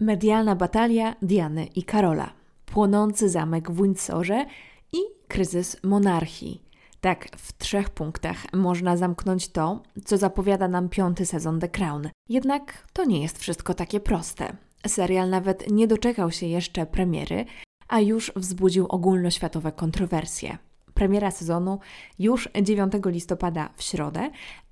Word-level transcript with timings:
Medialna 0.00 0.56
batalia 0.56 1.14
Diany 1.22 1.66
i 1.66 1.82
Karola, 1.82 2.30
płonący 2.66 3.28
zamek 3.28 3.70
w 3.70 3.82
Windsorze 3.82 4.46
i 4.92 4.98
kryzys 5.28 5.76
monarchii. 5.82 6.62
Tak, 7.00 7.28
w 7.36 7.58
trzech 7.58 7.90
punktach 7.90 8.52
można 8.52 8.96
zamknąć 8.96 9.48
to, 9.48 9.82
co 10.04 10.18
zapowiada 10.18 10.68
nam 10.68 10.88
piąty 10.88 11.26
sezon 11.26 11.60
The 11.60 11.68
Crown. 11.68 12.08
Jednak 12.28 12.86
to 12.92 13.04
nie 13.04 13.22
jest 13.22 13.38
wszystko 13.38 13.74
takie 13.74 14.00
proste. 14.00 14.56
Serial 14.86 15.30
nawet 15.30 15.70
nie 15.70 15.86
doczekał 15.86 16.30
się 16.30 16.46
jeszcze 16.46 16.86
premiery, 16.86 17.44
a 17.88 18.00
już 18.00 18.32
wzbudził 18.36 18.86
ogólnoświatowe 18.86 19.72
kontrowersje. 19.72 20.58
Premiera 20.94 21.30
sezonu 21.30 21.78
już 22.18 22.48
9 22.62 22.92
listopada 23.04 23.70
w 23.76 23.82
środę, 23.82 24.30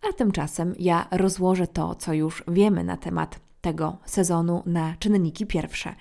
a 0.08 0.12
tymczasem 0.12 0.74
ja 0.78 1.08
rozłożę 1.10 1.66
to, 1.66 1.94
co 1.94 2.12
już 2.12 2.44
wiemy 2.48 2.84
na 2.84 2.96
temat 2.96 3.45
tego 3.66 3.98
sezonu 4.04 4.62
na 4.66 4.94
czynniki 4.98 5.46
pierwsze. 5.46 5.94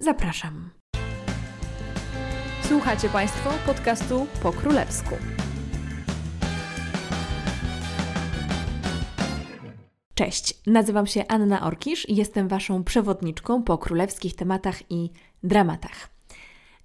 Zapraszam. 0.00 0.70
Słuchacie 2.62 3.08
Państwo 3.08 3.50
podcastu 3.66 4.26
po 4.42 4.52
królewsku. 4.52 5.14
Cześć, 10.14 10.54
nazywam 10.66 11.06
się 11.06 11.24
Anna 11.28 11.66
Orkisz 11.66 12.08
i 12.08 12.16
jestem 12.16 12.48
Waszą 12.48 12.84
przewodniczką 12.84 13.62
po 13.62 13.78
królewskich 13.78 14.36
tematach 14.36 14.90
i 14.90 15.10
dramatach. 15.42 16.17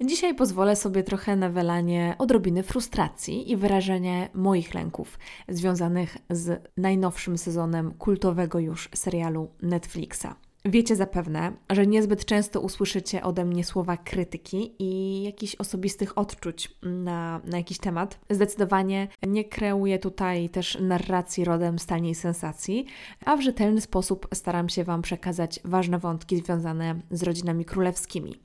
Dzisiaj 0.06 0.36
pozwolę 0.36 0.76
sobie 0.76 1.04
trochę 1.04 1.36
na 1.36 1.50
wylanie 1.50 2.16
odrobiny 2.20 2.64
frustracji 2.64 3.52
i 3.52 3.58
wyrażenie 3.58 4.30
moich 4.34 4.74
lęków 4.74 5.20
związanych 5.50 6.18
z 6.30 6.70
najnowszym 6.78 7.38
sezonem 7.38 7.94
kultowego 7.94 8.60
już 8.60 8.90
serialu 8.96 9.50
Netflixa. 9.62 10.28
Wiecie 10.66 10.96
zapewne, 10.96 11.52
że 11.70 11.88
niezbyt 11.88 12.26
często 12.26 12.62
usłyszycie 12.62 13.24
ode 13.24 13.46
mnie 13.46 13.64
słowa 13.64 13.98
krytyki 13.98 14.76
i 14.80 15.24
jakichś 15.24 15.56
osobistych 15.56 16.18
odczuć 16.18 16.76
na, 16.82 17.42
na 17.46 17.58
jakiś 17.58 17.78
temat. 17.78 18.20
Zdecydowanie 18.30 19.08
nie 19.28 19.46
kreuję 19.46 20.00
tutaj 20.00 20.50
też 20.50 20.78
narracji 20.82 21.46
rodem 21.46 21.80
z 21.80 21.86
taniej 21.86 22.16
sensacji, 22.16 22.86
a 23.26 23.38
w 23.38 23.42
rzetelny 23.42 23.82
sposób 23.82 24.28
staram 24.34 24.70
się 24.70 24.84
Wam 24.84 25.02
przekazać 25.02 25.60
ważne 25.66 26.00
wątki 26.00 26.38
związane 26.38 27.00
z 27.12 27.24
rodzinami 27.24 27.66
królewskimi. 27.66 28.36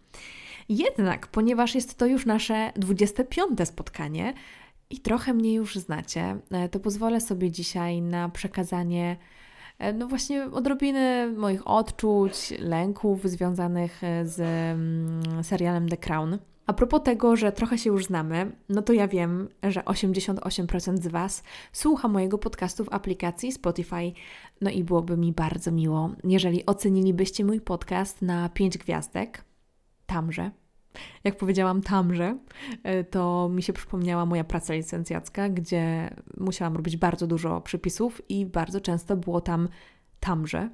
Jednak, 0.68 1.26
ponieważ 1.26 1.74
jest 1.74 1.94
to 1.94 2.06
już 2.06 2.26
nasze 2.26 2.72
25. 2.76 3.58
spotkanie 3.64 4.34
i 4.90 5.00
trochę 5.00 5.34
mnie 5.34 5.54
już 5.54 5.76
znacie, 5.76 6.36
e, 6.50 6.68
to 6.68 6.80
pozwolę 6.80 7.20
sobie 7.20 7.50
dzisiaj 7.50 8.02
na 8.02 8.28
przekazanie 8.28 9.16
e, 9.78 9.92
no 9.92 10.08
właśnie 10.08 10.44
odrobiny 10.44 11.32
moich 11.36 11.68
odczuć, 11.68 12.54
lęków 12.58 13.28
związanych 13.28 14.04
e, 14.04 14.26
z 14.26 14.40
mm, 14.40 15.44
serialem 15.44 15.88
The 15.88 15.96
Crown. 15.96 16.38
A 16.66 16.72
propos 16.72 17.02
tego, 17.02 17.36
że 17.36 17.52
trochę 17.52 17.78
się 17.78 17.90
już 17.90 18.04
znamy, 18.04 18.52
no 18.68 18.82
to 18.82 18.92
ja 18.92 19.08
wiem, 19.08 19.48
że 19.62 19.80
88% 19.80 20.96
z 20.96 21.06
Was 21.06 21.42
słucha 21.72 22.08
mojego 22.08 22.38
podcastu 22.38 22.84
w 22.84 22.92
aplikacji 22.92 23.52
Spotify. 23.52 24.12
No 24.60 24.70
i 24.70 24.84
byłoby 24.84 25.16
mi 25.16 25.32
bardzo 25.32 25.72
miło, 25.72 26.10
jeżeli 26.24 26.66
ocenilibyście 26.66 27.44
mój 27.44 27.60
podcast 27.60 28.22
na 28.22 28.48
5 28.48 28.78
gwiazdek 28.78 29.47
tamże. 30.08 30.50
Jak 31.24 31.36
powiedziałam 31.36 31.82
tamże, 31.82 32.38
e, 32.82 33.04
to 33.04 33.48
mi 33.48 33.62
się 33.62 33.72
przypomniała 33.72 34.26
moja 34.26 34.44
praca 34.44 34.74
licencjacka, 34.74 35.48
gdzie 35.48 36.14
musiałam 36.36 36.76
robić 36.76 36.96
bardzo 36.96 37.26
dużo 37.26 37.60
przypisów 37.60 38.22
i 38.28 38.46
bardzo 38.46 38.80
często 38.80 39.16
było 39.16 39.40
tam 39.40 39.68
tamże 40.20 40.70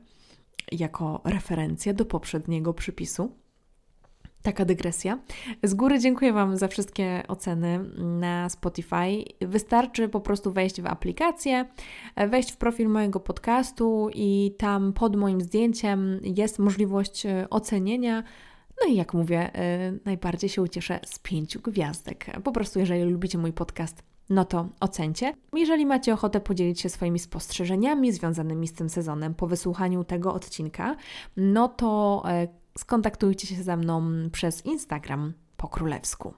jako 0.73 1.21
referencja 1.25 1.95
do 1.95 2.05
poprzedniego 2.05 2.75
przypisu. 2.75 3.33
Taka 4.43 4.65
dygresja. 4.65 5.19
Z 5.63 5.75
góry 5.75 5.99
dziękuję 5.99 6.33
Wam 6.33 6.57
za 6.57 6.69
wszystkie 6.69 7.23
oceny 7.29 7.81
na 7.97 8.49
Spotify. 8.49 9.25
Wystarczy 9.41 10.09
po 10.09 10.21
prostu 10.21 10.53
wejść 10.53 10.83
w 10.83 10.87
aplikację, 10.87 11.67
wejść 12.29 12.53
w 12.53 12.57
profil 12.57 12.89
mojego 12.89 13.21
podcastu 13.21 14.09
i 14.15 14.55
tam 14.59 14.93
pod 14.93 15.17
moim 15.17 15.41
zdjęciem 15.41 16.21
jest 16.23 16.59
możliwość 16.59 17.27
e, 17.27 17.47
ocenienia 17.51 18.23
no 18.81 18.93
i 18.93 18.97
jak 18.97 19.15
mówię, 19.15 19.51
yy, 19.91 20.01
najbardziej 20.05 20.51
się 20.51 20.63
ucieszę 20.63 21.01
z 21.07 21.19
pięciu 21.19 21.61
gwiazdek. 21.61 22.41
Po 22.45 22.53
prostu, 22.53 22.79
jeżeli 22.79 23.03
lubicie 23.03 23.39
mój 23.39 23.53
podcast, 23.53 24.03
no 24.31 24.45
to 24.45 24.69
ocencie. 24.81 25.35
Jeżeli 25.53 25.87
macie 25.87 26.15
ochotę 26.15 26.41
podzielić 26.41 26.81
się 26.81 26.89
swoimi 26.89 27.19
spostrzeżeniami 27.19 28.13
związanymi 28.13 28.69
z 28.69 28.73
tym 28.73 28.91
sezonem 28.91 29.35
po 29.35 29.47
wysłuchaniu 29.47 30.05
tego 30.05 30.35
odcinka, 30.35 30.97
no 31.37 31.69
to 31.69 32.23
yy, 32.27 32.49
skontaktujcie 32.79 33.47
się 33.47 33.63
ze 33.63 33.77
mną 33.77 34.03
przez 34.33 34.67
Instagram 34.67 35.33
po 35.57 35.69
królewsku. 35.69 36.35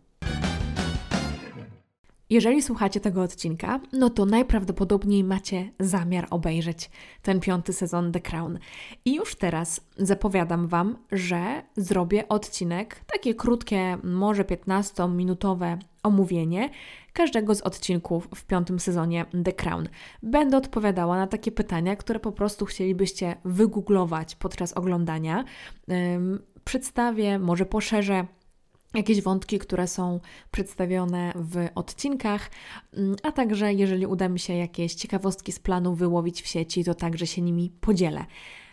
Jeżeli 2.31 2.63
słuchacie 2.63 3.01
tego 3.01 3.23
odcinka, 3.23 3.81
no 3.93 4.11
to 4.11 4.25
najprawdopodobniej 4.25 5.25
macie 5.25 5.73
zamiar 5.81 6.27
obejrzeć 6.31 6.91
ten 7.23 7.41
piąty 7.41 7.73
sezon 7.73 8.13
The 8.13 8.21
Crown. 8.21 8.59
I 9.05 9.15
już 9.15 9.35
teraz 9.35 9.81
zapowiadam 9.99 10.69
Wam, 10.69 10.97
że 11.13 11.63
zrobię 11.77 12.29
odcinek, 12.29 13.05
takie 13.13 13.35
krótkie, 13.35 13.99
może 14.03 14.45
15-minutowe 14.45 15.79
omówienie 16.03 16.71
każdego 17.13 17.55
z 17.55 17.61
odcinków 17.61 18.29
w 18.35 18.45
piątym 18.45 18.81
sezonie 18.81 19.27
The 19.45 19.53
Crown. 19.53 19.89
Będę 20.23 20.57
odpowiadała 20.57 21.17
na 21.17 21.27
takie 21.27 21.53
pytania, 21.53 21.97
które 21.97 22.21
po 22.21 22.33
prostu 22.33 22.65
chcielibyście 22.65 23.37
wygooglować 23.45 24.35
podczas 24.35 24.73
oglądania. 24.73 25.45
Przedstawię, 26.65 27.39
może 27.39 27.67
poszerzę 27.67 28.27
jakieś 28.97 29.23
wątki, 29.23 29.59
które 29.59 29.87
są 29.87 30.21
przedstawione 30.51 31.33
w 31.35 31.69
odcinkach, 31.75 32.51
mm, 32.95 33.17
a 33.23 33.33
także 33.33 33.75
jeżeli 33.75 34.07
uda 34.07 34.29
mi 34.29 34.39
się 34.39 34.55
jakieś 34.55 34.95
ciekawostki 34.95 35.53
z 35.53 35.59
planu 35.59 35.95
wyłowić 35.95 36.43
w 36.43 36.47
sieci, 36.47 36.85
to 36.85 36.95
także 36.95 37.27
się 37.27 37.43
nimi 37.43 37.71
podzielę. 37.81 38.25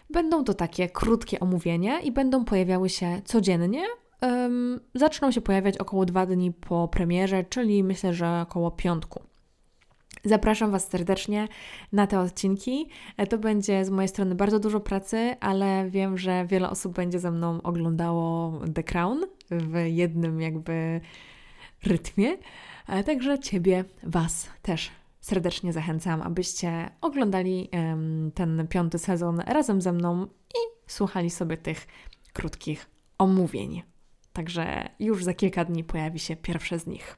Będą 0.09 0.43
to 0.43 0.53
takie 0.53 0.89
krótkie 0.89 1.39
omówienia 1.39 1.99
i 1.99 2.11
będą 2.11 2.45
pojawiały 2.45 2.89
się 2.89 3.21
codziennie. 3.25 3.83
Um, 4.21 4.79
zaczną 4.95 5.31
się 5.31 5.41
pojawiać 5.41 5.77
około 5.77 6.05
dwa 6.05 6.25
dni 6.25 6.51
po 6.51 6.87
premierze, 6.87 7.43
czyli 7.43 7.83
myślę, 7.83 8.13
że 8.13 8.41
około 8.41 8.71
piątku. 8.71 9.32
Zapraszam 10.25 10.71
Was 10.71 10.87
serdecznie 10.87 11.47
na 11.91 12.07
te 12.07 12.19
odcinki. 12.19 12.89
E, 13.17 13.27
to 13.27 13.37
będzie 13.37 13.85
z 13.85 13.89
mojej 13.89 14.09
strony 14.09 14.35
bardzo 14.35 14.59
dużo 14.59 14.79
pracy, 14.79 15.35
ale 15.39 15.89
wiem, 15.89 16.17
że 16.17 16.45
wiele 16.45 16.69
osób 16.69 16.93
będzie 16.95 17.19
ze 17.19 17.31
mną 17.31 17.61
oglądało 17.61 18.59
The 18.75 18.83
Crown 18.83 19.21
w 19.51 19.77
jednym 19.85 20.41
jakby 20.41 21.01
rytmie. 21.85 22.37
E, 22.87 23.03
także 23.03 23.39
Ciebie, 23.39 23.85
Was 24.03 24.49
też 24.61 24.91
serdecznie 25.19 25.73
zachęcam, 25.73 26.21
abyście 26.21 26.89
oglądali 27.01 27.69
ten 28.33 28.67
piąty 28.67 28.99
sezon 28.99 29.39
razem 29.39 29.81
ze 29.81 29.93
mną 29.93 30.25
i 30.25 30.59
słuchali 30.87 31.29
sobie 31.29 31.57
tych 31.57 31.87
krótkich 32.33 32.89
omówień. 33.17 33.83
Także 34.33 34.89
już 34.99 35.23
za 35.23 35.33
kilka 35.33 35.65
dni 35.65 35.83
pojawi 35.83 36.19
się 36.19 36.35
pierwsze 36.35 36.79
z 36.79 36.87
nich. 36.87 37.17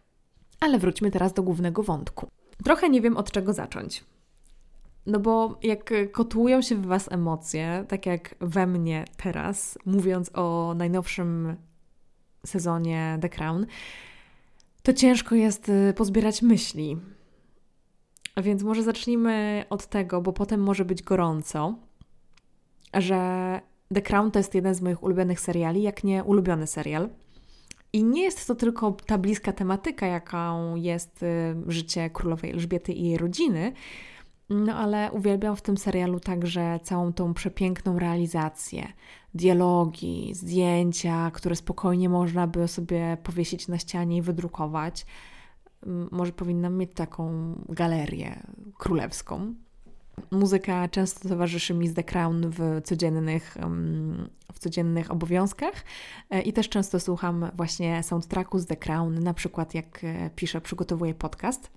Ale 0.60 0.80
wróćmy 0.80 1.12
teraz 1.12 1.34
do 1.34 1.44
głównego 1.44 1.84
wątku. 1.84 2.28
Trochę 2.64 2.90
nie 2.90 3.02
wiem 3.02 3.18
od 3.18 3.32
czego 3.32 3.54
zacząć. 3.54 4.04
No 5.06 5.20
bo 5.20 5.60
jak 5.64 5.94
kotłują 6.12 6.62
się 6.62 6.76
w 6.76 6.86
Was 6.86 7.12
emocje, 7.12 7.86
tak 7.88 8.06
jak 8.06 8.36
we 8.40 8.68
mnie 8.68 9.06
teraz, 9.18 9.78
mówiąc 9.86 10.32
o 10.34 10.74
najnowszym 10.78 11.56
sezonie 12.46 13.18
The 13.22 13.30
Crown, 13.30 13.66
to 14.84 14.94
ciężko 14.94 15.36
jest 15.36 15.70
y, 15.70 15.94
pozbierać 15.98 16.42
myśli. 16.42 16.98
Więc 18.38 18.64
może 18.64 18.84
zacznijmy 18.84 19.66
od 19.70 19.88
tego, 19.88 20.22
bo 20.22 20.34
potem 20.34 20.64
może 20.64 20.86
być 20.86 21.04
gorąco, 21.04 21.76
że 22.94 23.62
The 23.94 24.02
Crown 24.02 24.32
to 24.32 24.40
jest 24.40 24.56
jeden 24.56 24.76
z 24.76 24.82
moich 24.82 25.04
ulubionych 25.04 25.40
seriali, 25.40 25.82
jak 25.82 26.04
nie 26.04 26.24
ulubiony 26.24 26.68
serial. 26.68 27.10
I 27.96 28.04
nie 28.04 28.24
jest 28.24 28.48
to 28.48 28.56
tylko 28.56 28.92
ta 28.92 29.18
bliska 29.18 29.54
tematyka, 29.54 30.08
jaką 30.08 30.76
jest 30.76 31.24
y, 31.24 31.56
życie 31.68 32.10
królowej 32.10 32.52
Elżbiety 32.52 32.94
i 32.94 33.04
jej 33.04 33.18
rodziny, 33.18 33.74
no 34.50 34.76
ale 34.76 35.12
uwielbiam 35.12 35.56
w 35.56 35.62
tym 35.62 35.78
serialu 35.78 36.20
także 36.20 36.80
całą 36.84 37.14
tą 37.14 37.34
przepiękną 37.34 38.00
realizację, 38.00 38.88
dialogi, 39.34 40.34
zdjęcia, 40.34 41.32
które 41.32 41.56
spokojnie 41.56 42.10
można 42.10 42.48
by 42.48 42.68
sobie 42.68 43.18
powiesić 43.24 43.68
na 43.68 43.78
ścianie 43.78 44.18
i 44.18 44.22
wydrukować. 44.22 45.06
Może 46.12 46.32
powinnam 46.32 46.78
mieć 46.78 46.94
taką 46.94 47.56
galerię 47.70 48.44
królewską. 48.78 49.56
Muzyka 50.32 50.88
często 50.88 51.30
towarzyszy 51.30 51.74
mi 51.74 51.88
z 51.88 51.94
The 51.94 52.04
Crown 52.04 52.50
w 52.50 52.82
codziennych, 52.84 53.58
w 54.54 54.60
codziennych 54.60 55.12
obowiązkach 55.12 55.74
e, 56.30 56.42
i 56.42 56.54
też 56.54 56.70
często 56.70 57.00
słucham 57.00 57.52
właśnie 57.56 58.04
soundtracku 58.04 58.60
z 58.60 58.66
The 58.66 58.76
Crown, 58.76 59.20
na 59.20 59.34
przykład 59.34 59.74
jak 59.74 60.04
e, 60.04 60.30
piszę, 60.36 60.62
przygotowuję 60.62 61.14
podcast. 61.14 61.72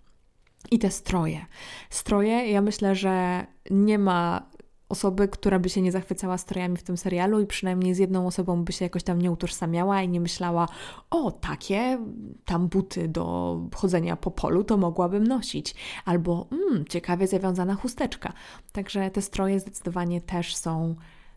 I 0.70 0.78
te 0.78 0.90
stroje. 0.90 1.46
Stroje, 1.90 2.50
ja 2.50 2.62
myślę, 2.62 2.94
że 2.94 3.46
nie 3.70 3.98
ma 3.98 4.48
osoby, 4.88 5.28
która 5.28 5.58
by 5.58 5.68
się 5.68 5.82
nie 5.82 5.92
zachwycała 5.92 6.38
strojami 6.38 6.76
w 6.76 6.82
tym 6.82 6.96
serialu 6.96 7.40
i 7.40 7.46
przynajmniej 7.46 7.94
z 7.94 7.98
jedną 7.98 8.26
osobą 8.26 8.64
by 8.64 8.72
się 8.72 8.84
jakoś 8.84 9.02
tam 9.02 9.22
nie 9.22 9.30
utożsamiała 9.30 10.02
i 10.02 10.08
nie 10.08 10.20
myślała, 10.20 10.68
o, 11.10 11.30
takie 11.30 11.98
tam 12.44 12.68
buty 12.68 13.08
do 13.08 13.56
chodzenia 13.74 14.16
po 14.16 14.30
polu 14.30 14.64
to 14.64 14.76
mogłabym 14.76 15.26
nosić. 15.26 15.74
Albo, 16.04 16.46
mmm, 16.50 16.84
ciekawie 16.84 17.26
zawiązana 17.26 17.74
chusteczka. 17.74 18.32
Także 18.72 19.10
te 19.10 19.22
stroje 19.22 19.60
zdecydowanie 19.60 20.20
też 20.20 20.56
są 20.56 20.94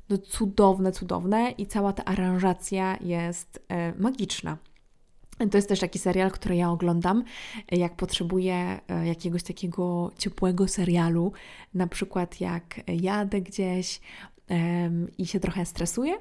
no, 0.10 0.18
cudowne, 0.18 0.92
cudowne 0.92 1.52
i 1.52 1.66
cała 1.66 1.94
ta 1.94 2.06
aranżacja 2.06 2.98
jest 3.02 3.66
e, 3.70 3.94
magiczna. 4.00 4.58
To 5.50 5.58
jest 5.58 5.70
też 5.70 5.80
taki 5.80 6.00
serial, 6.00 6.32
który 6.32 6.56
ja 6.56 6.72
oglądam, 6.72 7.24
jak 7.72 7.96
potrzebuję 7.96 8.80
e, 8.88 9.08
jakiegoś 9.08 9.44
takiego 9.44 10.12
ciepłego 10.18 10.68
serialu, 10.68 11.32
na 11.74 11.88
przykład 11.88 12.42
jak 12.42 12.82
jadę 12.88 13.42
gdzieś 13.42 14.02
i 15.18 15.28
się 15.28 15.40
trochę 15.40 15.66
stresuję, 15.66 16.18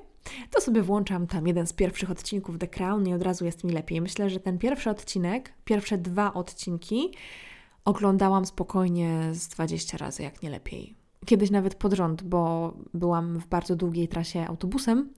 to 0.51 0.61
sobie 0.61 0.83
włączam 0.83 1.27
tam 1.27 1.47
jeden 1.47 1.67
z 1.67 1.73
pierwszych 1.73 2.11
odcinków 2.11 2.59
The 2.59 2.69
Crown 2.69 3.09
i 3.09 3.15
od 3.15 3.23
razu 3.23 3.45
jest 3.45 3.65
mi 3.65 3.73
lepiej. 3.73 4.01
Myślę, 4.01 4.31
że 4.31 4.41
ten 4.41 4.59
pierwszy 4.59 4.91
odcinek, 4.91 5.53
pierwsze 5.65 5.99
dwa 5.99 6.35
odcinki 6.35 7.11
oglądałam 7.85 8.47
spokojnie 8.47 9.31
z 9.33 9.49
20 9.49 9.99
razy, 9.99 10.23
jak 10.23 10.43
nie 10.43 10.51
lepiej. 10.51 10.95
Kiedyś 11.27 11.51
nawet 11.51 11.75
pod 11.75 11.93
rząd, 11.93 12.23
bo 12.23 12.73
byłam 12.95 13.39
w 13.39 13.47
bardzo 13.47 13.77
długiej 13.77 14.09
trasie 14.09 14.47
autobusem 14.47 15.13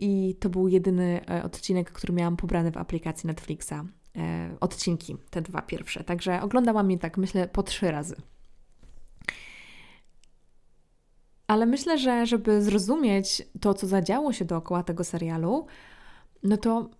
I 0.00 0.36
to 0.40 0.48
był 0.48 0.68
jedyny 0.68 1.20
e, 1.30 1.42
odcinek, 1.44 1.92
który 1.92 2.12
miałam 2.12 2.36
pobrany 2.36 2.70
w 2.70 2.76
aplikacji 2.76 3.26
Netflixa. 3.26 3.72
E, 4.16 4.56
odcinki, 4.60 5.16
te 5.30 5.42
dwa 5.42 5.62
pierwsze. 5.62 6.04
Także 6.04 6.42
oglądałam 6.42 6.90
je 6.90 6.98
tak, 6.98 7.18
myślę, 7.18 7.48
po 7.48 7.62
trzy 7.62 7.90
razy. 7.90 8.16
Ale 11.46 11.66
myślę, 11.66 11.98
że 11.98 12.26
żeby 12.26 12.62
zrozumieć 12.62 13.42
to, 13.60 13.74
co 13.74 13.86
zadziało 13.86 14.32
się 14.32 14.44
dookoła 14.44 14.82
tego 14.82 15.04
serialu, 15.04 15.66
no 16.42 16.56
to 16.56 16.90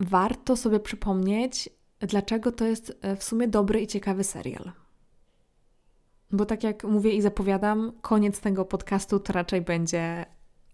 warto 0.00 0.56
sobie 0.56 0.80
przypomnieć, 0.80 1.68
dlaczego 2.00 2.52
to 2.52 2.64
jest 2.64 2.98
e, 3.02 3.16
w 3.16 3.24
sumie 3.24 3.48
dobry 3.48 3.80
i 3.80 3.86
ciekawy 3.86 4.24
serial. 4.24 4.72
Bo 6.30 6.46
tak 6.46 6.64
jak 6.64 6.84
mówię 6.84 7.12
i 7.12 7.22
zapowiadam, 7.22 7.92
koniec 8.02 8.40
tego 8.40 8.64
podcastu 8.64 9.20
to 9.20 9.32
raczej 9.32 9.60
będzie 9.60 10.26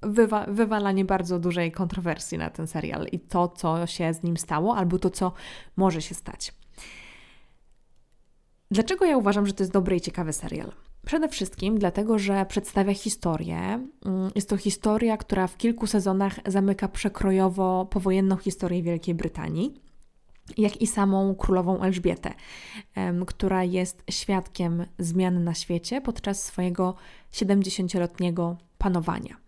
wywa 0.03 0.47
wywalanie 0.49 1.05
bardzo 1.05 1.39
dużej 1.39 1.73
kontrowersji 1.73 2.39
na 2.39 2.51
ten 2.51 2.67
serial 2.67 3.07
i 3.13 3.21
to, 3.21 3.49
co 3.49 3.87
się 3.87 4.15
z 4.15 4.23
nim 4.23 4.37
stało, 4.37 4.77
albo 4.77 4.99
to, 4.99 5.11
co 5.11 5.33
może 5.77 6.03
się 6.03 6.15
stać. 6.15 6.55
Dlaczego 8.71 9.05
ja 9.05 9.17
uważam, 9.17 9.47
że 9.47 9.53
to 9.53 9.63
jest 9.63 9.73
dobry 9.73 9.97
i 9.97 10.01
ciekawy 10.01 10.33
serial? 10.33 10.73
Przede 11.07 11.29
wszystkim 11.29 11.79
dlatego, 11.79 12.19
że 12.19 12.47
przedstawia 12.47 12.95
historię. 12.95 13.59
Mm, 13.59 14.31
jest 14.35 14.49
to 14.49 14.57
historia, 14.57 15.17
która 15.17 15.47
w 15.47 15.57
kilku 15.57 15.87
sezonach 15.87 16.41
zamyka 16.47 16.89
przekrojowo 16.89 17.87
powojenną 17.91 18.37
historię 18.37 18.83
Wielkiej 18.83 19.15
Brytanii, 19.15 19.75
jak 20.59 20.77
i 20.83 20.87
samą 20.87 21.35
królową 21.35 21.83
Elżbietę, 21.83 22.35
która 23.27 23.65
jest 23.65 24.03
świadkiem 24.11 24.87
zmian 24.99 25.45
na 25.45 25.55
świecie 25.55 26.01
podczas 26.01 26.43
swojego 26.43 26.95
70-letniego 27.33 28.57
panowania. 28.79 29.42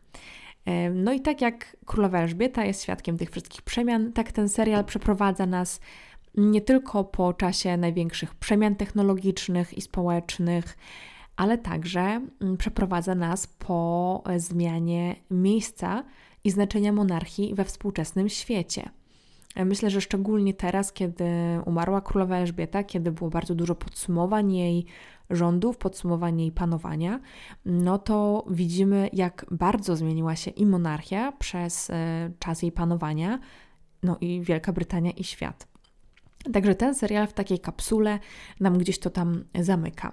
No 0.94 1.12
i 1.12 1.20
tak 1.20 1.40
jak 1.40 1.76
królowa 1.86 2.18
Elżbieta 2.18 2.64
jest 2.64 2.82
świadkiem 2.82 3.18
tych 3.18 3.30
wszystkich 3.30 3.62
przemian, 3.62 4.12
tak 4.12 4.32
ten 4.32 4.48
serial 4.48 4.84
przeprowadza 4.84 5.46
nas 5.46 5.80
nie 6.34 6.60
tylko 6.60 7.04
po 7.04 7.32
czasie 7.32 7.76
największych 7.76 8.34
przemian 8.34 8.76
technologicznych 8.76 9.78
i 9.78 9.80
społecznych, 9.80 10.76
ale 11.36 11.58
także 11.58 12.20
mm, 12.40 12.56
przeprowadza 12.56 13.14
nas 13.14 13.46
po 13.46 14.22
zmianie 14.36 15.16
miejsca 15.30 16.04
i 16.44 16.50
znaczenia 16.50 16.92
monarchii 16.92 17.54
we 17.54 17.64
współczesnym 17.64 18.28
świecie. 18.28 18.90
Myślę, 19.56 19.90
że 19.90 20.00
szczególnie 20.00 20.54
teraz, 20.54 20.92
kiedy 20.92 21.24
umarła 21.66 22.00
królowa 22.00 22.36
Elżbieta, 22.36 22.84
kiedy 22.84 23.12
było 23.12 23.30
bardzo 23.30 23.54
dużo 23.54 23.74
podsumowań 23.74 24.52
jej 24.52 24.86
rządów, 25.30 25.76
podsumowań 25.78 26.40
jej 26.40 26.52
panowania, 26.52 27.20
no 27.64 27.98
to 27.98 28.44
widzimy, 28.50 29.10
jak 29.12 29.46
bardzo 29.50 29.96
zmieniła 29.96 30.36
się 30.36 30.50
i 30.50 30.66
monarchia 30.66 31.32
przez 31.32 31.90
e, 31.90 32.30
czas 32.38 32.62
jej 32.62 32.72
panowania, 32.72 33.38
no 34.02 34.16
i 34.20 34.40
Wielka 34.40 34.72
Brytania 34.72 35.10
i 35.10 35.24
świat. 35.24 35.68
Także 36.52 36.74
ten 36.74 36.94
serial 36.94 37.26
w 37.26 37.32
takiej 37.32 37.58
kapsule 37.58 38.18
nam 38.60 38.78
gdzieś 38.78 38.98
to 38.98 39.10
tam 39.10 39.44
zamyka. 39.60 40.12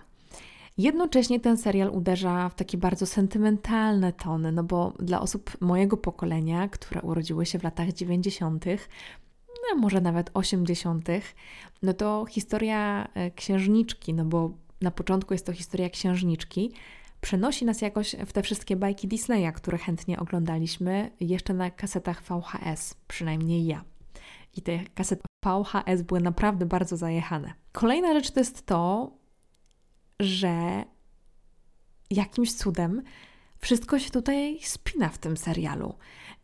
Jednocześnie 0.77 1.39
ten 1.39 1.57
serial 1.57 1.89
uderza 1.89 2.49
w 2.49 2.55
takie 2.55 2.77
bardzo 2.77 3.05
sentymentalne 3.05 4.13
tony, 4.13 4.51
no 4.51 4.63
bo 4.63 4.93
dla 4.99 5.21
osób 5.21 5.57
mojego 5.61 5.97
pokolenia, 5.97 6.67
które 6.67 7.01
urodziły 7.01 7.45
się 7.45 7.59
w 7.59 7.63
latach 7.63 7.93
90., 7.93 8.65
no 9.69 9.79
może 9.79 10.01
nawet 10.01 10.31
80., 10.33 11.09
no 11.81 11.93
to 11.93 12.25
historia 12.29 13.07
e, 13.13 13.31
księżniczki, 13.31 14.13
no 14.13 14.25
bo 14.25 14.51
na 14.81 14.91
początku 14.91 15.33
jest 15.33 15.45
to 15.45 15.53
historia 15.53 15.89
księżniczki, 15.89 16.71
przenosi 17.21 17.65
nas 17.65 17.81
jakoś 17.81 18.15
w 18.25 18.33
te 18.33 18.43
wszystkie 18.43 18.75
bajki 18.75 19.07
Disneya, 19.07 19.53
które 19.53 19.77
chętnie 19.77 20.19
oglądaliśmy 20.19 21.11
jeszcze 21.19 21.53
na 21.53 21.71
kasetach 21.71 22.23
VHS, 22.23 22.95
przynajmniej 23.07 23.65
ja. 23.65 23.83
I 24.57 24.61
te 24.61 24.79
kasety 24.95 25.21
VHS 25.45 26.01
były 26.01 26.21
naprawdę 26.21 26.65
bardzo 26.65 26.97
zajechane. 26.97 27.53
Kolejna 27.71 28.13
rzecz 28.13 28.31
to 28.31 28.39
jest 28.39 28.65
to, 28.65 29.11
że 30.19 30.83
jakimś 32.09 32.53
cudem 32.53 33.01
wszystko 33.59 33.99
się 33.99 34.11
tutaj 34.11 34.59
spina 34.61 35.09
w 35.09 35.17
tym 35.17 35.37
serialu 35.37 35.95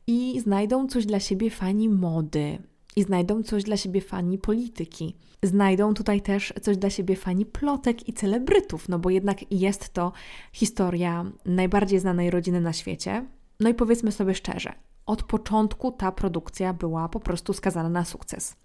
i 0.07 0.39
znajdą 0.39 0.87
coś 0.87 1.05
dla 1.05 1.19
siebie 1.19 1.49
fani 1.49 1.89
mody, 1.89 2.57
i 2.97 3.03
znajdą 3.03 3.43
coś 3.43 3.63
dla 3.63 3.77
siebie 3.77 4.01
fani 4.01 4.37
polityki. 4.37 5.15
Znajdą 5.43 5.93
tutaj 5.93 6.21
też 6.21 6.53
coś 6.61 6.77
dla 6.77 6.89
siebie 6.89 7.15
fani 7.15 7.45
plotek 7.45 8.09
i 8.09 8.13
celebrytów, 8.13 8.89
no 8.89 8.99
bo 8.99 9.09
jednak 9.09 9.51
jest 9.51 9.93
to 9.93 10.11
historia 10.53 11.25
najbardziej 11.45 11.99
znanej 11.99 12.31
rodziny 12.31 12.61
na 12.61 12.73
świecie. 12.73 13.25
No 13.59 13.69
i 13.69 13.73
powiedzmy 13.73 14.11
sobie 14.11 14.35
szczerze, 14.35 14.73
od 15.05 15.23
początku 15.23 15.91
ta 15.91 16.11
produkcja 16.11 16.73
była 16.73 17.09
po 17.09 17.19
prostu 17.19 17.53
skazana 17.53 17.89
na 17.89 18.05
sukces. 18.05 18.55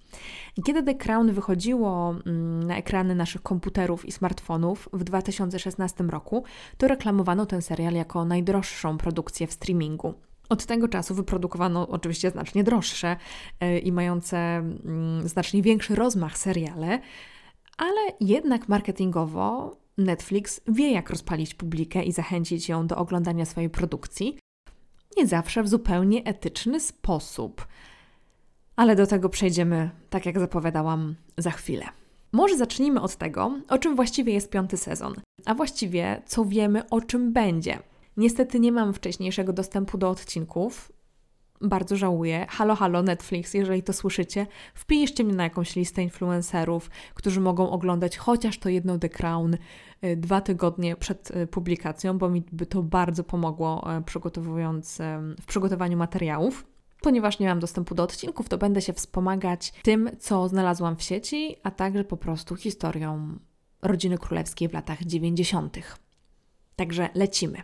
Kiedy 0.65 0.83
The 0.83 0.95
Crown 0.95 1.33
wychodziło 1.33 2.15
mm, 2.27 2.63
na 2.63 2.77
ekrany 2.77 3.15
naszych 3.15 3.43
komputerów 3.43 4.05
i 4.05 4.13
smartfonów 4.13 4.89
w 4.93 5.05
2016 5.05 6.05
roku, 6.05 6.45
to 6.77 6.89
reklamowano 6.89 7.47
ten 7.47 7.63
serial 7.63 7.95
jako 7.95 8.25
najdroższą 8.25 8.99
produkcję 8.99 9.47
w 9.47 9.53
streamingu. 9.53 10.15
Od 10.53 10.67
tego 10.67 10.89
czasu 10.89 11.15
wyprodukowano 11.15 11.89
oczywiście 11.89 12.31
znacznie 12.31 12.65
droższe 12.65 13.17
e, 13.61 13.79
i 13.79 13.93
mające 13.93 14.37
mm, 14.37 15.29
znacznie 15.29 15.63
większy 15.63 15.95
rozmach 15.95 16.39
seriale, 16.39 17.01
ale 17.77 18.01
jednak 18.21 18.69
marketingowo 18.69 19.77
Netflix 19.99 20.61
wie, 20.69 20.93
jak 20.93 21.11
rozpalić 21.11 21.55
publikę 21.55 22.03
i 22.03 22.13
zachęcić 22.13 22.69
ją 22.69 22.87
do 22.87 22.97
oglądania 22.97 23.45
swojej 23.45 23.71
produkcji. 23.71 24.39
Nie 25.17 25.27
zawsze 25.27 25.63
w 25.63 25.69
zupełnie 25.69 26.25
etyczny 26.25 26.81
sposób. 26.81 27.67
Ale 28.77 28.97
do 28.97 29.07
tego 29.07 29.29
przejdziemy, 29.29 29.91
tak 30.11 30.27
jak 30.27 30.39
zapowiadałam, 30.39 31.15
za 31.39 31.51
chwilę. 31.51 31.85
Może 32.33 32.57
zacznijmy 32.57 33.01
od 33.01 33.17
tego, 33.17 33.61
o 33.69 33.79
czym 33.79 33.97
właściwie 33.97 34.33
jest 34.33 34.51
piąty 34.51 34.77
sezon, 34.77 35.15
a 35.45 35.55
właściwie 35.55 36.23
co 36.27 36.45
wiemy, 36.45 36.89
o 36.89 37.01
czym 37.01 37.33
będzie. 37.33 37.92
Niestety 38.17 38.61
nie 38.61 38.73
mam 38.73 38.95
wcześniejszego 38.95 39.53
dostępu 39.53 39.99
do 39.99 40.11
odcinków. 40.11 40.93
Bardzo 41.61 41.97
żałuję. 41.97 42.47
Halo, 42.51 42.77
halo, 42.77 43.03
Netflix, 43.03 43.55
jeżeli 43.55 43.83
to 43.83 43.93
słyszycie, 43.93 44.47
wpiszcie 44.75 45.25
mnie 45.25 45.35
na 45.35 45.45
jakąś 45.45 45.77
listę 45.77 46.03
influencerów, 46.03 46.91
którzy 47.15 47.41
mogą 47.41 47.71
oglądać 47.71 48.17
chociaż 48.17 48.59
to 48.59 48.69
jedno 48.69 48.99
The 48.99 49.09
Crown 49.09 49.55
y, 50.05 50.17
dwa 50.17 50.41
tygodnie 50.41 50.97
przed 50.97 51.31
y, 51.31 51.47
publikacją, 51.47 52.19
bo 52.19 52.29
mi 52.29 52.43
by 52.53 52.67
to 52.67 52.83
bardzo 52.83 53.25
pomogło 53.25 53.97
e, 53.97 54.03
przygotowując, 54.03 54.99
w 55.41 55.47
przygotowaniu 55.47 55.99
materiałów. 55.99 56.65
Ponieważ 57.03 57.39
nie 57.39 57.47
mam 57.47 57.61
dostępu 57.61 57.95
do 57.95 58.03
odcinków, 58.03 58.49
to 58.49 58.59
będę 58.59 58.83
się 58.83 58.93
wspomagać 58.93 59.73
tym, 59.83 60.11
co 60.19 60.49
znalazłam 60.49 60.97
w 60.97 61.03
sieci, 61.03 61.57
a 61.63 61.71
także 61.71 62.05
po 62.05 62.17
prostu 62.17 62.57
historią 62.57 63.39
rodziny 63.83 64.19
królewskiej 64.19 64.69
w 64.69 64.73
latach 64.73 65.05
90. 65.05 65.77
Także 66.77 67.09
lecimy. 67.15 67.63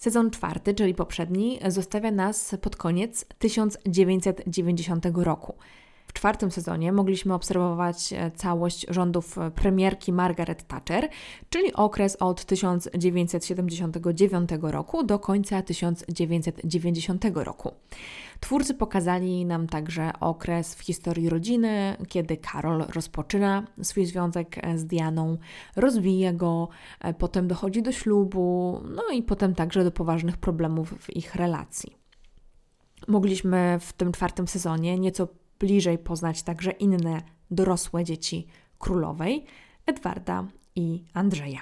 Sezon 0.00 0.30
czwarty, 0.30 0.74
czyli 0.74 0.94
poprzedni, 0.94 1.58
zostawia 1.68 2.10
nas 2.10 2.54
pod 2.60 2.76
koniec 2.76 3.24
1990 3.38 5.06
roku. 5.14 5.54
Czwartym 6.20 6.50
sezonie 6.50 6.92
mogliśmy 6.92 7.34
obserwować 7.34 8.12
e, 8.12 8.30
całość 8.30 8.86
rządów 8.88 9.38
e, 9.38 9.50
premierki 9.50 10.12
Margaret 10.12 10.66
Thatcher, 10.66 11.08
czyli 11.50 11.74
okres 11.74 12.16
od 12.16 12.44
1979 12.44 14.50
roku 14.62 15.02
do 15.02 15.18
końca 15.18 15.62
1990 15.62 17.24
roku. 17.34 17.74
Twórcy 18.40 18.74
pokazali 18.74 19.46
nam 19.46 19.66
także 19.66 20.10
okres 20.20 20.74
w 20.74 20.80
historii 20.80 21.28
rodziny, 21.28 21.96
kiedy 22.08 22.36
Karol 22.36 22.84
rozpoczyna 22.94 23.66
swój 23.82 24.06
związek 24.06 24.66
e, 24.66 24.78
z 24.78 24.86
Dianą, 24.86 25.38
rozwija 25.76 26.32
go, 26.32 26.68
potem 27.18 27.48
dochodzi 27.48 27.82
do 27.82 27.92
ślubu, 27.92 28.80
no 28.94 29.02
i 29.12 29.22
potem 29.22 29.54
także 29.54 29.84
do 29.84 29.90
poważnych 29.90 30.36
problemów 30.36 30.94
w 31.00 31.16
ich 31.16 31.34
relacji. 31.34 31.96
Mogliśmy 33.08 33.78
w 33.80 33.92
tym 33.92 34.12
czwartym 34.12 34.48
sezonie 34.48 34.98
nieco 34.98 35.28
bliżej 35.60 35.98
poznać 35.98 36.42
także 36.42 36.70
inne 36.70 37.22
dorosłe 37.50 38.04
dzieci 38.04 38.46
królowej, 38.78 39.44
Edwarda 39.86 40.46
i 40.76 41.04
Andrzeja. 41.14 41.60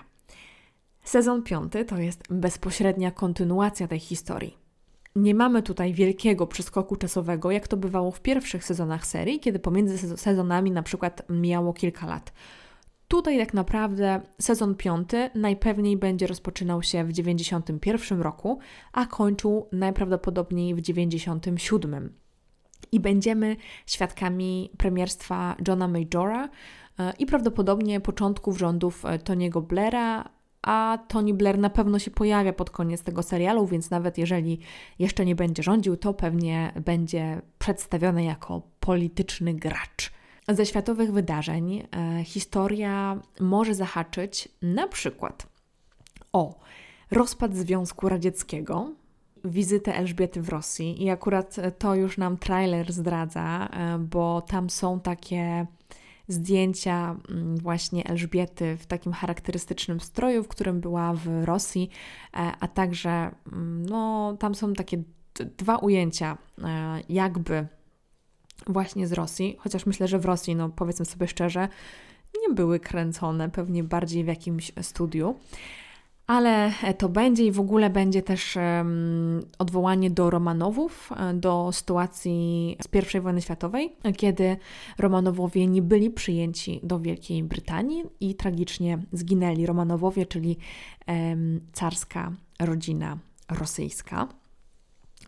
Sezon 1.04 1.42
piąty 1.42 1.84
to 1.84 1.98
jest 1.98 2.22
bezpośrednia 2.30 3.10
kontynuacja 3.10 3.88
tej 3.88 3.98
historii. 3.98 4.58
Nie 5.16 5.34
mamy 5.34 5.62
tutaj 5.62 5.94
wielkiego 5.94 6.46
przeskoku 6.46 6.96
czasowego, 6.96 7.50
jak 7.50 7.68
to 7.68 7.76
bywało 7.76 8.10
w 8.10 8.20
pierwszych 8.20 8.64
sezonach 8.64 9.06
serii, 9.06 9.40
kiedy 9.40 9.58
pomiędzy 9.58 10.16
sezonami 10.16 10.70
na 10.70 10.82
przykład 10.82 11.22
miało 11.28 11.72
kilka 11.72 12.06
lat. 12.06 12.32
Tutaj 13.08 13.38
tak 13.38 13.54
naprawdę 13.54 14.20
sezon 14.40 14.74
piąty 14.74 15.30
najpewniej 15.34 15.96
będzie 15.96 16.26
rozpoczynał 16.26 16.82
się 16.82 17.04
w 17.04 17.12
91 17.12 18.20
roku, 18.20 18.58
a 18.92 19.06
kończył 19.06 19.68
najprawdopodobniej 19.72 20.74
w 20.74 20.80
97 20.80 21.58
i 22.92 23.00
będziemy 23.00 23.56
świadkami 23.86 24.70
premierstwa 24.78 25.56
Johna 25.68 25.88
Majora 25.88 26.48
e, 26.98 27.12
i 27.18 27.26
prawdopodobnie 27.26 28.00
początków 28.00 28.58
rządów 28.58 29.04
e, 29.04 29.18
Tony'ego 29.18 29.62
Blaira, 29.62 30.28
a 30.62 30.98
Tony 31.08 31.34
Blair 31.34 31.58
na 31.58 31.70
pewno 31.70 31.98
się 31.98 32.10
pojawia 32.10 32.52
pod 32.52 32.70
koniec 32.70 33.02
tego 33.02 33.22
serialu, 33.22 33.66
więc 33.66 33.90
nawet 33.90 34.18
jeżeli 34.18 34.60
jeszcze 34.98 35.24
nie 35.24 35.34
będzie 35.34 35.62
rządził, 35.62 35.96
to 35.96 36.14
pewnie 36.14 36.72
będzie 36.84 37.42
przedstawiony 37.58 38.24
jako 38.24 38.62
polityczny 38.80 39.54
gracz. 39.54 40.12
Ze 40.48 40.66
światowych 40.66 41.12
wydarzeń 41.12 41.82
e, 41.96 42.24
historia 42.24 43.20
może 43.40 43.74
zahaczyć 43.74 44.48
na 44.62 44.88
przykład 44.88 45.46
o 46.32 46.60
rozpad 47.10 47.56
Związku 47.56 48.08
Radzieckiego, 48.08 48.92
wizytę 49.44 49.94
Elżbiety 49.94 50.42
w 50.42 50.48
Rosji 50.48 51.02
i 51.04 51.10
akurat 51.10 51.56
to 51.78 51.94
już 51.94 52.18
nam 52.18 52.36
trailer 52.36 52.92
zdradza, 52.92 53.68
e, 53.68 53.98
bo 53.98 54.42
tam 54.42 54.70
są 54.70 55.00
takie 55.00 55.66
zdjęcia 56.28 57.16
mm, 57.30 57.56
właśnie 57.56 58.06
Elżbiety 58.06 58.76
w 58.76 58.86
takim 58.86 59.12
charakterystycznym 59.12 60.00
stroju, 60.00 60.44
w 60.44 60.48
którym 60.48 60.80
była 60.80 61.12
w 61.12 61.44
Rosji, 61.44 61.90
e, 62.34 62.52
a 62.60 62.68
także 62.68 63.30
mm, 63.52 63.86
no, 63.86 64.36
tam 64.40 64.54
są 64.54 64.72
takie 64.72 65.02
dwa 65.58 65.76
ujęcia 65.76 66.38
e, 66.64 67.00
jakby 67.08 67.66
właśnie 68.66 69.06
z 69.06 69.12
Rosji, 69.12 69.56
chociaż 69.58 69.86
myślę, 69.86 70.08
że 70.08 70.18
w 70.18 70.24
Rosji, 70.24 70.56
no 70.56 70.68
powiedzmy 70.68 71.06
sobie 71.06 71.28
szczerze, 71.28 71.68
nie 72.48 72.54
były 72.54 72.80
kręcone, 72.80 73.50
pewnie 73.50 73.84
bardziej 73.84 74.24
w 74.24 74.26
jakimś 74.26 74.72
studiu 74.82 75.34
ale 76.28 76.72
to 76.98 77.08
będzie 77.08 77.46
i 77.46 77.52
w 77.52 77.60
ogóle 77.60 77.90
będzie 77.90 78.22
też 78.22 78.58
odwołanie 79.58 80.10
do 80.10 80.30
Romanowów, 80.30 81.10
e, 81.16 81.34
do 81.34 81.72
sytuacji 81.72 82.76
z 82.82 83.14
I 83.16 83.20
wojny 83.20 83.42
światowej, 83.42 83.92
kiedy 84.16 84.56
Romanowowie 84.98 85.66
nie 85.66 85.82
byli 85.82 86.10
przyjęci 86.10 86.80
do 86.82 87.00
Wielkiej 87.00 87.42
Brytanii 87.42 88.04
i 88.20 88.34
tragicznie 88.34 88.98
zginęli 89.12 89.66
Romanowowie, 89.66 90.26
czyli 90.26 90.56
carska 91.72 92.32
rodzina 92.60 93.18
rosyjska. 93.48 94.28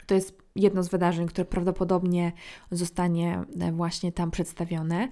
To 0.07 0.14
jest 0.14 0.39
jedno 0.57 0.83
z 0.83 0.88
wydarzeń, 0.88 1.26
które 1.26 1.45
prawdopodobnie 1.45 2.33
zostanie 2.71 3.45
e, 3.61 3.73
właśnie 3.73 4.12
tam 4.12 4.30
przedstawione. 4.30 5.09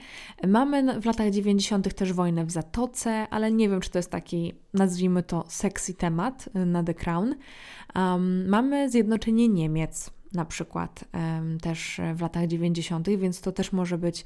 Mamy 0.47 1.00
w 1.00 1.04
latach 1.04 1.30
90. 1.30 1.95
też 1.95 2.12
wojnę 2.12 2.45
w 2.45 2.50
Zatoce, 2.50 3.28
ale 3.30 3.52
nie 3.52 3.68
wiem, 3.68 3.80
czy 3.80 3.90
to 3.90 3.99
jest 3.99 4.11
taki, 4.11 4.54
nazwijmy 4.75 5.23
to, 5.23 5.45
sexy 5.49 5.95
temat 5.95 6.49
e, 6.54 6.66
na 6.66 6.83
The 6.83 6.95
Crown. 6.95 7.35
Um, 7.95 8.49
mamy 8.49 8.90
zjednoczenie 8.90 9.49
Niemiec 9.49 10.11
na 10.33 10.45
przykład 10.45 11.04
um, 11.14 11.61
też 11.61 12.00
w 12.14 12.21
latach 12.21 12.47
90., 12.47 13.09
więc 13.09 13.40
to 13.40 13.52
też 13.52 13.73
może 13.73 13.99
być 13.99 14.25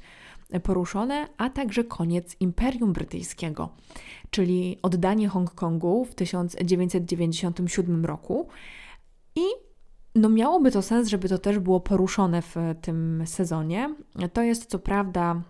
poruszone, 0.63 1.27
a 1.37 1.49
także 1.49 1.83
koniec 1.83 2.35
Imperium 2.39 2.93
Brytyjskiego, 2.93 3.69
czyli 4.29 4.77
oddanie 4.81 5.27
Hongkongu 5.27 6.05
w 6.05 6.15
1997 6.15 8.05
roku 8.05 8.47
i 9.35 9.41
no 10.15 10.29
miałoby 10.29 10.71
to 10.71 10.81
sens, 10.81 11.07
żeby 11.07 11.29
to 11.29 11.37
też 11.37 11.59
było 11.59 11.79
poruszone 11.79 12.41
w 12.41 12.55
tym 12.81 13.23
sezonie. 13.25 13.95
To 14.33 14.41
jest 14.41 14.65
co 14.65 14.79
prawda 14.79 15.41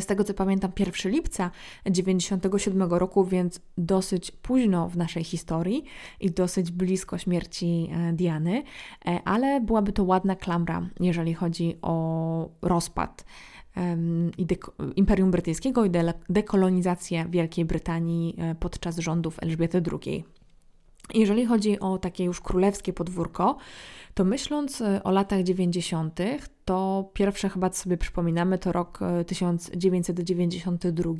z 0.00 0.06
tego 0.06 0.24
co 0.24 0.34
pamiętam 0.34 0.72
1 0.78 1.12
lipca 1.12 1.50
97 1.90 2.82
roku, 2.82 3.24
więc 3.24 3.60
dosyć 3.78 4.30
późno 4.30 4.88
w 4.88 4.96
naszej 4.96 5.24
historii 5.24 5.84
i 6.20 6.30
dosyć 6.30 6.70
blisko 6.70 7.18
śmierci 7.18 7.90
e, 7.92 8.12
Diany, 8.12 8.62
e, 9.06 9.20
ale 9.24 9.60
byłaby 9.60 9.92
to 9.92 10.04
ładna 10.04 10.36
klamra, 10.36 10.88
jeżeli 11.00 11.34
chodzi 11.34 11.76
o 11.82 12.48
rozpad 12.62 13.24
Imperium 14.96 15.30
Brytyjskiego 15.30 15.84
i 15.84 15.90
dekolonizację 16.28 17.26
Wielkiej 17.30 17.64
Brytanii 17.64 18.36
e, 18.38 18.54
podczas 18.54 18.98
rządów 18.98 19.36
Elżbiety 19.42 19.82
II. 19.92 20.24
Jeżeli 21.14 21.46
chodzi 21.46 21.80
o 21.80 21.98
takie 21.98 22.24
już 22.24 22.40
królewskie 22.40 22.92
podwórko, 22.92 23.56
to 24.14 24.24
myśląc 24.24 24.80
e, 24.80 25.02
o 25.02 25.10
latach 25.10 25.42
90., 25.42 26.20
to 26.64 27.10
pierwsze 27.14 27.48
chyba 27.48 27.70
co 27.70 27.82
sobie 27.82 27.96
przypominamy 27.96 28.58
to 28.58 28.72
rok 28.72 28.98
1992 29.26 31.10
e, 31.10 31.14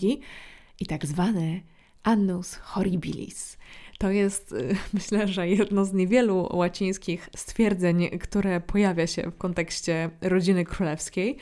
i 0.80 0.86
tak 0.86 1.06
zwany 1.06 1.62
Annus 2.02 2.54
Horribilis. 2.54 3.58
To 3.98 4.10
jest, 4.10 4.52
e, 4.52 4.56
myślę, 4.94 5.28
że 5.28 5.48
jedno 5.48 5.84
z 5.84 5.92
niewielu 5.92 6.48
łacińskich 6.52 7.28
stwierdzeń, 7.36 8.18
które 8.18 8.60
pojawia 8.60 9.06
się 9.06 9.30
w 9.30 9.36
kontekście 9.36 10.10
rodziny 10.20 10.64
królewskiej. 10.64 11.36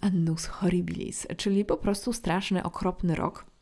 Annus 0.00 0.46
Horribilis, 0.46 1.26
czyli 1.36 1.64
po 1.64 1.76
prostu 1.76 2.12
straszny, 2.12 2.62
okropny 2.62 3.14
rok. 3.14 3.53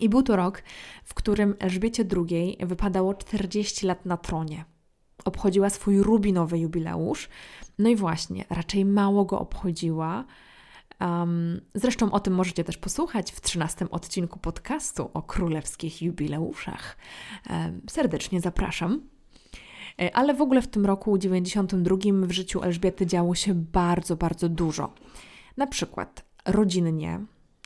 I 0.00 0.08
był 0.08 0.22
to 0.22 0.36
rok, 0.36 0.62
w 1.04 1.14
którym 1.14 1.54
Elżbiecie 1.58 2.04
II 2.16 2.56
wypadało 2.60 3.14
40 3.14 3.86
lat 3.86 4.06
na 4.06 4.16
tronie. 4.16 4.64
Obchodziła 5.24 5.70
swój 5.70 6.02
rubinowy 6.02 6.58
jubileusz. 6.58 7.28
No 7.78 7.88
i 7.88 7.96
właśnie, 7.96 8.44
raczej 8.50 8.84
mało 8.84 9.24
go 9.24 9.38
obchodziła. 9.38 10.24
Um, 11.00 11.60
zresztą 11.74 12.12
o 12.12 12.20
tym 12.20 12.34
możecie 12.34 12.64
też 12.64 12.78
posłuchać 12.78 13.32
w 13.32 13.40
13 13.40 13.90
odcinku 13.90 14.38
podcastu 14.38 15.10
o 15.14 15.22
królewskich 15.22 16.02
jubileuszach. 16.02 16.96
Um, 17.50 17.80
serdecznie 17.90 18.40
zapraszam. 18.40 19.00
E, 20.00 20.16
ale 20.16 20.34
w 20.34 20.42
ogóle 20.42 20.62
w 20.62 20.68
tym 20.68 20.86
roku 20.86 21.18
92 21.18 21.96
w 22.12 22.32
życiu 22.32 22.62
Elżbiety 22.62 23.06
działo 23.06 23.34
się 23.34 23.54
bardzo, 23.54 24.16
bardzo 24.16 24.48
dużo. 24.48 24.94
Na 25.56 25.66
przykład 25.66 26.24
rodzinnie 26.44 27.20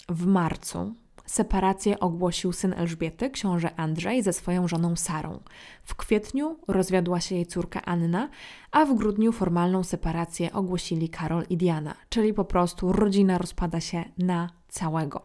w 0.08 0.26
marcu 0.26 0.94
Separację 1.28 2.00
ogłosił 2.00 2.52
syn 2.52 2.74
Elżbiety, 2.76 3.30
książę 3.30 3.70
Andrzej, 3.76 4.22
ze 4.22 4.32
swoją 4.32 4.68
żoną 4.68 4.96
Sarą. 4.96 5.40
W 5.84 5.94
kwietniu 5.94 6.58
rozwiodła 6.68 7.20
się 7.20 7.34
jej 7.34 7.46
córka 7.46 7.82
Anna, 7.84 8.28
a 8.72 8.84
w 8.84 8.94
grudniu 8.94 9.32
formalną 9.32 9.84
separację 9.84 10.52
ogłosili 10.52 11.08
Karol 11.08 11.44
i 11.50 11.56
Diana, 11.56 11.94
czyli 12.08 12.34
po 12.34 12.44
prostu 12.44 12.92
rodzina 12.92 13.38
rozpada 13.38 13.80
się 13.80 14.04
na 14.18 14.50
całego. 14.68 15.22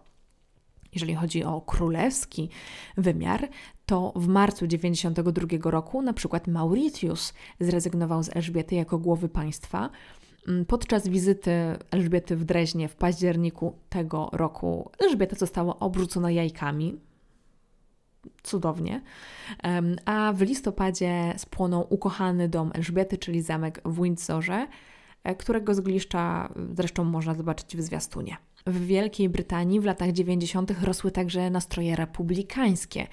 Jeżeli 0.93 1.15
chodzi 1.15 1.43
o 1.43 1.61
królewski 1.61 2.49
wymiar, 2.97 3.49
to 3.85 4.13
w 4.15 4.27
marcu 4.27 4.67
92 4.67 5.71
roku 5.71 6.01
na 6.01 6.13
przykład 6.13 6.47
Mauritius 6.47 7.33
zrezygnował 7.59 8.23
z 8.23 8.35
Elżbiety 8.35 8.75
jako 8.75 8.97
głowy 8.97 9.29
państwa, 9.29 9.89
podczas 10.67 11.07
wizyty 11.07 11.51
Elżbiety 11.91 12.35
w 12.35 12.45
Dreźnie 12.45 12.87
w 12.87 12.95
październiku 12.95 13.79
tego 13.89 14.29
roku 14.33 14.91
Elżbieta 14.99 15.35
została 15.35 15.79
obrzucona 15.79 16.31
jajkami. 16.31 16.99
Cudownie. 18.43 19.01
A 20.05 20.33
w 20.33 20.41
listopadzie 20.41 21.33
spłonął 21.37 21.87
ukochany 21.89 22.49
dom 22.49 22.71
Elżbiety, 22.73 23.17
czyli 23.17 23.41
zamek 23.41 23.81
w 23.85 24.03
Windsorze, 24.03 24.67
e, 25.23 25.35
którego 25.35 25.73
zgliszcza 25.73 26.53
zresztą 26.73 27.03
można 27.03 27.33
zobaczyć 27.33 27.77
w 27.77 27.81
zwiastunie. 27.81 28.37
W 28.67 28.85
Wielkiej 28.85 29.29
Brytanii 29.29 29.79
w 29.79 29.85
latach 29.85 30.11
90. 30.11 30.83
rosły 30.83 31.11
także 31.11 31.49
nastroje 31.49 31.95
republikańskie, 31.95 33.07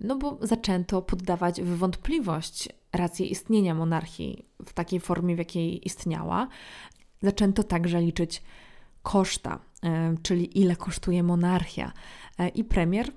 no 0.00 0.16
bo 0.16 0.38
zaczęto 0.42 1.02
poddawać 1.02 1.62
w 1.62 1.76
wątpliwość 1.76 2.68
rację 2.92 3.26
istnienia 3.26 3.74
monarchii 3.74 4.44
w 4.66 4.72
takiej 4.72 5.00
formie, 5.00 5.34
w 5.34 5.38
jakiej 5.38 5.86
istniała. 5.86 6.48
Zaczęto 7.22 7.62
także 7.62 8.00
liczyć 8.00 8.42
koszta, 9.02 9.58
czyli 10.22 10.60
ile 10.60 10.76
kosztuje 10.76 11.22
monarchia. 11.22 11.92
I 12.54 12.64
premier 12.64 13.12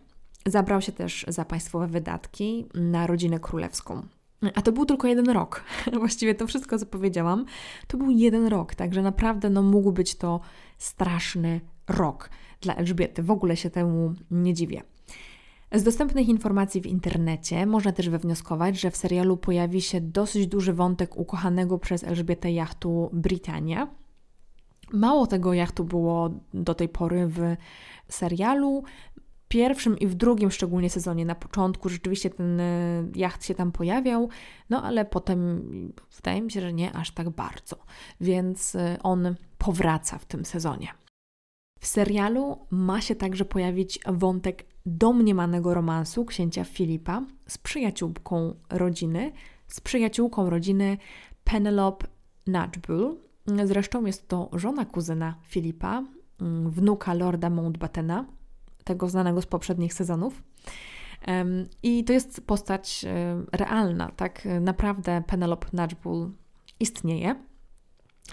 zabrał 0.46 0.82
się 0.82 0.92
też 0.92 1.26
za 1.28 1.46
państwowe 1.46 1.88
wydatki 1.88 2.66
na 2.74 3.08
rodzinę 3.08 3.40
królewską. 3.40 4.08
A 4.56 4.62
to 4.62 4.72
był 4.72 4.86
tylko 4.86 5.08
jeden 5.08 5.30
rok. 5.30 5.64
Właściwie 6.00 6.36
to 6.36 6.48
wszystko, 6.48 6.80
co 6.80 6.86
powiedziałam, 6.86 7.46
to 7.88 7.98
był 7.98 8.10
jeden 8.10 8.48
rok, 8.48 8.76
także 8.76 9.02
naprawdę 9.02 9.50
no, 9.50 9.64
mógł 9.64 9.92
być 9.92 10.16
to 10.16 10.40
straszny 10.78 11.62
rok 11.90 12.30
dla 12.62 12.76
Elżbiety. 12.76 13.24
W 13.24 13.32
ogóle 13.32 13.58
się 13.58 13.70
temu 13.70 14.14
nie 14.32 14.54
dziwię. 14.54 14.84
Z 15.72 15.84
dostępnych 15.84 16.30
informacji 16.30 16.82
w 16.82 16.86
internecie 16.86 17.66
można 17.66 17.92
też 17.92 18.10
wywnioskować, 18.10 18.80
że 18.80 18.92
w 18.92 18.98
serialu 18.98 19.38
pojawi 19.38 19.82
się 19.82 20.02
dosyć 20.02 20.48
duży 20.48 20.74
wątek 20.74 21.18
ukochanego 21.18 21.78
przez 21.78 22.04
Elżbietę 22.04 22.52
jachtu 22.52 23.10
Britannia. 23.14 23.88
Mało 24.94 25.28
tego 25.28 25.54
jachtu 25.54 25.84
było 25.84 26.30
do 26.54 26.76
tej 26.76 26.90
pory 26.90 27.28
w 27.28 27.56
serialu 28.08 28.84
pierwszym 29.48 30.00
i 30.00 30.08
w 30.08 30.16
drugim 30.16 30.52
szczególnie 30.52 30.90
sezonie, 30.90 31.26
na 31.26 31.36
początku 31.36 31.90
rzeczywiście 31.90 32.30
ten 32.30 32.60
e, 32.60 33.04
jacht 33.16 33.46
się 33.46 33.56
tam 33.56 33.72
pojawiał, 33.72 34.30
no 34.70 34.84
ale 34.84 35.06
potem 35.06 35.62
wydaje 36.16 36.42
mi 36.42 36.52
się, 36.52 36.62
że 36.62 36.74
nie 36.74 36.94
aż 36.94 37.12
tak 37.12 37.30
bardzo, 37.30 37.76
więc 38.22 38.76
e, 38.76 38.98
on 39.04 39.36
powraca 39.58 40.18
w 40.18 40.26
tym 40.26 40.46
sezonie. 40.46 40.88
W 41.80 41.88
serialu 41.88 42.58
ma 42.70 43.02
się 43.02 43.16
także 43.16 43.46
pojawić 43.46 44.00
wątek 44.08 44.66
domniemanego 44.86 45.74
romansu 45.74 46.26
księcia 46.26 46.64
Filipa 46.64 47.22
z 47.48 47.58
przyjaciółką 47.58 48.56
rodziny, 48.70 49.32
z 49.68 49.82
przyjaciółką 49.82 50.50
rodziny 50.50 50.98
Penelope 51.44 52.08
Nudgebull. 52.48 53.18
Zresztą 53.66 54.06
jest 54.06 54.28
to 54.28 54.50
żona 54.54 54.86
kuzyna 54.86 55.36
Filipa, 55.44 56.04
mm, 56.42 56.72
wnuka 56.72 57.14
lorda 57.14 57.50
Mountbattena, 57.50 58.26
tego 58.84 59.10
znanego 59.10 59.42
z 59.42 59.46
poprzednich 59.46 59.94
sezonów. 59.94 60.44
I 61.84 62.04
to 62.04 62.14
jest 62.14 62.48
postać 62.48 63.06
realna, 63.52 64.12
tak? 64.16 64.48
Naprawdę 64.62 65.24
Penelope 65.28 65.68
Nudgebull 65.74 66.32
istnieje. 66.80 67.36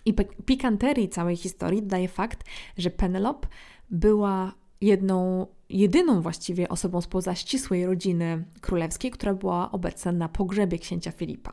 I 0.05 0.15
pikanterii 0.47 1.09
całej 1.09 1.37
historii 1.37 1.83
daje 1.83 2.09
fakt, 2.09 2.45
że 2.79 2.91
Penelope 2.91 3.49
była 3.91 4.53
jedną, 4.81 5.47
jedyną 5.69 6.21
właściwie 6.21 6.69
osobą 6.69 7.01
spoza 7.01 7.35
ścisłej 7.35 7.87
rodziny 7.87 8.45
królewskiej, 8.61 9.11
która 9.11 9.35
była 9.35 9.73
obecna 9.73 10.13
na 10.13 10.29
pogrzebie 10.29 10.79
księcia 10.79 11.11
Filipa. 11.11 11.53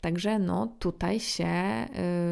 Także 0.00 0.38
no, 0.38 0.66
tutaj 0.78 1.20
się 1.20 1.46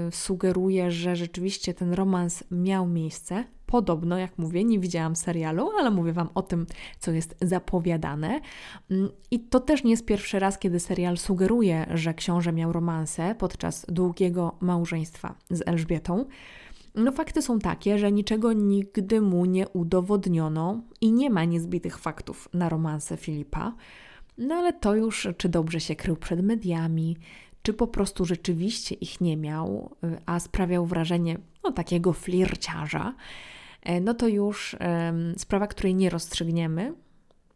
y, 0.08 0.12
sugeruje, 0.12 0.90
że 0.90 1.16
rzeczywiście 1.16 1.75
ten 1.75 1.92
romans 1.92 2.44
miał 2.50 2.87
miejsce. 2.87 3.44
Podobno, 3.66 4.18
jak 4.18 4.38
mówię, 4.38 4.64
nie 4.64 4.78
widziałam 4.78 5.16
serialu, 5.16 5.70
ale 5.78 5.90
mówię 5.90 6.12
Wam 6.12 6.28
o 6.35 6.42
tym, 6.42 6.66
co 6.99 7.11
jest 7.11 7.37
zapowiadane. 7.42 8.40
Mm, 8.90 9.08
I 9.30 9.40
to 9.40 9.61
też 9.61 9.85
nie 9.85 9.90
jest 9.90 10.04
pierwszy 10.06 10.38
raz, 10.38 10.58
kiedy 10.58 10.80
serial 10.80 11.16
sugeruje, 11.16 11.87
że 11.94 12.14
książę 12.14 12.52
miał 12.52 12.73
romanse 12.73 13.35
podczas 13.38 13.87
długiego 13.88 14.56
małżeństwa 14.61 15.35
z 15.50 15.68
Elżbietą. 15.68 16.25
No, 16.94 17.12
fakty 17.12 17.42
są 17.42 17.58
takie, 17.58 17.99
że 17.99 18.12
niczego 18.12 18.52
nigdy 18.52 19.20
mu 19.20 19.44
nie 19.44 19.68
udowodniono 19.68 20.82
i 21.00 21.12
nie 21.12 21.30
ma 21.30 21.44
niezbitych 21.44 21.99
faktów 21.99 22.49
na 22.54 22.68
romanse 22.68 23.16
Filipa. 23.16 23.75
No 24.38 24.54
ale 24.54 24.73
to 24.73 24.94
już, 24.94 25.28
czy 25.37 25.49
dobrze 25.49 25.80
się 25.80 25.96
krył 25.96 26.16
przed 26.16 26.42
mediami, 26.42 27.16
czy 27.66 27.73
po 27.73 27.87
prostu 27.87 28.25
rzeczywiście 28.25 28.94
ich 28.94 29.20
nie 29.20 29.37
miał, 29.37 29.96
y, 30.04 30.18
a 30.26 30.40
sprawiał 30.40 30.87
wrażenie 30.87 31.38
no, 31.64 31.73
takiego 31.73 32.12
flirciarza, 32.12 33.14
e, 33.82 34.00
no 34.00 34.14
to 34.14 34.28
już 34.28 34.76
sprawa, 35.37 35.66
której 35.66 35.94
nie 35.94 36.11
rozstrzygniemy, 36.11 36.94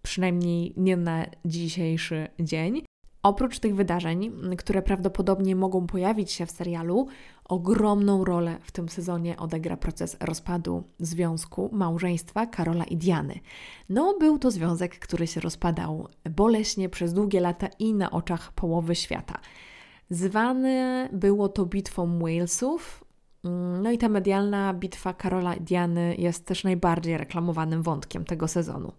przynajmniej 0.02 0.74
nie 0.76 0.96
na 0.96 1.26
dzisiejszy 1.44 2.28
dzień. 2.40 2.82
Oprócz 3.22 3.58
tych 3.58 3.74
wydarzeń, 3.74 4.32
które 4.58 4.82
prawdopodobnie 4.82 5.56
mogą 5.56 5.86
pojawić 5.86 6.32
się 6.32 6.46
w 6.46 6.50
serialu, 6.50 7.06
ogromną 7.44 8.24
rolę 8.24 8.58
w 8.62 8.72
tym 8.72 8.88
sezonie 8.88 9.36
odegra 9.36 9.76
proces 9.76 10.16
rozpadu 10.20 10.84
związku 10.98 11.70
małżeństwa 11.72 12.46
Karola 12.46 12.84
i 12.84 12.96
Diany. 12.96 13.40
No, 13.88 14.14
był 14.18 14.38
to 14.38 14.50
związek, 14.50 14.98
który 14.98 15.26
się 15.26 15.40
rozpadał 15.40 16.08
boleśnie 16.30 16.88
przez 16.88 17.12
długie 17.12 17.40
lata 17.40 17.68
i 17.78 17.94
na 17.94 18.10
oczach 18.10 18.52
połowy 18.52 18.94
świata. 18.94 19.40
Zwane 20.10 21.08
było 21.12 21.48
to 21.48 21.66
bitwą 21.66 22.18
Walesów. 22.18 23.04
Mm, 23.44 23.82
no 23.82 23.90
i 23.90 23.98
ta 23.98 24.08
medialna 24.08 24.74
bitwa 24.74 25.14
Karola 25.14 25.56
Diany 25.56 26.14
jest 26.18 26.46
też 26.46 26.64
najbardziej 26.64 27.18
reklamowanym 27.18 27.82
wątkiem 27.82 28.24
tego 28.24 28.48
sezonu. 28.48 28.92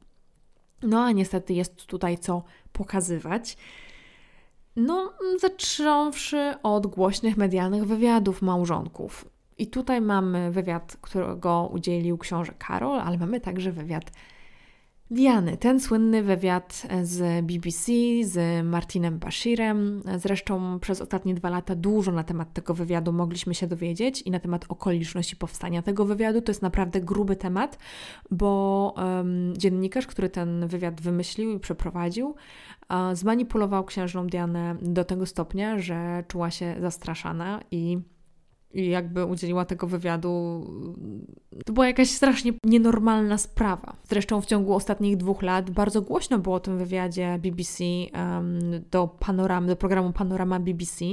No 0.84 1.04
a 1.04 1.12
niestety 1.12 1.54
jest 1.54 1.86
tutaj 1.86 2.18
co 2.18 2.44
pokazywać. 2.74 3.58
No, 4.76 5.14
zacząwszy 5.40 6.54
od 6.64 6.88
głośnych 6.88 7.38
medialnych 7.38 7.86
wywiadów 7.86 8.42
małżonków. 8.42 9.26
I 9.58 9.68
tutaj 9.68 10.02
mamy 10.02 10.52
wywiad, 10.52 10.98
którego 11.02 11.70
udzielił 11.74 12.18
książę 12.18 12.54
Karol, 12.58 13.00
ale 13.00 13.18
mamy 13.18 13.42
także 13.42 13.72
wywiad 13.72 14.12
Diany. 15.12 15.58
Ten 15.58 15.80
słynny 15.80 16.24
wywiad 16.24 16.88
z 17.04 17.46
BBC, 17.46 17.92
z 18.24 18.66
Martinem 18.66 19.20
Bashirem. 19.20 20.04
Zresztą 20.18 20.80
przez 20.80 21.02
ostatnie 21.02 21.34
dwa 21.34 21.50
lata 21.50 21.76
dużo 21.76 22.12
na 22.12 22.24
temat 22.24 22.54
tego 22.54 22.74
wywiadu 22.74 23.14
mogliśmy 23.14 23.56
się 23.56 23.68
dowiedzieć 23.68 24.22
i 24.22 24.32
na 24.32 24.40
temat 24.40 24.66
okoliczności 24.70 25.36
powstania 25.36 25.82
tego 25.82 26.06
wywiadu. 26.06 26.42
To 26.42 26.52
jest 26.52 26.62
naprawdę 26.62 27.02
gruby 27.02 27.36
temat, 27.36 27.78
bo 28.32 28.94
um, 28.98 29.54
dziennikarz, 29.58 30.08
który 30.08 30.30
ten 30.30 30.68
wywiad 30.68 31.02
wymyślił 31.02 31.52
i 31.52 31.60
przeprowadził, 31.60 32.28
uh, 32.28 32.96
zmanipulował 33.14 33.86
księżną 33.86 34.28
Dianę 34.28 34.76
do 34.82 35.06
tego 35.06 35.26
stopnia, 35.26 35.80
że 35.80 36.24
czuła 36.28 36.52
się 36.52 36.76
zastraszana 36.80 37.60
i 37.72 38.00
i 38.74 38.90
jakby 38.90 39.26
udzieliła 39.26 39.66
tego 39.66 39.88
wywiadu. 39.88 40.66
To 41.66 41.74
była 41.74 41.88
jakaś 41.88 42.10
strasznie 42.10 42.54
nienormalna 42.64 43.38
sprawa. 43.38 43.96
Zresztą 44.04 44.42
w 44.42 44.46
ciągu 44.46 44.74
ostatnich 44.74 45.18
dwóch 45.18 45.42
lat 45.42 45.70
bardzo 45.70 46.02
głośno 46.02 46.40
było 46.40 46.56
o 46.56 46.60
tym 46.60 46.78
wywiadzie 46.78 47.40
BBC 47.42 47.84
um, 47.84 48.60
do, 48.92 49.08
panoramy, 49.08 49.68
do 49.68 49.76
programu 49.76 50.14
Panorama 50.14 50.60
BBC. 50.60 51.06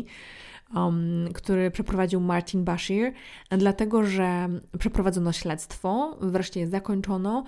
Um, 0.74 1.28
który 1.34 1.70
przeprowadził 1.70 2.20
Martin 2.20 2.64
Bashir, 2.64 3.12
dlatego 3.50 4.04
że 4.04 4.48
przeprowadzono 4.78 5.32
śledztwo, 5.32 6.16
wreszcie 6.20 6.60
je 6.60 6.66
zakończono 6.66 7.44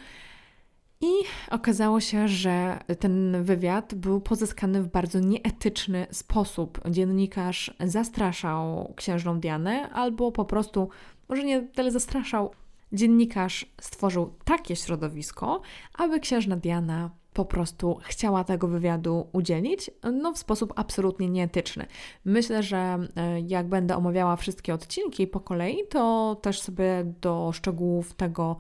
i 1.01 1.11
okazało 1.51 2.01
się, 2.01 2.29
że 2.29 2.79
ten 2.99 3.45
wywiad 3.45 3.95
był 3.95 4.21
pozyskany 4.21 4.83
w 4.83 4.89
bardzo 4.89 5.21
nieetyczny 5.21 6.07
sposób. 6.11 6.81
Dziennikarz 6.91 7.75
zastraszał 7.81 8.93
księżną 8.97 9.41
Dianę, 9.41 9.91
albo 9.91 10.33
po 10.33 10.45
prostu, 10.45 10.89
może 11.29 11.45
nie 11.45 11.63
tyle 11.63 11.91
zastraszał, 11.91 12.51
dziennikarz 12.93 13.67
stworzył 13.81 14.35
takie 14.45 14.77
środowisko, 14.77 15.61
aby 15.95 16.21
księżna 16.21 16.57
Diana 16.57 17.11
po 17.33 17.45
prostu 17.45 17.99
chciała 18.03 18.45
tego 18.45 18.69
wywiadu 18.69 19.29
udzielić, 19.33 19.91
no 20.13 20.33
w 20.33 20.39
sposób 20.39 20.73
absolutnie 20.77 21.29
nieetyczny. 21.29 21.87
Myślę, 22.25 22.63
że 22.63 22.99
e, 23.17 23.41
jak 23.41 23.69
będę 23.69 23.97
omawiała 23.97 24.37
wszystkie 24.37 24.75
odcinki 24.75 25.27
po 25.27 25.41
kolei, 25.41 25.87
to 25.91 26.35
też 26.43 26.61
sobie 26.61 27.05
do 27.21 27.51
szczegółów 27.53 28.15
tego 28.15 28.57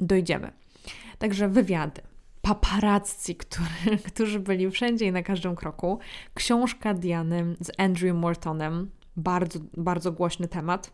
dojdziemy. 0.00 0.52
Także 1.18 1.48
wywiady, 1.48 2.02
paparazzi, 2.42 3.36
który, 3.36 3.98
którzy 4.12 4.40
byli 4.40 4.70
wszędzie 4.70 5.06
i 5.06 5.12
na 5.12 5.22
każdym 5.22 5.56
kroku, 5.56 5.98
książka 6.34 6.94
Diany 6.94 7.56
z 7.60 7.70
Andrew 7.78 8.16
Mortonem, 8.16 8.90
bardzo, 9.16 9.58
bardzo 9.76 10.12
głośny 10.12 10.48
temat. 10.48 10.90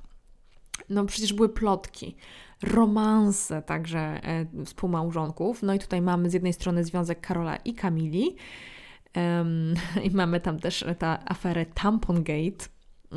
No 0.88 1.04
przecież 1.04 1.32
były 1.32 1.48
plotki, 1.48 2.16
romanse 2.62 3.62
także 3.62 3.98
e, 4.00 4.46
współmałżonków. 4.64 5.62
No 5.62 5.74
i 5.74 5.78
tutaj 5.78 6.02
mamy 6.02 6.30
z 6.30 6.34
jednej 6.34 6.52
strony 6.52 6.84
związek 6.84 7.20
Karola 7.20 7.56
i 7.56 7.74
Kamili, 7.74 8.36
i 10.06 10.10
mamy 10.10 10.40
tam 10.40 10.58
też 10.58 10.84
tę 10.98 11.18
aferę 11.30 11.66
Tampongate, 11.66 12.66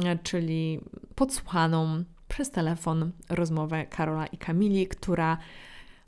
e, 0.05 0.17
czyli 0.23 0.79
podsłuchaną 1.15 2.03
przez 2.27 2.51
telefon 2.51 3.11
rozmowę 3.29 3.85
Karola 3.85 4.27
i 4.27 4.37
Kamili, 4.37 4.87
która 4.87 5.37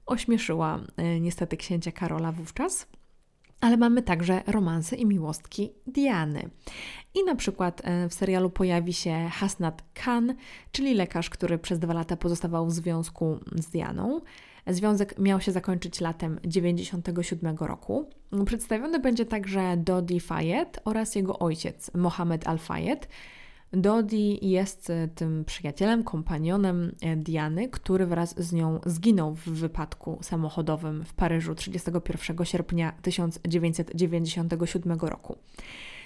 ośmieszyła 0.05 0.79
e, 0.97 1.19
niestety 1.19 1.57
księcia 1.57 1.91
Karola 1.91 2.31
wówczas. 2.31 2.87
Ale 3.61 3.77
mamy 3.77 4.01
także 4.01 4.43
romanse 4.47 4.95
i 4.95 5.05
miłostki 5.05 5.71
Diany. 5.87 6.49
I 7.15 7.23
na 7.23 7.35
przykład 7.35 7.81
e, 7.83 8.09
w 8.09 8.13
serialu 8.13 8.49
pojawi 8.49 8.93
się 8.93 9.29
Hasnat 9.31 9.83
Khan, 9.93 10.35
czyli 10.71 10.93
lekarz, 10.93 11.29
który 11.29 11.57
przez 11.57 11.79
dwa 11.79 11.93
lata 11.93 12.17
pozostawał 12.17 12.67
w 12.67 12.71
związku 12.71 13.39
z 13.55 13.69
Dianą. 13.69 14.21
Związek 14.67 15.19
miał 15.19 15.41
się 15.41 15.51
zakończyć 15.51 16.01
latem 16.01 16.39
97 16.45 17.57
roku. 17.57 18.09
Przedstawiony 18.45 18.99
będzie 18.99 19.25
także 19.25 19.77
Dodi 19.77 20.19
Fayed 20.19 20.79
oraz 20.85 21.15
jego 21.15 21.39
ojciec 21.39 21.91
Mohamed 21.93 22.47
Al-Fayed. 22.47 23.07
Dodi 23.73 24.49
jest 24.49 24.91
tym 25.15 25.45
przyjacielem, 25.45 26.03
kompanionem 26.03 26.91
Diany, 27.17 27.69
który 27.69 28.05
wraz 28.05 28.39
z 28.43 28.53
nią 28.53 28.79
zginął 28.85 29.35
w 29.35 29.49
wypadku 29.49 30.17
samochodowym 30.21 31.05
w 31.05 31.13
Paryżu 31.13 31.55
31 31.55 32.45
sierpnia 32.45 32.93
1997 33.01 34.99
roku. 34.99 35.37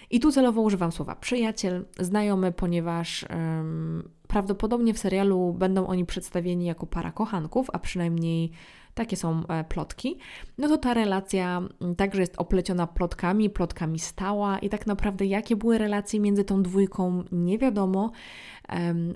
I 0.09 0.19
tu 0.19 0.31
celowo 0.31 0.61
używam 0.61 0.91
słowa 0.91 1.15
przyjaciel, 1.15 1.85
znajomy, 1.99 2.51
ponieważ 2.51 3.25
um, 3.29 4.09
prawdopodobnie 4.27 4.93
w 4.93 4.99
serialu 4.99 5.53
będą 5.53 5.87
oni 5.87 6.05
przedstawieni 6.05 6.65
jako 6.65 6.85
para 6.85 7.11
kochanków, 7.11 7.67
a 7.73 7.79
przynajmniej 7.79 8.51
takie 8.95 9.17
są 9.17 9.47
e, 9.47 9.63
plotki, 9.63 10.17
no 10.57 10.67
to 10.67 10.77
ta 10.77 10.93
relacja 10.93 11.61
także 11.97 12.21
jest 12.21 12.37
opleciona 12.37 12.87
plotkami, 12.87 13.49
plotkami 13.49 13.99
stała 13.99 14.59
i 14.59 14.69
tak 14.69 14.87
naprawdę 14.87 15.25
jakie 15.25 15.55
były 15.55 15.77
relacje 15.77 16.19
między 16.19 16.43
tą 16.43 16.63
dwójką 16.63 17.23
nie 17.31 17.57
wiadomo. 17.57 18.11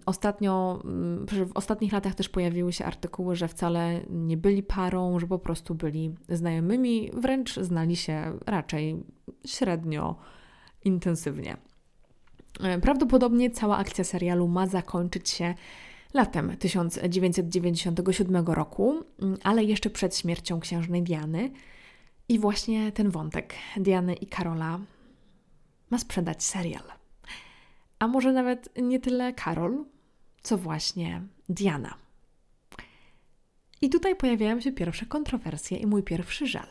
Ostatnio, 0.06 0.82
w 1.28 1.52
ostatnich 1.54 1.94
latach 1.94 2.16
też 2.16 2.30
pojawiły 2.30 2.74
się 2.74 2.86
artykuły, 2.86 3.36
że 3.36 3.48
wcale 3.48 4.00
nie 4.10 4.38
byli 4.38 4.64
parą, 4.64 5.20
że 5.20 5.28
po 5.28 5.40
prostu 5.40 5.76
byli 5.76 6.16
znajomymi, 6.30 7.12
wręcz 7.14 7.56
znali 7.56 7.96
się 7.96 8.40
raczej 8.46 9.04
średnio 9.46 10.16
intensywnie. 10.86 11.58
E, 12.64 12.80
prawdopodobnie 12.80 13.52
cała 13.52 13.78
akcja 13.78 14.04
serialu 14.04 14.48
ma 14.48 14.68
zakończyć 14.68 15.30
się 15.30 15.54
latem 16.14 16.58
1997 16.58 18.48
roku, 18.48 19.04
mm, 19.22 19.38
ale 19.44 19.64
jeszcze 19.64 19.90
przed 19.90 20.18
śmiercią 20.18 20.60
księżnej 20.60 21.04
Diany. 21.04 21.52
I 22.30 22.40
właśnie 22.40 22.92
ten 22.92 23.10
wątek 23.10 23.54
Diany 23.78 24.14
i 24.14 24.28
Karola 24.28 24.80
ma 25.90 25.98
sprzedać 25.98 26.44
serial. 26.44 26.84
A 28.00 28.08
może 28.08 28.34
nawet 28.34 28.70
nie 28.82 29.00
tyle 29.00 29.34
Karol, 29.34 29.86
co 30.44 30.58
właśnie 30.58 31.22
Diana. 31.50 31.98
I 33.82 33.90
tutaj 33.90 34.16
pojawiają 34.16 34.62
się 34.62 34.72
pierwsze 34.72 35.06
kontrowersje 35.06 35.78
i 35.78 35.86
mój 35.86 36.04
pierwszy 36.04 36.48
żal. 36.48 36.68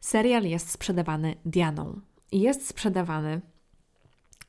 Serial 0.00 0.44
jest 0.44 0.70
sprzedawany 0.70 1.34
Dianą. 1.44 2.00
I 2.32 2.40
jest 2.40 2.68
sprzedawany 2.68 3.40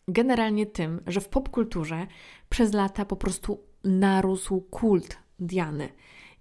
generalnie 0.07 0.65
tym, 0.65 1.01
że 1.07 1.21
w 1.21 1.29
popkulturze 1.29 2.07
przez 2.49 2.73
lata 2.73 3.05
po 3.05 3.15
prostu 3.15 3.70
narósł 3.83 4.61
kult 4.61 5.17
Diany. 5.39 5.89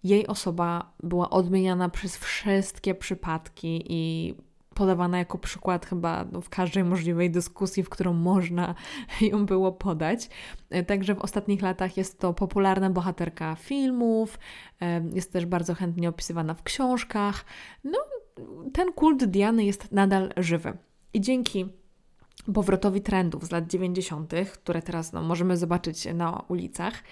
Jej 0.05 0.27
osoba 0.27 0.93
była 1.03 1.31
odmieniana 1.31 1.89
przez 1.89 2.17
wszystkie 2.17 2.95
przypadki 2.95 3.85
i 3.89 4.35
podawana 4.75 5.19
jako 5.19 5.39
przykład 5.39 5.87
chyba 5.87 6.25
w 6.25 6.49
każdej 6.49 6.85
możliwej 6.85 7.31
dyskusji, 7.31 7.83
w 7.83 7.89
którą 7.89 8.13
można 8.13 8.75
ją 9.31 9.47
było 9.47 9.73
podać. 9.73 10.29
Także 10.87 11.15
w 11.15 11.19
ostatnich 11.19 11.63
latach 11.63 11.97
jest 11.97 12.21
to 12.21 12.35
popularna 12.35 12.91
bohaterka 12.91 13.57
filmów, 13.57 14.39
jest 15.15 15.33
też 15.33 15.47
bardzo 15.47 15.75
chętnie 15.75 16.09
opisywana 16.09 16.55
w 16.55 16.63
książkach. 16.63 17.45
No, 17.85 17.99
ten 18.73 18.93
kult 18.93 19.25
Diany 19.25 19.65
jest 19.65 19.93
nadal 19.93 20.33
żywy. 20.37 20.73
I 21.13 21.21
dzięki 21.21 21.80
powrotowi 22.55 23.01
trendów 23.01 23.45
z 23.45 23.51
lat 23.51 23.67
90., 23.67 24.33
które 24.53 24.83
teraz 24.83 25.13
no, 25.13 25.23
możemy 25.23 25.57
zobaczyć 25.57 26.09
na 26.15 26.45
ulicach, 26.49 27.03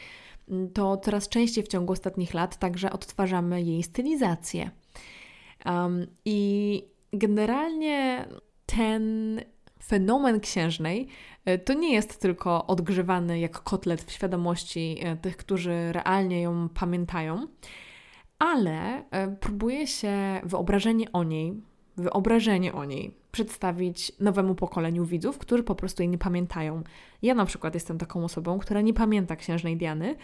to 0.75 0.97
coraz 0.97 1.29
częściej 1.29 1.65
w 1.65 1.69
ciągu 1.69 1.93
ostatnich 1.93 2.35
lat 2.35 2.57
także 2.57 2.93
odtwarzamy 2.93 3.63
jej 3.63 3.83
stylizację. 3.83 4.71
Um, 5.67 6.07
I 6.25 6.83
generalnie 7.13 8.29
ten 8.67 9.41
fenomen 9.85 10.41
księżnej 10.41 11.09
e, 11.45 11.59
to 11.59 11.75
nie 11.75 11.93
jest 11.93 12.21
tylko 12.21 12.67
odgrzewany 12.67 13.41
jak 13.41 13.63
kotlet 13.63 14.03
w 14.03 14.11
świadomości 14.13 14.97
e, 15.01 15.17
tych, 15.17 15.37
którzy 15.37 15.93
realnie 15.93 16.43
ją 16.43 16.69
pamiętają, 16.69 17.47
ale 18.39 19.05
e, 19.11 19.29
próbuje 19.29 19.87
się 19.87 20.41
wyobrażenie 20.43 21.13
o 21.13 21.25
niej, 21.25 21.63
wyobrażenie 21.97 22.73
o 22.73 22.85
niej 22.85 23.18
przedstawić 23.31 24.13
nowemu 24.21 24.55
pokoleniu 24.55 25.05
widzów, 25.05 25.39
którzy 25.39 25.63
po 25.63 25.75
prostu 25.75 26.03
jej 26.03 26.09
nie 26.09 26.19
pamiętają. 26.19 26.83
Ja 27.23 27.35
na 27.35 27.45
przykład 27.45 27.75
jestem 27.75 27.99
taką 27.99 28.25
osobą, 28.25 28.59
która 28.59 28.81
nie 28.81 28.95
pamięta 28.95 29.37
księżnej 29.37 29.77
Diany 29.77 30.17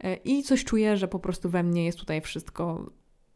e, 0.00 0.14
i 0.14 0.42
coś 0.42 0.64
czuję, 0.64 0.96
że 0.96 1.08
po 1.08 1.18
prostu 1.18 1.50
we 1.50 1.62
mnie 1.62 1.84
jest 1.84 1.98
tutaj 1.98 2.20
wszystko 2.20 2.90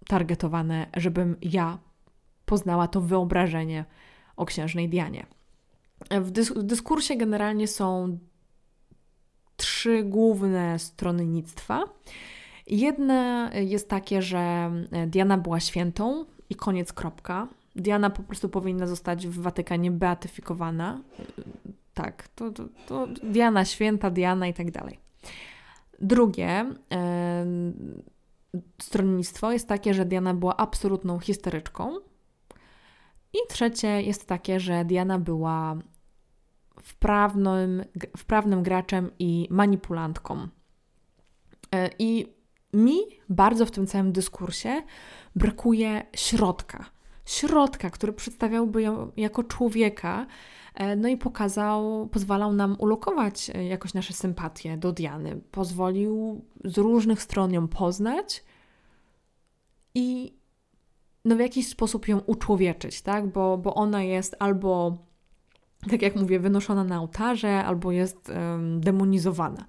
targetowane, 0.09 0.87
żebym 0.97 1.37
ja 1.43 1.79
poznała 2.45 2.89
to 2.89 3.01
wyobrażenie 3.01 3.85
o 4.37 4.47
księżnej 4.47 4.89
Dianie. 4.89 5.27
W, 6.11 6.31
dys 6.31 6.51
w 6.53 6.63
dyskursie 6.63 7.17
generalnie 7.17 7.69
są 7.69 8.19
trzy 9.57 10.03
główne 10.05 10.79
stronnictwa. 10.79 11.85
Jedne 12.67 13.51
jest 13.55 13.89
takie, 13.89 14.23
że 14.23 14.71
Diana 15.07 15.39
była 15.39 15.61
świętą 15.61 16.25
i 16.51 16.55
koniec, 16.55 16.93
kropka. 16.93 17.49
Diana 17.77 18.11
po 18.11 18.23
prostu 18.23 18.49
powinna 18.49 18.87
zostać 18.87 19.27
w 19.27 19.41
Watykanie 19.41 19.91
beatyfikowana. 19.91 21.03
Tak, 21.95 22.29
to, 22.29 22.51
to, 22.51 22.65
to 22.87 23.07
Diana 23.23 23.65
święta, 23.65 24.11
Diana 24.11 24.47
i 24.47 24.55
tak 24.55 24.71
dalej. 24.71 24.99
Drugie 26.01 26.65
e, 26.93 27.47
stronnictwo 28.83 29.53
jest 29.53 29.69
takie, 29.69 29.95
że 29.95 30.05
Diana 30.05 30.35
była 30.35 30.57
absolutną 30.57 31.19
histeryczką. 31.19 31.97
I 33.33 33.39
trzecie 33.49 34.03
jest 34.03 34.27
takie, 34.27 34.61
że 34.61 34.85
Diana 34.85 35.19
była 35.19 35.77
wprawnym, 36.83 37.85
wprawnym 38.17 38.63
graczem 38.63 39.11
i 39.19 39.49
manipulantką. 39.51 40.49
E, 41.75 41.91
I 41.99 42.37
mi 42.73 42.97
bardzo 43.29 43.67
w 43.67 43.71
tym 43.71 43.87
całym 43.87 44.13
dyskursie 44.13 44.83
brakuje 45.37 46.07
środka 46.17 46.96
środka, 47.27 47.91
który 47.91 48.13
przedstawiałby 48.13 48.83
ją 48.83 49.13
jako 49.17 49.45
człowieka, 49.45 50.27
e, 50.75 50.97
no 50.97 51.09
i 51.09 51.17
pokazał, 51.17 52.09
pozwalał 52.13 52.53
nam 52.53 52.77
ulokować 52.79 53.51
e, 53.55 53.65
jakoś 53.65 53.95
nasze 53.95 54.13
sympatie 54.13 54.77
do 54.77 54.93
Diany. 54.93 55.41
Pozwolił 55.51 56.45
z 56.65 56.79
różnych 56.79 57.23
stron 57.23 57.53
ją 57.53 57.69
poznać 57.69 58.45
i 59.95 60.37
no 61.25 61.37
w 61.37 61.41
jakiś 61.41 61.69
sposób 61.69 62.09
ją 62.09 62.19
uczłowieczyć, 62.19 63.03
tak? 63.03 63.27
Bo, 63.27 63.59
bo 63.59 63.75
ona 63.75 64.03
jest 64.03 64.37
albo, 64.39 64.99
tak 65.91 66.03
jak 66.03 66.17
mówię, 66.17 66.41
wynoszona 66.41 66.85
na 66.85 67.01
ołtarze, 67.01 67.65
albo 67.65 67.93
jest 67.93 68.29
um, 68.29 68.81
demonizowana. 68.81 69.67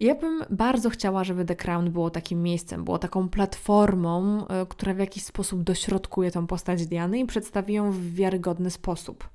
Ja 0.00 0.14
bym 0.14 0.44
bardzo 0.50 0.90
chciała, 0.90 1.24
żeby 1.24 1.44
The 1.44 1.56
Crown 1.56 1.90
było 1.90 2.10
takim 2.10 2.42
miejscem, 2.42 2.84
było 2.84 2.98
taką 2.98 3.28
platformą, 3.28 4.46
e, 4.48 4.66
która 4.66 4.94
w 4.94 4.98
jakiś 4.98 5.24
sposób 5.24 5.62
dośrodkuje 5.62 6.30
tą 6.30 6.46
postać 6.46 6.86
Diany 6.86 7.18
i 7.18 7.26
przedstawi 7.26 7.74
ją 7.74 7.92
w 7.92 8.14
wiarygodny 8.14 8.70
sposób. 8.70 9.28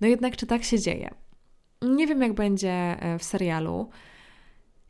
No 0.00 0.06
jednak, 0.06 0.36
czy 0.36 0.46
tak 0.46 0.64
się 0.64 0.80
dzieje? 0.80 1.14
Nie 1.82 2.06
wiem, 2.06 2.22
jak 2.22 2.32
będzie 2.32 2.70
e, 2.70 3.18
w 3.18 3.24
serialu. 3.24 3.90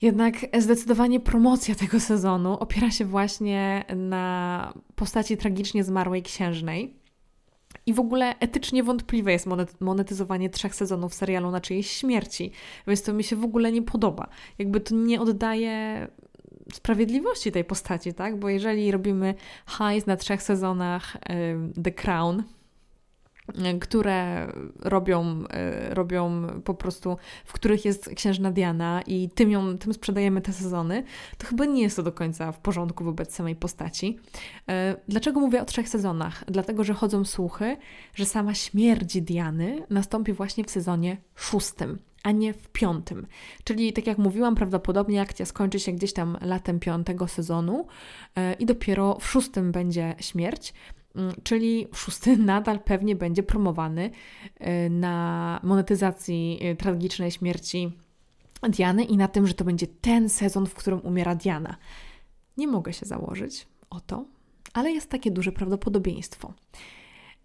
Jednak 0.02 0.34
zdecydowanie 0.58 1.20
promocja 1.20 1.74
tego 1.74 2.00
sezonu 2.00 2.52
opiera 2.58 2.90
się 2.90 3.04
właśnie 3.04 3.84
na 3.96 4.72
postaci 4.94 5.36
tragicznie 5.36 5.84
zmarłej 5.84 6.22
księżnej. 6.22 7.03
I 7.86 7.92
w 7.92 8.00
ogóle 8.00 8.38
etycznie 8.38 8.82
wątpliwe 8.82 9.32
jest 9.32 9.46
monetyzowanie 9.80 10.50
trzech 10.50 10.74
sezonów 10.74 11.14
serialu 11.14 11.50
na 11.50 11.60
czyjejś 11.60 11.90
śmierci, 11.90 12.50
więc 12.86 13.02
to 13.02 13.12
mi 13.12 13.24
się 13.24 13.36
w 13.36 13.44
ogóle 13.44 13.72
nie 13.72 13.82
podoba. 13.82 14.28
Jakby 14.58 14.80
to 14.80 14.94
nie 14.94 15.20
oddaje 15.20 16.08
sprawiedliwości 16.72 17.52
tej 17.52 17.64
postaci, 17.64 18.14
tak? 18.14 18.38
Bo 18.38 18.48
jeżeli 18.48 18.90
robimy 18.90 19.34
hajs 19.66 20.06
na 20.06 20.16
trzech 20.16 20.42
sezonach 20.42 21.16
The 21.84 21.90
Crown, 21.90 22.42
które 23.80 24.48
robią, 24.80 25.44
e, 25.50 25.94
robią 25.94 26.46
po 26.64 26.74
prostu, 26.74 27.16
w 27.44 27.52
których 27.52 27.84
jest 27.84 28.10
księżna 28.14 28.50
Diana 28.50 29.02
i 29.06 29.28
tym, 29.34 29.50
ją, 29.50 29.78
tym 29.78 29.94
sprzedajemy 29.94 30.40
te 30.40 30.52
sezony, 30.52 31.04
to 31.38 31.46
chyba 31.46 31.64
nie 31.64 31.82
jest 31.82 31.96
to 31.96 32.02
do 32.02 32.12
końca 32.12 32.52
w 32.52 32.58
porządku 32.58 33.04
wobec 33.04 33.34
samej 33.34 33.56
postaci. 33.56 34.18
E, 34.68 34.96
dlaczego 35.08 35.40
mówię 35.40 35.62
o 35.62 35.64
trzech 35.64 35.88
sezonach? 35.88 36.44
Dlatego, 36.46 36.84
że 36.84 36.94
chodzą 36.94 37.24
słuchy, 37.24 37.76
że 38.14 38.24
sama 38.24 38.54
śmierć 38.54 39.20
Diany 39.20 39.86
nastąpi 39.90 40.32
właśnie 40.32 40.64
w 40.64 40.70
sezonie 40.70 41.16
szóstym 41.34 41.98
a 42.24 42.30
nie 42.30 42.54
w 42.54 42.68
piątym. 42.68 43.26
Czyli, 43.64 43.92
tak 43.92 44.06
jak 44.06 44.18
mówiłam, 44.18 44.54
prawdopodobnie 44.54 45.20
akcja 45.20 45.46
skończy 45.46 45.80
się 45.80 45.92
gdzieś 45.92 46.12
tam 46.12 46.38
latem 46.40 46.80
piątego 46.80 47.28
sezonu 47.28 47.86
e, 48.36 48.54
i 48.54 48.66
dopiero 48.66 49.18
w 49.20 49.26
szóstym 49.26 49.72
będzie 49.72 50.14
śmierć. 50.20 50.74
Mm, 51.16 51.34
czyli 51.42 51.86
szósty 51.94 52.36
nadal 52.52 52.80
pewnie 52.80 53.16
będzie 53.16 53.42
promowany 53.42 54.10
y, 54.60 54.90
na 54.90 55.60
monetyzacji 55.62 56.58
y, 56.72 56.76
tragicznej 56.76 57.30
śmierci 57.30 57.92
Diany 58.68 59.04
i 59.04 59.16
na 59.16 59.28
tym, 59.28 59.46
że 59.46 59.54
to 59.54 59.64
będzie 59.64 59.86
ten 59.86 60.28
sezon, 60.28 60.66
w 60.66 60.74
którym 60.74 61.00
umiera 61.00 61.34
Diana. 61.34 61.76
Nie 62.56 62.66
mogę 62.66 62.92
się 62.92 63.06
założyć 63.06 63.66
o 63.90 64.00
to, 64.00 64.24
ale 64.74 64.92
jest 64.92 65.10
takie 65.10 65.30
duże 65.30 65.52
prawdopodobieństwo. 65.52 66.52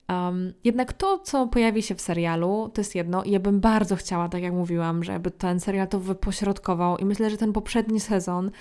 Um, 0.10 0.54
jednak 0.64 0.94
to, 0.94 1.20
co 1.20 1.48
pojawi 1.48 1.84
się 1.84 1.96
w 1.96 2.02
serialu, 2.02 2.72
to 2.74 2.82
jest 2.82 2.96
jedno. 2.96 3.24
Ja 3.26 3.40
bym 3.40 3.60
bardzo 3.60 3.96
chciała, 3.96 4.30
tak 4.30 4.44
jak 4.44 4.54
mówiłam, 4.54 5.04
żeby 5.04 5.32
ten 5.32 5.60
serial 5.60 5.88
to 5.88 6.00
wypośrodkował 6.00 6.98
i 6.98 7.06
myślę, 7.06 7.30
że 7.30 7.38
ten 7.38 7.54
poprzedni 7.54 8.00
sezon 8.00 8.52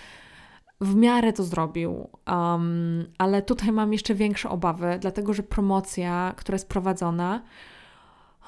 w 0.81 0.95
miarę 0.95 1.33
to 1.33 1.45
zrobił, 1.45 2.09
um, 2.27 3.07
ale 3.19 3.43
tutaj 3.43 3.73
mam 3.73 3.93
jeszcze 3.93 4.15
większe 4.15 4.49
obawy, 4.49 4.99
dlatego 5.01 5.35
że 5.35 5.43
promocja, 5.43 6.35
która 6.37 6.55
jest 6.55 6.69
prowadzona, 6.69 7.43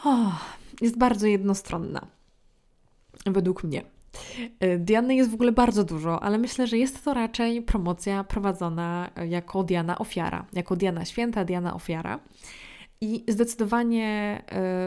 oh, 0.05 0.41
jest 0.81 0.99
bardzo 0.99 1.27
jednostronna. 1.27 2.07
Według 3.27 3.65
mnie. 3.65 3.83
Y, 4.65 4.79
Diany 4.79 5.15
jest 5.15 5.31
w 5.31 5.35
ogóle 5.35 5.53
bardzo 5.53 5.85
dużo, 5.85 6.23
ale 6.23 6.39
myślę, 6.39 6.67
że 6.67 6.79
jest 6.79 7.05
to 7.05 7.15
raczej 7.15 7.63
promocja 7.63 8.25
prowadzona 8.25 9.11
jako 9.29 9.65
Diana 9.65 9.99
ofiara, 9.99 10.47
jako 10.53 10.77
Diana 10.77 11.05
święta, 11.05 11.45
Diana 11.45 11.75
ofiara. 11.75 12.19
I 13.01 13.25
zdecydowanie 13.29 14.43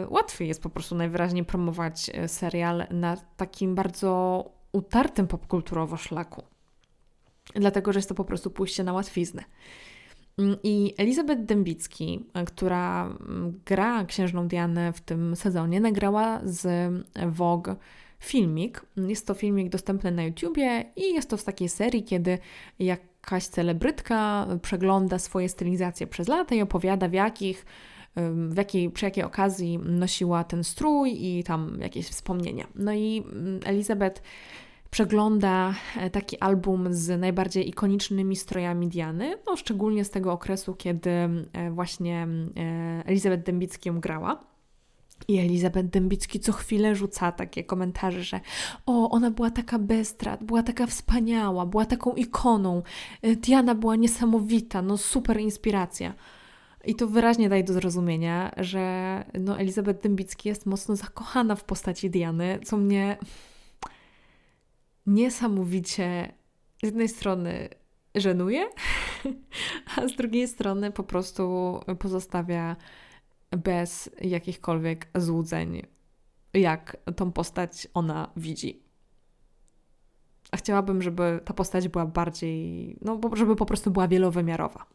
y, 0.05 0.09
łatwiej 0.09 0.47
jest 0.47 0.63
po 0.63 0.69
prostu 0.69 0.95
najwyraźniej 0.95 1.45
promować 1.45 2.09
y, 2.09 2.27
serial 2.27 2.87
na 2.91 3.17
takim 3.37 3.75
bardzo 3.75 4.43
utartym 4.71 5.27
popkulturowo 5.27 5.97
szlaku. 5.97 6.43
Dlatego, 7.55 7.93
że 7.93 7.99
jest 7.99 8.09
to 8.09 8.15
po 8.15 8.25
prostu 8.25 8.51
pójście 8.51 8.83
na 8.83 8.93
łatwiznę. 8.93 9.43
Mm, 10.37 10.57
I 10.63 10.93
Elizabeth 10.97 11.43
Dębicki, 11.43 12.25
która 12.45 13.05
mm, 13.05 13.59
gra 13.65 14.05
księżną 14.05 14.47
Dianę 14.47 14.93
w 14.93 15.01
tym 15.01 15.35
sezonie, 15.35 15.81
nagrała 15.81 16.41
z 16.43 16.91
Vogue 17.27 17.75
filmik. 18.19 18.85
Jest 18.97 19.27
to 19.27 19.33
filmik 19.33 19.69
dostępny 19.69 20.11
na 20.11 20.23
YouTubie 20.23 20.85
i 20.95 21.13
jest 21.13 21.29
to 21.29 21.37
z 21.37 21.43
takiej 21.43 21.69
serii, 21.69 22.03
kiedy 22.03 22.37
jakaś 22.79 23.47
celebrytka 23.47 24.47
przegląda 24.61 25.19
swoje 25.19 25.49
stylizacje 25.49 26.07
przez 26.07 26.27
lata 26.27 26.55
i 26.55 26.61
opowiada 26.61 27.09
w 27.09 27.13
jakich 27.13 27.65
w 28.49 28.57
jakiej, 28.57 28.89
przy 28.89 29.05
jakiej 29.05 29.23
okazji 29.23 29.77
nosiła 29.77 30.43
ten 30.43 30.63
strój 30.63 31.25
i 31.25 31.43
tam 31.43 31.77
jakieś 31.81 32.07
wspomnienia. 32.07 32.67
No 32.75 32.93
i 32.93 33.23
mm, 33.25 33.59
Elizabeth 33.65 34.21
przegląda 34.93 35.73
e, 35.97 36.09
taki 36.09 36.39
album 36.39 36.93
z 36.93 37.19
najbardziej 37.19 37.69
ikonicznymi 37.69 38.35
strojami 38.35 38.87
Diany, 38.87 39.37
no 39.47 39.55
szczególnie 39.55 40.05
z 40.05 40.09
tego 40.09 40.31
okresu, 40.31 40.75
kiedy 40.75 41.09
e, 41.09 41.71
właśnie 41.71 42.27
e, 42.57 43.03
Elizabeth 43.05 43.43
Dębicki 43.43 43.89
ją 43.89 43.99
grała. 43.99 44.43
I 45.27 45.37
Elizabeth 45.37 45.89
Dębicki 45.89 46.39
co 46.39 46.51
chwilę 46.51 46.95
rzuca 46.95 47.31
takie 47.31 47.63
komentarze, 47.63 48.23
że 48.23 48.39
o, 48.85 49.09
ona 49.09 49.31
była 49.31 49.51
taka 49.51 49.79
bestrat, 49.79 50.43
była 50.43 50.63
taka 50.63 50.87
wspaniała, 50.87 51.65
była 51.65 51.85
taką 51.85 52.15
ikoną. 52.15 52.81
Diana 53.37 53.75
była 53.75 53.95
niesamowita, 53.95 54.81
no 54.81 54.97
super 54.97 55.39
inspiracja. 55.39 56.13
I 56.85 56.95
to 56.95 57.07
wyraźnie 57.07 57.49
daje 57.49 57.63
do 57.63 57.73
zrozumienia, 57.73 58.51
że 58.57 59.25
no 59.39 59.59
Elizabeth 59.59 60.03
Dębicki 60.03 60.49
jest 60.49 60.65
mocno 60.65 60.95
zakochana 60.95 61.55
w 61.55 61.63
postaci 61.63 62.09
Diany, 62.09 62.59
co 62.63 62.77
mnie 62.77 63.17
niesamowicie 65.05 66.33
z 66.83 66.85
jednej 66.85 67.09
strony 67.09 67.69
żenuje, 68.15 68.65
a 69.95 70.07
z 70.07 70.15
drugiej 70.15 70.47
strony 70.47 70.91
po 70.91 71.03
prostu 71.03 71.79
pozostawia 71.99 72.75
bez 73.51 74.09
jakichkolwiek 74.21 75.07
złudzeń, 75.15 75.81
jak 76.53 76.97
tą 77.15 77.31
postać 77.31 77.87
ona 77.93 78.31
widzi. 78.37 78.83
A 80.51 80.57
chciałabym, 80.57 81.01
żeby 81.01 81.39
ta 81.45 81.53
postać 81.53 81.87
była 81.87 82.05
bardziej, 82.05 82.97
no, 83.01 83.19
żeby 83.33 83.55
po 83.55 83.65
prostu 83.65 83.91
była 83.91 84.07
wielowymiarowa. 84.07 84.85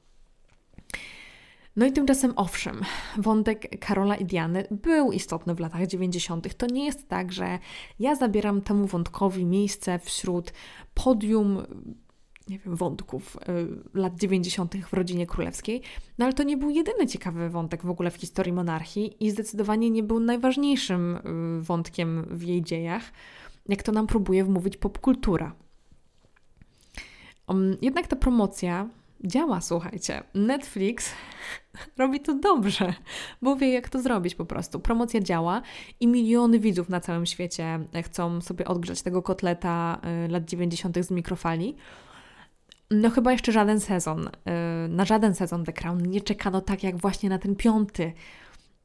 No 1.79 1.87
i 1.87 1.93
tymczasem 1.93 2.33
owszem, 2.37 2.81
wątek 3.19 3.79
Karola 3.81 4.17
i 4.17 4.25
Diany 4.25 4.67
był 4.71 5.13
istotny 5.13 5.55
w 5.55 5.61
latach 5.61 5.87
90. 5.87 6.55
To 6.55 6.67
nie 6.67 6.85
jest 6.85 7.09
tak, 7.09 7.33
że 7.33 7.59
ja 7.99 8.15
zabieram 8.15 8.61
temu 8.61 8.87
wątkowi 8.87 9.45
miejsce 9.45 9.99
wśród 9.99 10.53
podium 10.95 11.63
nie 12.49 12.59
wiem, 12.59 12.77
wątków 12.77 13.37
y, 13.37 13.99
lat 13.99 14.17
90. 14.17 14.75
w 14.77 14.93
rodzinie 14.93 15.27
królewskiej, 15.27 15.83
no 16.19 16.25
ale 16.25 16.35
to 16.35 16.43
nie 16.43 16.57
był 16.57 16.71
jedyny 16.71 17.07
ciekawy 17.07 17.51
wątek 17.51 17.83
w 17.83 17.91
ogóle 17.91 18.11
w 18.11 18.17
historii 18.17 18.53
monarchii 18.53 19.25
i 19.25 19.31
zdecydowanie 19.31 19.91
nie 19.91 20.03
był 20.03 20.21
najważniejszym 20.21 21.17
y, 21.17 21.63
wątkiem 21.63 22.27
w 22.31 22.43
jej 22.43 22.63
dziejach, 22.63 23.13
jak 23.69 23.83
to 23.83 23.93
nam 23.93 24.07
próbuje 24.07 24.45
wmówić 24.45 24.77
popkultura. 24.77 25.55
Um, 27.47 27.77
jednak 27.83 28.07
ta 28.07 28.17
promocja 28.17 28.89
działa, 29.25 29.61
słuchajcie. 29.61 30.23
Netflix 30.35 31.13
robi 31.99 32.21
to 32.21 32.35
dobrze, 32.35 32.95
bo 33.43 33.57
wie, 33.57 33.73
jak 33.73 33.89
to 33.89 34.03
zrobić 34.03 34.35
po 34.35 34.45
prostu. 34.45 34.81
Promocja 34.81 35.21
działa 35.21 35.63
i 36.01 36.07
miliony 36.07 36.59
widzów 36.59 36.89
na 36.89 37.01
całym 37.01 37.27
świecie 37.27 37.81
chcą 38.03 38.41
sobie 38.41 38.65
odgrzać 38.65 39.03
tego 39.03 39.23
kotleta 39.23 40.01
y, 40.27 40.29
lat 40.29 40.45
90. 40.45 40.99
z 41.05 41.11
mikrofali. 41.11 41.77
No 42.91 43.11
chyba 43.11 43.33
jeszcze 43.33 43.53
żaden 43.53 43.81
sezon, 43.81 44.29
y, 44.29 44.31
na 44.89 45.05
żaden 45.05 45.35
sezon 45.35 45.65
The 45.65 45.73
Crown 45.73 46.03
nie 46.03 46.21
czekano 46.21 46.61
tak 46.61 46.83
jak 46.83 46.97
właśnie 46.97 47.29
na 47.29 47.39
ten 47.39 47.57
piąty. 47.57 48.13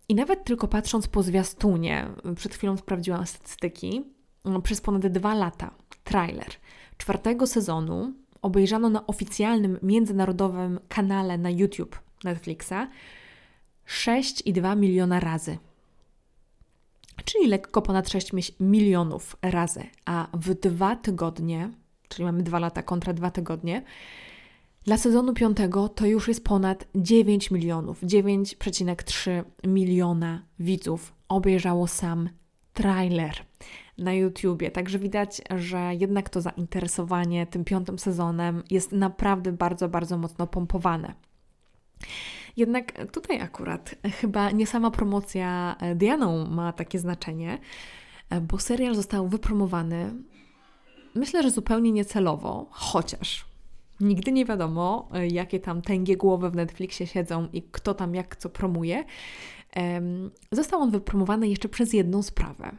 I 0.09 0.15
nawet 0.15 0.43
tylko 0.43 0.67
patrząc 0.67 1.07
po 1.07 1.23
zwiastunie, 1.23 2.07
przed 2.35 2.55
chwilą 2.55 2.77
sprawdziłam 2.77 3.27
statystyki, 3.27 4.03
y, 4.57 4.61
przez 4.61 4.81
ponad 4.81 5.07
dwa 5.07 5.35
lata 5.35 5.71
trailer 6.03 6.47
czwartego 6.97 7.47
sezonu 7.47 8.13
obejrzano 8.43 8.89
na 8.89 9.07
oficjalnym 9.07 9.79
międzynarodowym 9.83 10.79
kanale 10.87 11.37
na 11.37 11.49
YouTube 11.49 11.99
Netflixa 12.23 12.87
6,2 13.87 14.77
miliona 14.77 15.19
razy. 15.19 15.57
Czyli 17.25 17.47
lekko 17.47 17.81
ponad 17.81 18.09
6 18.09 18.31
milionów 18.59 19.37
razy. 19.41 19.83
A 20.05 20.27
w 20.33 20.53
dwa 20.53 20.95
tygodnie, 20.95 21.69
czyli 22.07 22.25
mamy 22.25 22.43
dwa 22.43 22.59
lata 22.59 22.83
kontra 22.83 23.13
dwa 23.13 23.31
tygodnie, 23.31 23.83
dla 24.85 24.97
sezonu 24.97 25.33
piątego 25.33 25.89
to 25.89 26.05
już 26.05 26.27
jest 26.27 26.43
ponad 26.43 26.87
9 26.95 27.51
milionów. 27.51 28.03
9,3 28.03 29.43
miliona 29.63 30.41
widzów 30.59 31.13
obejrzało 31.29 31.87
sam 31.87 32.29
trailer 32.73 33.45
na 33.97 34.13
YouTubie. 34.13 34.71
Także 34.71 34.99
widać, 34.99 35.41
że 35.55 35.91
jednak 35.99 36.29
to 36.29 36.41
zainteresowanie 36.41 37.47
tym 37.47 37.63
piątym 37.63 37.99
sezonem 37.99 38.63
jest 38.71 38.91
naprawdę 38.91 39.51
bardzo, 39.51 39.89
bardzo 39.89 40.17
mocno 40.17 40.47
pompowane. 40.47 41.13
Jednak 42.57 43.11
tutaj 43.11 43.41
akurat 43.41 43.95
chyba 44.21 44.51
nie 44.51 44.67
sama 44.67 44.91
promocja 44.91 45.75
Dianą 45.95 46.47
ma 46.47 46.73
takie 46.73 46.99
znaczenie, 46.99 47.57
bo 48.41 48.59
serial 48.59 48.95
został 48.95 49.27
wypromowany 49.27 50.13
myślę, 51.15 51.43
że 51.43 51.51
zupełnie 51.51 51.91
niecelowo, 51.91 52.67
chociaż 52.71 53.45
nigdy 53.99 54.31
nie 54.31 54.45
wiadomo, 54.45 55.09
jakie 55.31 55.59
tam 55.59 55.81
tęgie 55.81 56.17
głowy 56.17 56.49
w 56.49 56.55
Netflixie 56.55 57.07
siedzą 57.07 57.47
i 57.53 57.61
kto 57.61 57.93
tam 57.93 58.15
jak 58.15 58.35
co 58.35 58.49
promuje. 58.49 59.03
Został 60.51 60.81
on 60.81 60.91
wypromowany 60.91 61.47
jeszcze 61.47 61.69
przez 61.69 61.93
jedną 61.93 62.23
sprawę 62.23 62.71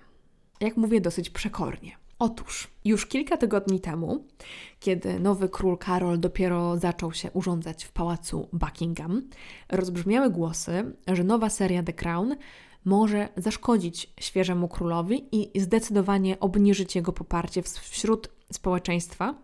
jak 0.61 0.77
mówię, 0.77 1.01
dosyć 1.01 1.31
przekornie. 1.31 1.97
Otóż 2.19 2.69
już 2.85 3.07
kilka 3.07 3.37
tygodni 3.37 3.81
temu, 3.81 4.25
kiedy 4.81 5.21
nowy 5.21 5.49
król 5.49 5.79
Karol 5.79 6.21
dopiero 6.21 6.77
zaczął 6.79 7.13
się 7.13 7.31
urządzać 7.31 7.85
w 7.85 7.93
pałacu 7.93 8.49
Buckingham, 8.53 9.23
rozbrzmiały 9.69 10.31
głosy, 10.31 10.97
że 11.13 11.25
nowa 11.25 11.51
seria 11.51 11.83
The 11.83 11.93
Crown 11.93 12.37
może 12.85 13.29
zaszkodzić 13.37 14.13
świeżemu 14.21 14.69
królowi 14.69 15.29
i 15.33 15.61
zdecydowanie 15.61 16.41
obniżyć 16.41 16.97
jego 16.97 17.13
poparcie 17.13 17.63
wśród 17.63 18.29
społeczeństwa, 18.53 19.35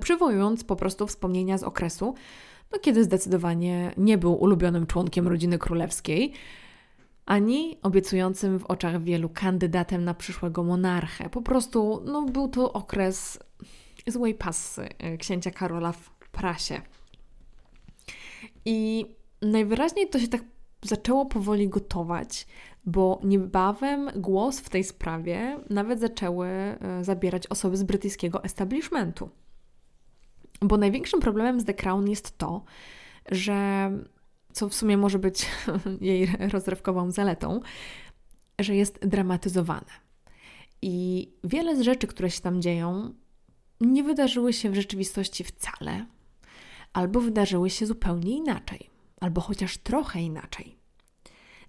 przywołując 0.00 0.64
po 0.64 0.76
prostu 0.76 1.06
wspomnienia 1.06 1.58
z 1.58 1.62
okresu, 1.62 2.14
no, 2.72 2.78
kiedy 2.78 3.04
zdecydowanie 3.04 3.92
nie 3.96 4.18
był 4.18 4.34
ulubionym 4.34 4.86
członkiem 4.86 5.28
rodziny 5.28 5.58
królewskiej 5.58 6.32
ani 7.26 7.78
obiecującym 7.82 8.58
w 8.58 8.64
oczach 8.64 9.02
wielu 9.02 9.28
kandydatem 9.28 10.04
na 10.04 10.14
przyszłego 10.14 10.62
monarchę. 10.62 11.30
Po 11.30 11.42
prostu 11.42 12.02
no, 12.04 12.22
był 12.22 12.48
to 12.48 12.72
okres 12.72 13.38
złej 14.06 14.34
pasy 14.34 14.88
e, 14.98 15.16
księcia 15.16 15.50
Karola 15.50 15.92
w 15.92 16.10
prasie. 16.32 16.82
I 18.64 19.06
najwyraźniej 19.42 20.08
to 20.08 20.18
się 20.18 20.28
tak 20.28 20.42
zaczęło 20.82 21.26
powoli 21.26 21.68
gotować, 21.68 22.46
bo 22.84 23.20
niebawem 23.24 24.10
głos 24.16 24.60
w 24.60 24.70
tej 24.70 24.84
sprawie 24.84 25.58
nawet 25.70 26.00
zaczęły 26.00 26.48
e, 26.48 26.78
zabierać 27.02 27.46
osoby 27.46 27.76
z 27.76 27.82
brytyjskiego 27.82 28.44
establishmentu. 28.44 29.30
Bo 30.60 30.76
największym 30.76 31.20
problemem 31.20 31.60
z 31.60 31.64
The 31.64 31.74
Crown 31.74 32.08
jest 32.08 32.38
to, 32.38 32.64
że 33.30 33.90
co 34.56 34.68
w 34.68 34.74
sumie 34.74 34.96
może 34.96 35.18
być 35.18 35.46
jej 36.00 36.26
rozrywkową 36.52 37.10
zaletą, 37.10 37.60
że 38.58 38.76
jest 38.76 39.06
dramatyzowane. 39.06 39.92
I 40.82 41.28
wiele 41.44 41.76
z 41.76 41.80
rzeczy, 41.80 42.06
które 42.06 42.30
się 42.30 42.40
tam 42.40 42.62
dzieją, 42.62 43.14
nie 43.80 44.04
wydarzyły 44.04 44.52
się 44.52 44.70
w 44.70 44.74
rzeczywistości 44.74 45.44
wcale, 45.44 46.06
albo 46.92 47.20
wydarzyły 47.20 47.70
się 47.70 47.86
zupełnie 47.86 48.36
inaczej, 48.36 48.90
albo 49.20 49.40
chociaż 49.40 49.78
trochę 49.78 50.20
inaczej. 50.20 50.76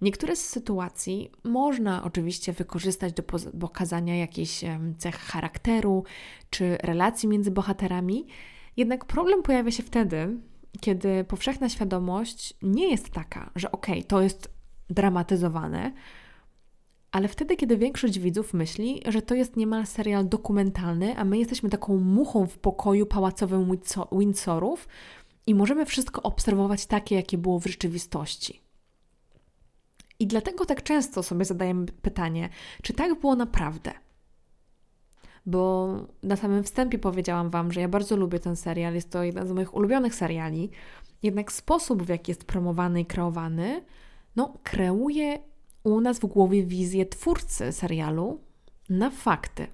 Niektóre 0.01 0.35
z 0.35 0.49
sytuacji 0.49 1.31
można 1.43 2.03
oczywiście 2.03 2.53
wykorzystać 2.53 3.13
do 3.13 3.23
pokazania 3.59 4.15
jakichś 4.15 4.63
cech 4.97 5.15
charakteru 5.15 6.03
czy 6.49 6.77
relacji 6.83 7.29
między 7.29 7.51
bohaterami, 7.51 8.27
jednak 8.77 9.05
problem 9.05 9.43
pojawia 9.43 9.71
się 9.71 9.83
wtedy, 9.83 10.37
kiedy 10.81 11.23
powszechna 11.23 11.69
świadomość 11.69 12.53
nie 12.61 12.91
jest 12.91 13.09
taka, 13.09 13.51
że 13.55 13.71
okej, 13.71 13.97
okay, 13.97 14.07
to 14.07 14.21
jest 14.21 14.49
dramatyzowane, 14.89 15.93
ale 17.11 17.27
wtedy, 17.27 17.55
kiedy 17.55 17.77
większość 17.77 18.19
widzów 18.19 18.53
myśli, 18.53 19.01
że 19.07 19.21
to 19.21 19.35
jest 19.35 19.55
niemal 19.55 19.85
serial 19.85 20.29
dokumentalny, 20.29 21.17
a 21.17 21.25
my 21.25 21.37
jesteśmy 21.37 21.69
taką 21.69 21.97
muchą 21.97 22.47
w 22.47 22.57
pokoju 22.57 23.05
pałacowym 23.05 23.71
Windsorów 24.11 24.87
i 25.47 25.55
możemy 25.55 25.85
wszystko 25.85 26.21
obserwować 26.21 26.85
takie, 26.85 27.15
jakie 27.15 27.37
było 27.37 27.59
w 27.59 27.65
rzeczywistości. 27.65 28.61
I 30.19 30.27
dlatego 30.27 30.65
tak 30.65 30.83
często 30.83 31.23
sobie 31.23 31.45
zadajemy 31.45 31.85
pytanie, 31.85 32.49
czy 32.81 32.93
tak 32.93 33.19
było 33.19 33.35
naprawdę? 33.35 33.93
Bo 35.47 35.93
na 36.23 36.35
samym 36.35 36.63
wstępie 36.63 36.99
powiedziałam 36.99 37.49
Wam, 37.49 37.71
że 37.71 37.81
ja 37.81 37.87
bardzo 37.87 38.15
lubię 38.15 38.39
ten 38.39 38.55
serial, 38.55 38.93
jest 38.93 39.11
to 39.11 39.23
jeden 39.23 39.47
z 39.47 39.51
moich 39.51 39.75
ulubionych 39.75 40.15
seriali, 40.15 40.69
jednak 41.23 41.51
sposób, 41.51 42.03
w 42.03 42.09
jaki 42.09 42.31
jest 42.31 42.45
promowany 42.45 43.01
i 43.01 43.05
kreowany, 43.05 43.83
no, 44.35 44.57
kreuje 44.63 45.39
u 45.83 46.01
nas 46.01 46.19
w 46.19 46.25
głowie 46.25 46.65
wizję 46.65 47.05
twórcy 47.05 47.71
serialu 47.71 48.39
na 48.89 49.09
fakty. 49.09 49.67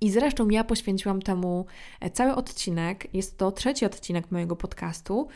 I 0.00 0.10
zresztą 0.10 0.48
ja 0.48 0.64
poświęciłam 0.64 1.22
temu 1.22 1.66
e, 2.00 2.10
cały 2.10 2.34
odcinek. 2.34 3.14
Jest 3.14 3.38
to 3.38 3.52
trzeci 3.52 3.86
odcinek 3.86 4.30
mojego 4.30 4.56
podcastu. 4.56 5.28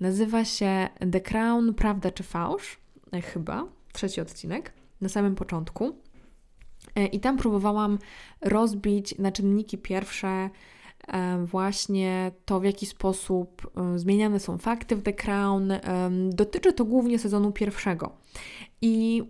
Nazywa 0.00 0.44
się 0.44 0.88
The 1.12 1.20
Crown 1.20 1.74
Prawda 1.74 2.10
czy 2.10 2.22
Fałsz? 2.22 2.78
E, 3.12 3.20
chyba. 3.20 3.64
Trzeci 3.92 4.20
odcinek. 4.20 4.72
Na 5.00 5.08
samym 5.08 5.34
początku. 5.34 5.96
E, 6.96 7.06
I 7.06 7.20
tam 7.20 7.36
próbowałam 7.36 7.98
rozbić 8.40 9.18
na 9.18 9.32
czynniki 9.32 9.78
pierwsze 9.78 10.50
właśnie 11.44 12.32
to, 12.44 12.60
w 12.60 12.64
jaki 12.64 12.86
sposób 12.86 13.70
zmieniane 13.96 14.40
są 14.40 14.58
fakty 14.58 14.96
w 14.96 15.02
The 15.02 15.12
Crown. 15.12 15.72
Dotyczy 16.30 16.72
to 16.72 16.84
głównie 16.84 17.18
sezonu 17.18 17.52
pierwszego. 17.52 18.16
I 18.82 19.22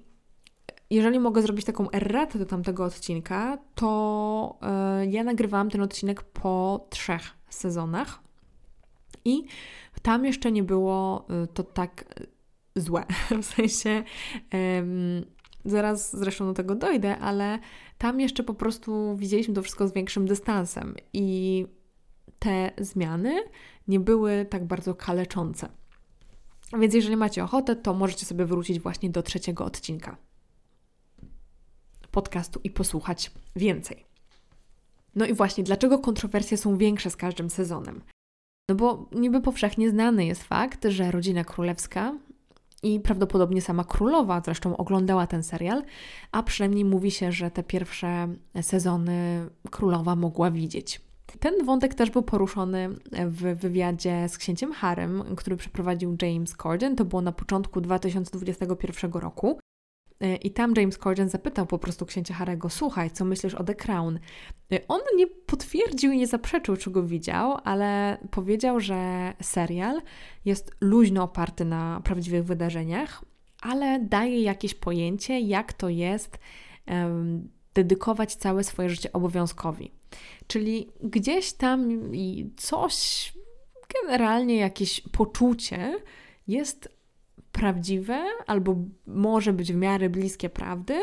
jeżeli 0.90 1.20
mogę 1.20 1.42
zrobić 1.42 1.66
taką 1.66 1.90
erratę 1.90 2.38
do 2.38 2.46
tamtego 2.46 2.84
odcinka, 2.84 3.58
to 3.74 4.58
ja 5.10 5.24
nagrywałam 5.24 5.70
ten 5.70 5.80
odcinek 5.80 6.22
po 6.22 6.86
trzech 6.90 7.22
sezonach 7.48 8.22
i 9.24 9.44
tam 10.02 10.24
jeszcze 10.24 10.52
nie 10.52 10.62
było 10.62 11.26
to 11.54 11.62
tak 11.62 12.04
złe. 12.76 13.04
W 13.42 13.44
sensie 13.44 14.04
yy, 14.52 15.24
zaraz 15.64 16.16
zresztą 16.16 16.46
do 16.46 16.54
tego 16.54 16.74
dojdę, 16.74 17.18
ale 17.18 17.58
tam 17.98 18.20
jeszcze 18.20 18.42
po 18.42 18.54
prostu 18.54 19.16
widzieliśmy 19.16 19.54
to 19.54 19.62
wszystko 19.62 19.88
z 19.88 19.92
większym 19.92 20.26
dystansem 20.26 20.94
i 21.12 21.66
te 22.38 22.70
zmiany 22.78 23.42
nie 23.88 24.00
były 24.00 24.46
tak 24.50 24.64
bardzo 24.64 24.94
kaleczące. 24.94 25.68
Więc 26.78 26.94
jeżeli 26.94 27.16
macie 27.16 27.44
ochotę, 27.44 27.76
to 27.76 27.94
możecie 27.94 28.26
sobie 28.26 28.44
wrócić 28.44 28.80
właśnie 28.80 29.10
do 29.10 29.22
trzeciego 29.22 29.64
odcinka 29.64 30.16
podcastu 32.10 32.60
i 32.64 32.70
posłuchać 32.70 33.30
więcej. 33.56 34.04
No 35.14 35.26
i 35.26 35.34
właśnie, 35.34 35.64
dlaczego 35.64 35.98
kontrowersje 35.98 36.56
są 36.56 36.76
większe 36.76 37.10
z 37.10 37.16
każdym 37.16 37.50
sezonem? 37.50 38.02
No 38.68 38.74
bo 38.74 39.08
niby 39.12 39.40
powszechnie 39.40 39.90
znany 39.90 40.26
jest 40.26 40.42
fakt, 40.44 40.84
że 40.84 41.10
rodzina 41.10 41.44
królewska 41.44 42.18
i 42.84 43.00
prawdopodobnie 43.00 43.62
sama 43.62 43.84
królowa 43.84 44.42
zresztą 44.44 44.76
oglądała 44.76 45.26
ten 45.26 45.42
serial, 45.42 45.82
a 46.32 46.42
przynajmniej 46.42 46.84
mówi 46.84 47.10
się, 47.10 47.32
że 47.32 47.50
te 47.50 47.62
pierwsze 47.62 48.28
sezony 48.62 49.46
królowa 49.70 50.16
mogła 50.16 50.50
widzieć. 50.50 51.00
Ten 51.40 51.64
wątek 51.64 51.94
też 51.94 52.10
był 52.10 52.22
poruszony 52.22 52.88
w 53.26 53.60
wywiadzie 53.60 54.28
z 54.28 54.38
księciem 54.38 54.72
Harem, 54.72 55.24
który 55.36 55.56
przeprowadził 55.56 56.16
James 56.22 56.56
Corden. 56.56 56.96
To 56.96 57.04
było 57.04 57.22
na 57.22 57.32
początku 57.32 57.80
2021 57.80 59.12
roku. 59.12 59.58
I 60.42 60.50
tam 60.50 60.74
James 60.76 60.98
Corden 60.98 61.28
zapytał 61.28 61.66
po 61.66 61.78
prostu 61.78 62.06
księcia 62.06 62.34
Harego, 62.34 62.70
słuchaj, 62.70 63.10
co 63.10 63.24
myślisz 63.24 63.54
o 63.54 63.64
The 63.64 63.74
Crown? 63.74 64.18
On 64.88 65.00
nie 65.16 65.26
potwierdził 65.26 66.12
i 66.12 66.18
nie 66.18 66.26
zaprzeczył, 66.26 66.76
czego 66.76 67.02
widział, 67.02 67.58
ale 67.64 68.18
powiedział, 68.30 68.80
że 68.80 69.32
serial 69.42 70.02
jest 70.44 70.70
luźno 70.80 71.22
oparty 71.22 71.64
na 71.64 72.00
prawdziwych 72.04 72.44
wydarzeniach, 72.44 73.24
ale 73.60 74.00
daje 74.00 74.42
jakieś 74.42 74.74
pojęcie, 74.74 75.40
jak 75.40 75.72
to 75.72 75.88
jest 75.88 76.38
um, 76.86 77.48
dedykować 77.74 78.34
całe 78.34 78.64
swoje 78.64 78.90
życie 78.90 79.12
obowiązkowi. 79.12 79.92
Czyli 80.46 80.92
gdzieś 81.02 81.52
tam 81.52 82.00
coś, 82.56 83.32
generalnie 84.02 84.56
jakieś 84.56 85.00
poczucie 85.00 86.00
jest 86.46 86.93
prawdziwe 87.54 88.24
albo 88.46 88.76
może 89.06 89.52
być 89.52 89.72
w 89.72 89.76
miarę 89.76 90.10
bliskie 90.10 90.50
prawdy, 90.50 90.94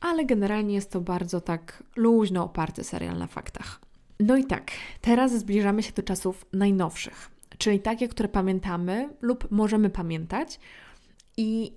ale 0.00 0.24
generalnie 0.24 0.74
jest 0.74 0.90
to 0.90 1.00
bardzo 1.00 1.40
tak 1.40 1.82
luźno 1.96 2.44
oparty 2.44 2.84
serial 2.84 3.18
na 3.18 3.26
faktach. 3.26 3.80
No 4.20 4.36
i 4.36 4.44
tak, 4.44 4.70
teraz 5.00 5.38
zbliżamy 5.38 5.82
się 5.82 5.92
do 5.92 6.02
czasów 6.02 6.46
najnowszych, 6.52 7.30
czyli 7.58 7.80
takie, 7.80 8.08
które 8.08 8.28
pamiętamy 8.28 9.08
lub 9.20 9.50
możemy 9.50 9.90
pamiętać, 9.90 10.60
i 11.36 11.72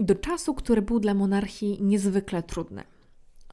do 0.00 0.14
czasu, 0.14 0.54
który 0.54 0.82
był 0.82 1.00
dla 1.00 1.14
monarchii 1.14 1.82
niezwykle 1.82 2.42
trudny. 2.42 2.82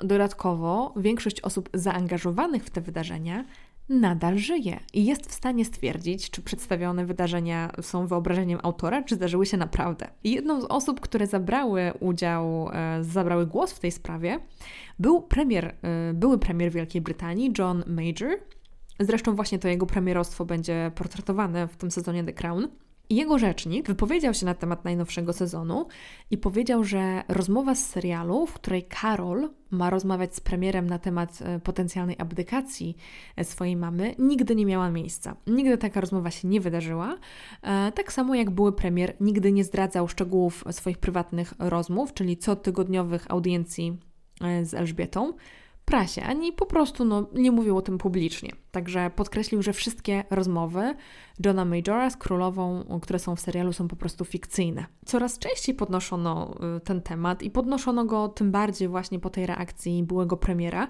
Dodatkowo 0.03 0.93
większość 0.97 1.41
osób 1.41 1.69
zaangażowanych 1.73 2.63
w 2.63 2.69
te 2.69 2.81
wydarzenia 2.81 3.45
nadal 3.89 4.37
żyje 4.37 4.79
i 4.93 5.05
jest 5.05 5.29
w 5.29 5.33
stanie 5.33 5.65
stwierdzić, 5.65 6.31
czy 6.31 6.41
przedstawione 6.41 7.05
wydarzenia 7.05 7.71
są 7.81 8.07
wyobrażeniem 8.07 8.59
autora, 8.63 9.03
czy 9.03 9.15
zdarzyły 9.15 9.45
się 9.45 9.57
naprawdę. 9.57 10.07
Jedną 10.23 10.61
z 10.61 10.65
osób, 10.65 10.99
które 10.99 11.27
zabrały 11.27 11.93
udział, 11.99 12.69
e, 12.73 13.03
zabrały 13.03 13.45
głos 13.47 13.71
w 13.71 13.79
tej 13.79 13.91
sprawie, 13.91 14.39
był 14.99 15.21
premier, 15.21 15.65
e, 15.65 16.13
były 16.13 16.37
premier 16.39 16.71
Wielkiej 16.71 17.01
Brytanii, 17.01 17.53
John 17.57 17.83
Major. 17.87 18.39
Zresztą 18.99 19.35
właśnie 19.35 19.59
to 19.59 19.67
jego 19.67 19.85
premierostwo 19.85 20.45
będzie 20.45 20.91
portretowane 20.95 21.67
w 21.67 21.77
tym 21.77 21.91
sezonie 21.91 22.23
The 22.23 22.33
Crown. 22.33 22.67
Jego 23.09 23.39
rzecznik 23.39 23.87
wypowiedział 23.87 24.33
się 24.33 24.45
na 24.45 24.53
temat 24.53 24.85
najnowszego 24.85 25.33
sezonu 25.33 25.87
i 26.31 26.37
powiedział, 26.37 26.83
że 26.83 27.23
rozmowa 27.27 27.75
z 27.75 27.85
serialu, 27.85 28.45
w 28.45 28.53
której 28.53 28.83
Karol 28.83 29.49
ma 29.71 29.89
rozmawiać 29.89 30.35
z 30.35 30.39
premierem 30.39 30.89
na 30.89 30.99
temat 30.99 31.39
e, 31.41 31.59
potencjalnej 31.59 32.15
abdykacji 32.19 32.97
e, 33.35 33.43
swojej 33.43 33.75
mamy, 33.75 34.15
nigdy 34.19 34.55
nie 34.55 34.65
miała 34.65 34.91
miejsca. 34.91 35.35
Nigdy 35.47 35.77
taka 35.77 36.01
rozmowa 36.01 36.31
się 36.31 36.47
nie 36.47 36.61
wydarzyła. 36.61 37.17
E, 37.61 37.91
tak 37.91 38.13
samo 38.13 38.35
jak 38.35 38.49
były 38.49 38.73
premier 38.73 39.15
nigdy 39.19 39.51
nie 39.51 39.63
zdradzał 39.63 40.07
szczegółów 40.07 40.63
swoich 40.71 40.97
prywatnych 40.97 41.53
rozmów, 41.59 42.13
czyli 42.13 42.37
cotygodniowych 42.37 43.31
audiencji 43.31 43.97
z 44.63 44.73
Elżbietą 44.73 45.33
prasie, 45.87 46.23
ani 46.23 46.53
po 46.53 46.65
prostu 46.65 47.05
no, 47.05 47.27
nie 47.33 47.51
mówił 47.51 47.77
o 47.77 47.81
tym 47.81 47.97
publicznie. 47.97 48.51
Także 48.71 49.11
podkreślił, 49.15 49.61
że 49.61 49.73
wszystkie 49.73 50.23
rozmowy 50.29 50.95
Johna 51.45 51.65
Majora 51.65 52.09
z 52.09 52.17
królową, 52.17 52.83
które 53.01 53.19
są 53.19 53.35
w 53.35 53.39
serialu, 53.39 53.73
są 53.73 53.87
po 53.87 53.95
prostu 53.95 54.25
fikcyjne. 54.25 54.85
Coraz 55.05 55.39
częściej 55.39 55.75
podnoszono 55.75 56.55
y, 56.77 56.79
ten 56.79 57.01
temat 57.01 57.43
i 57.43 57.51
podnoszono 57.51 58.05
go 58.05 58.27
tym 58.27 58.51
bardziej 58.51 58.87
właśnie 58.87 59.19
po 59.19 59.29
tej 59.29 59.45
reakcji 59.45 60.03
byłego 60.03 60.37
premiera, 60.37 60.87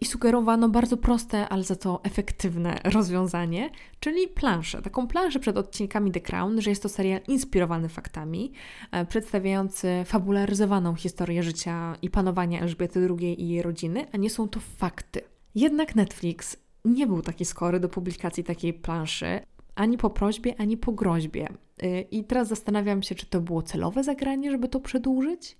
i 0.00 0.04
sugerowano 0.04 0.68
bardzo 0.68 0.96
proste, 0.96 1.48
ale 1.48 1.62
za 1.62 1.76
to 1.76 2.00
efektywne 2.02 2.80
rozwiązanie, 2.84 3.70
czyli 4.00 4.28
planszę. 4.28 4.82
Taką 4.82 5.08
planszę 5.08 5.40
przed 5.40 5.56
odcinkami 5.56 6.12
The 6.12 6.20
Crown, 6.20 6.60
że 6.60 6.70
jest 6.70 6.82
to 6.82 6.88
serial 6.88 7.20
inspirowany 7.28 7.88
faktami, 7.88 8.52
e, 8.92 9.06
przedstawiający 9.06 9.88
fabularyzowaną 10.04 10.94
historię 10.94 11.42
życia 11.42 11.96
i 12.02 12.10
panowania 12.10 12.60
Elżbiety 12.60 13.08
II 13.20 13.42
i 13.42 13.48
jej 13.48 13.62
rodziny, 13.62 14.06
a 14.12 14.16
nie 14.16 14.30
są 14.30 14.48
to 14.48 14.60
fakty. 14.60 15.20
Jednak 15.54 15.96
Netflix 15.96 16.56
nie 16.84 17.06
był 17.06 17.22
taki 17.22 17.44
skory 17.44 17.80
do 17.80 17.88
publikacji 17.88 18.44
takiej 18.44 18.74
planszy, 18.74 19.40
ani 19.74 19.98
po 19.98 20.10
prośbie, 20.10 20.54
ani 20.58 20.76
po 20.76 20.92
groźbie. 20.92 21.48
E, 21.82 22.00
I 22.00 22.24
teraz 22.24 22.48
zastanawiam 22.48 23.02
się, 23.02 23.14
czy 23.14 23.26
to 23.26 23.40
było 23.40 23.62
celowe 23.62 24.04
zagranie, 24.04 24.50
żeby 24.50 24.68
to 24.68 24.80
przedłużyć, 24.80 25.56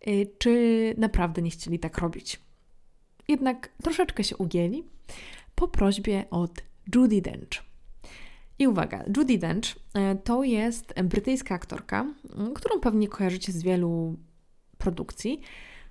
e, 0.00 0.26
czy 0.38 0.94
naprawdę 0.98 1.42
nie 1.42 1.50
chcieli 1.50 1.78
tak 1.78 1.98
robić 1.98 2.49
jednak 3.30 3.68
troszeczkę 3.82 4.24
się 4.24 4.36
ugięli 4.36 4.84
po 5.54 5.68
prośbie 5.68 6.24
od 6.30 6.50
Judy 6.94 7.22
Dench. 7.22 7.64
I 8.58 8.68
uwaga, 8.68 9.04
Judy 9.16 9.38
Dench 9.38 9.76
e, 9.94 10.14
to 10.14 10.44
jest 10.44 10.94
brytyjska 11.04 11.54
aktorka, 11.54 12.06
którą 12.54 12.80
pewnie 12.80 13.08
kojarzycie 13.08 13.52
z 13.52 13.62
wielu 13.62 14.16
produkcji, 14.78 15.40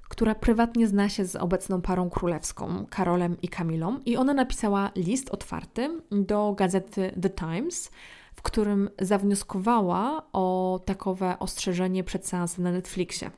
która 0.09 0.35
prywatnie 0.35 0.87
zna 0.87 1.09
się 1.09 1.25
z 1.25 1.35
obecną 1.35 1.81
parą 1.81 2.09
królewską, 2.09 2.85
Karolem 2.89 3.41
i 3.41 3.47
Kamilą, 3.47 3.99
i 4.05 4.17
ona 4.17 4.33
napisała 4.33 4.91
list 4.95 5.29
otwarty 5.29 6.01
do 6.11 6.53
gazety 6.57 7.11
The 7.21 7.29
Times, 7.29 7.91
w 8.35 8.41
którym 8.41 8.89
zawnioskowała 9.01 10.27
o 10.33 10.79
takowe 10.85 11.39
ostrzeżenie 11.39 12.03
przed 12.03 12.27
seansem 12.27 12.63
na 12.63 12.71
Netflixie. 12.71 13.31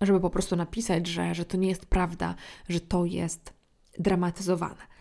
Żeby 0.00 0.20
po 0.20 0.30
prostu 0.30 0.56
napisać, 0.56 1.06
że, 1.06 1.34
że 1.34 1.44
to 1.44 1.56
nie 1.56 1.68
jest 1.68 1.86
prawda, 1.86 2.34
że 2.68 2.80
to 2.80 3.04
jest 3.04 3.54
dramatyzowane. 3.98 4.92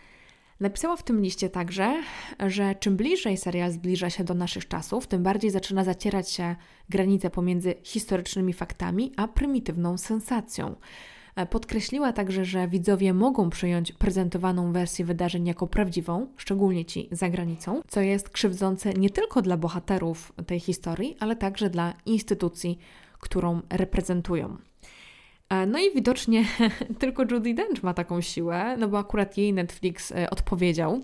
Napisała 0.60 0.96
w 0.96 1.04
tym 1.04 1.22
liście 1.22 1.50
także, 1.50 2.04
że 2.48 2.76
czym 2.76 2.98
bliżej 2.98 3.38
serial 3.38 3.72
zbliża 3.72 4.10
się 4.10 4.24
do 4.24 4.34
naszych 4.34 4.68
czasów, 4.68 5.08
tym 5.08 5.24
bardziej 5.24 5.52
zaczyna 5.52 5.84
zacierać 5.84 6.32
się 6.32 6.56
granice 6.90 7.30
pomiędzy 7.30 7.76
historycznymi 7.84 8.54
faktami 8.54 9.12
a 9.18 9.28
prymitywną 9.28 9.98
sensacją. 9.98 10.76
E, 11.36 11.46
podkreśliła 11.46 12.14
także, 12.14 12.46
że 12.46 12.68
widzowie 12.68 13.14
mogą 13.14 13.50
przyjąć 13.50 13.92
prezentowaną 13.92 14.74
wersję 14.74 15.06
wydarzeń 15.06 15.48
jako 15.48 15.68
prawdziwą, 15.68 16.28
szczególnie 16.38 16.86
ci 16.86 17.10
za 17.12 17.30
granicą, 17.30 17.82
co 17.88 18.02
jest 18.02 18.30
krzywdzące 18.30 18.94
nie 18.94 19.10
tylko 19.10 19.42
dla 19.42 19.58
bohaterów 19.58 20.34
tej 20.48 20.60
historii, 20.60 21.16
ale 21.20 21.36
także 21.36 21.70
dla 21.70 21.94
instytucji, 22.06 22.78
którą 23.20 23.62
reprezentują. 23.70 24.58
E, 25.52 25.66
no 25.66 25.80
i 25.80 25.94
widocznie 25.96 26.46
tylko 27.00 27.24
Judy 27.24 27.54
Dench 27.54 27.84
ma 27.84 27.94
taką 27.94 28.22
siłę, 28.22 28.78
no 28.78 28.88
bo 28.88 28.98
akurat 28.98 29.38
jej 29.38 29.54
Netflix 29.54 30.12
e, 30.12 30.30
odpowiedział. 30.30 31.02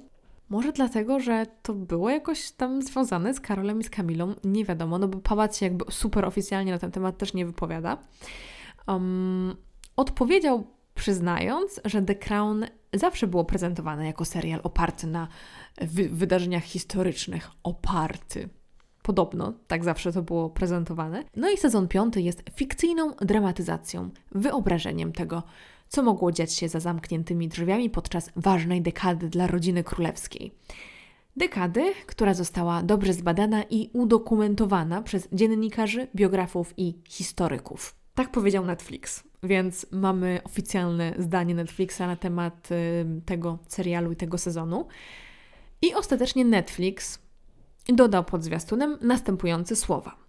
Może 0.50 0.72
dlatego, 0.72 1.20
że 1.20 1.45
to 1.62 1.74
było 1.74 2.10
jakoś 2.10 2.52
tam 2.52 2.82
związane 2.82 3.34
z 3.34 3.39
Karolem 3.39 3.80
i 3.80 3.84
z 3.84 3.89
Kamilą, 3.89 4.36
nie 4.43 4.66
wiadomo, 4.66 4.98
no 4.98 5.08
bo 5.08 5.20
pałac 5.20 5.58
się 5.58 5.66
jakby 5.66 5.86
super 5.89 6.26
oficjalnie 6.26 6.72
na 6.72 6.80
ten 6.80 6.91
temat 6.91 7.18
też 7.18 7.34
nie 7.34 7.45
wypowiada. 7.45 7.98
Um, 8.88 9.56
odpowiedział 9.95 10.68
przyznając, 10.95 11.82
że 11.86 12.02
The 12.02 12.16
Crown 12.16 12.66
zawsze 12.93 13.28
było 13.28 13.45
prezentowane 13.45 14.06
jako 14.06 14.26
serial 14.26 14.60
oparty 14.64 15.08
na 15.08 15.28
wy 15.82 16.10
wydarzeniach 16.10 16.64
historycznych. 16.64 17.52
Oparty. 17.64 18.50
Podobno, 19.08 19.53
tak 19.68 19.84
zawsze 19.84 20.14
to 20.14 20.22
było 20.22 20.49
prezentowane. 20.49 21.24
No 21.36 21.49
i 21.49 21.58
sezon 21.58 21.88
piąty 21.88 22.22
jest 22.22 22.43
fikcyjną 22.55 23.12
dramatyzacją, 23.22 24.10
wyobrażeniem 24.32 25.12
tego, 25.12 25.43
co 25.88 26.03
mogło 26.03 26.32
dziać 26.32 26.53
się 26.53 26.70
za 26.70 26.80
zamkniętymi 26.80 27.47
drzwiami 27.47 27.89
podczas 27.89 28.32
ważnej 28.36 28.82
dekady 28.82 29.30
dla 29.30 29.47
rodziny 29.47 29.84
królewskiej. 29.84 30.53
Dekady, 31.38 31.93
która 32.05 32.34
została 32.34 32.84
dobrze 32.84 33.14
zbadana 33.14 33.64
i 33.64 33.89
udokumentowana 33.93 35.01
przez 35.01 35.28
dziennikarzy, 35.32 36.08
biografów 36.16 36.74
i 36.78 36.93
historyków. 37.10 37.95
Tak 38.16 38.32
powiedział 38.32 38.66
Netflix, 38.66 39.24
więc 39.43 39.86
mamy 39.91 40.39
oficjalne 40.43 41.14
zdanie 41.20 41.55
Netflixa 41.55 41.99
na 41.99 42.16
temat 42.16 42.72
y, 42.72 43.22
tego 43.26 43.58
serialu 43.68 44.12
i 44.12 44.16
tego 44.16 44.38
sezonu. 44.38 44.88
I 45.82 45.93
ostatecznie 45.93 46.45
Netflix 46.45 47.27
dodał 47.96 48.24
pod 48.24 48.44
zwiastunem 48.44 48.98
następujące 49.02 49.76
słowa. 49.76 50.28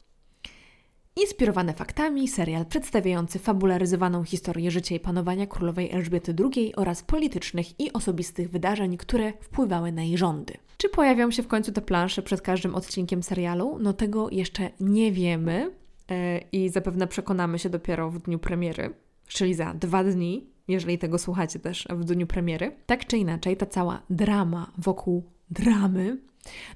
Inspirowany 1.22 1.72
faktami, 1.72 2.28
serial 2.28 2.66
przedstawiający 2.66 3.38
fabularyzowaną 3.38 4.24
historię 4.24 4.70
życia 4.70 4.94
i 4.94 5.00
panowania 5.00 5.46
królowej 5.46 5.90
Elżbiety 5.92 6.34
II 6.54 6.74
oraz 6.76 7.02
politycznych 7.02 7.80
i 7.80 7.92
osobistych 7.92 8.50
wydarzeń, 8.50 8.96
które 8.96 9.32
wpływały 9.40 9.92
na 9.92 10.02
jej 10.02 10.18
rządy. 10.18 10.54
Czy 10.76 10.88
pojawią 10.88 11.30
się 11.30 11.42
w 11.42 11.48
końcu 11.48 11.72
te 11.72 11.82
plansze 11.82 12.22
przed 12.22 12.40
każdym 12.40 12.74
odcinkiem 12.74 13.22
serialu? 13.22 13.78
No 13.80 13.92
tego 13.92 14.30
jeszcze 14.30 14.70
nie 14.80 15.12
wiemy 15.12 15.70
yy, 16.10 16.16
i 16.52 16.68
zapewne 16.68 17.06
przekonamy 17.06 17.58
się 17.58 17.70
dopiero 17.70 18.10
w 18.10 18.18
dniu 18.18 18.38
premiery, 18.38 18.94
czyli 19.28 19.54
za 19.54 19.74
dwa 19.74 20.04
dni, 20.04 20.50
jeżeli 20.68 20.98
tego 20.98 21.18
słuchacie 21.18 21.58
też 21.58 21.88
w 21.90 22.04
dniu 22.04 22.26
premiery. 22.26 22.72
Tak 22.86 23.06
czy 23.06 23.18
inaczej, 23.18 23.56
ta 23.56 23.66
cała 23.66 24.02
drama 24.10 24.72
wokół 24.78 25.22
dramy 25.50 26.18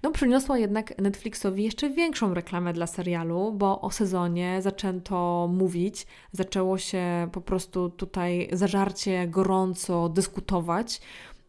no, 0.03 0.11
przyniosła 0.11 0.59
jednak 0.59 0.99
Netflixowi 0.99 1.65
jeszcze 1.65 1.91
większą 1.91 2.35
reklamę 2.35 2.73
dla 2.73 2.87
serialu, 2.87 3.53
bo 3.53 3.81
o 3.81 3.91
sezonie 3.91 4.63
zaczęto 4.63 5.49
mówić, 5.53 6.07
zaczęło 6.33 6.79
się 6.79 7.29
po 7.33 7.41
prostu 7.41 7.91
tutaj 7.91 8.49
zażarcie 8.53 9.29
gorąco 9.29 10.09
dyskutować 10.09 11.01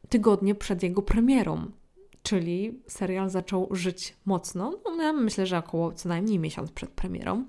tygodnie 0.09 0.55
przed 0.55 0.84
jego 0.84 1.01
premierą. 1.01 1.72
Czyli 2.24 2.82
serial 2.88 3.30
zaczął 3.30 3.68
żyć 3.72 4.18
mocno, 4.26 4.80
no, 4.86 5.03
ja 5.03 5.14
myślę, 5.14 5.45
że 5.45 5.57
około 5.57 5.91
co 5.91 6.09
najmniej 6.09 6.39
miesiąc 6.39 6.72
przed 6.72 6.89
premierą. 6.89 7.45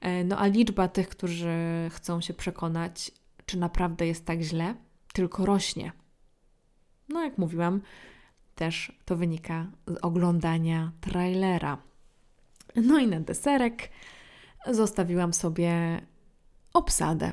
E, 0.00 0.24
no 0.24 0.38
a 0.38 0.46
liczba 0.46 0.88
tych, 0.88 1.08
którzy 1.08 1.56
chcą 1.90 2.20
się 2.20 2.34
przekonać, 2.34 3.12
czy 3.46 3.58
naprawdę 3.58 4.06
jest 4.06 4.24
tak 4.24 4.40
źle, 4.40 4.74
tylko 5.12 5.46
rośnie. 5.46 5.92
No, 7.08 7.22
jak 7.22 7.38
mówiłam, 7.38 7.80
też 8.56 8.92
to 9.04 9.16
wynika 9.16 9.66
z 9.86 9.96
oglądania 10.02 10.92
trailera. 11.00 11.78
No 12.76 12.98
i 12.98 13.06
na 13.06 13.20
deserek 13.20 13.90
zostawiłam 14.70 15.32
sobie 15.32 16.00
obsadę. 16.72 17.32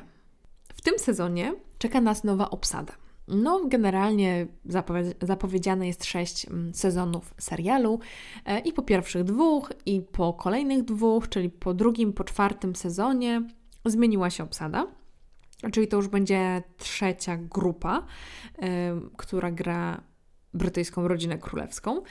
W 0.74 0.82
tym 0.82 0.98
sezonie 0.98 1.54
czeka 1.78 2.00
nas 2.00 2.24
nowa 2.24 2.50
obsada. 2.50 2.92
No, 3.28 3.64
generalnie 3.68 4.46
zapowiedziane 5.22 5.86
jest 5.86 6.04
sześć 6.04 6.48
mm, 6.48 6.74
sezonów 6.74 7.34
serialu 7.38 8.00
e, 8.44 8.58
i 8.58 8.72
po 8.72 8.82
pierwszych 8.82 9.24
dwóch, 9.24 9.72
i 9.86 10.00
po 10.00 10.32
kolejnych 10.32 10.84
dwóch, 10.84 11.28
czyli 11.28 11.50
po 11.50 11.74
drugim, 11.74 12.12
po 12.12 12.24
czwartym 12.24 12.76
sezonie 12.76 13.42
zmieniła 13.84 14.30
się 14.30 14.44
obsada. 14.44 14.86
Czyli 15.72 15.88
to 15.88 15.96
już 15.96 16.08
będzie 16.08 16.62
trzecia 16.76 17.36
grupa, 17.36 18.06
która 19.16 19.50
gra 19.50 20.00
brytyjską 20.54 21.08
rodzinę 21.08 21.38
królewską. 21.38 22.02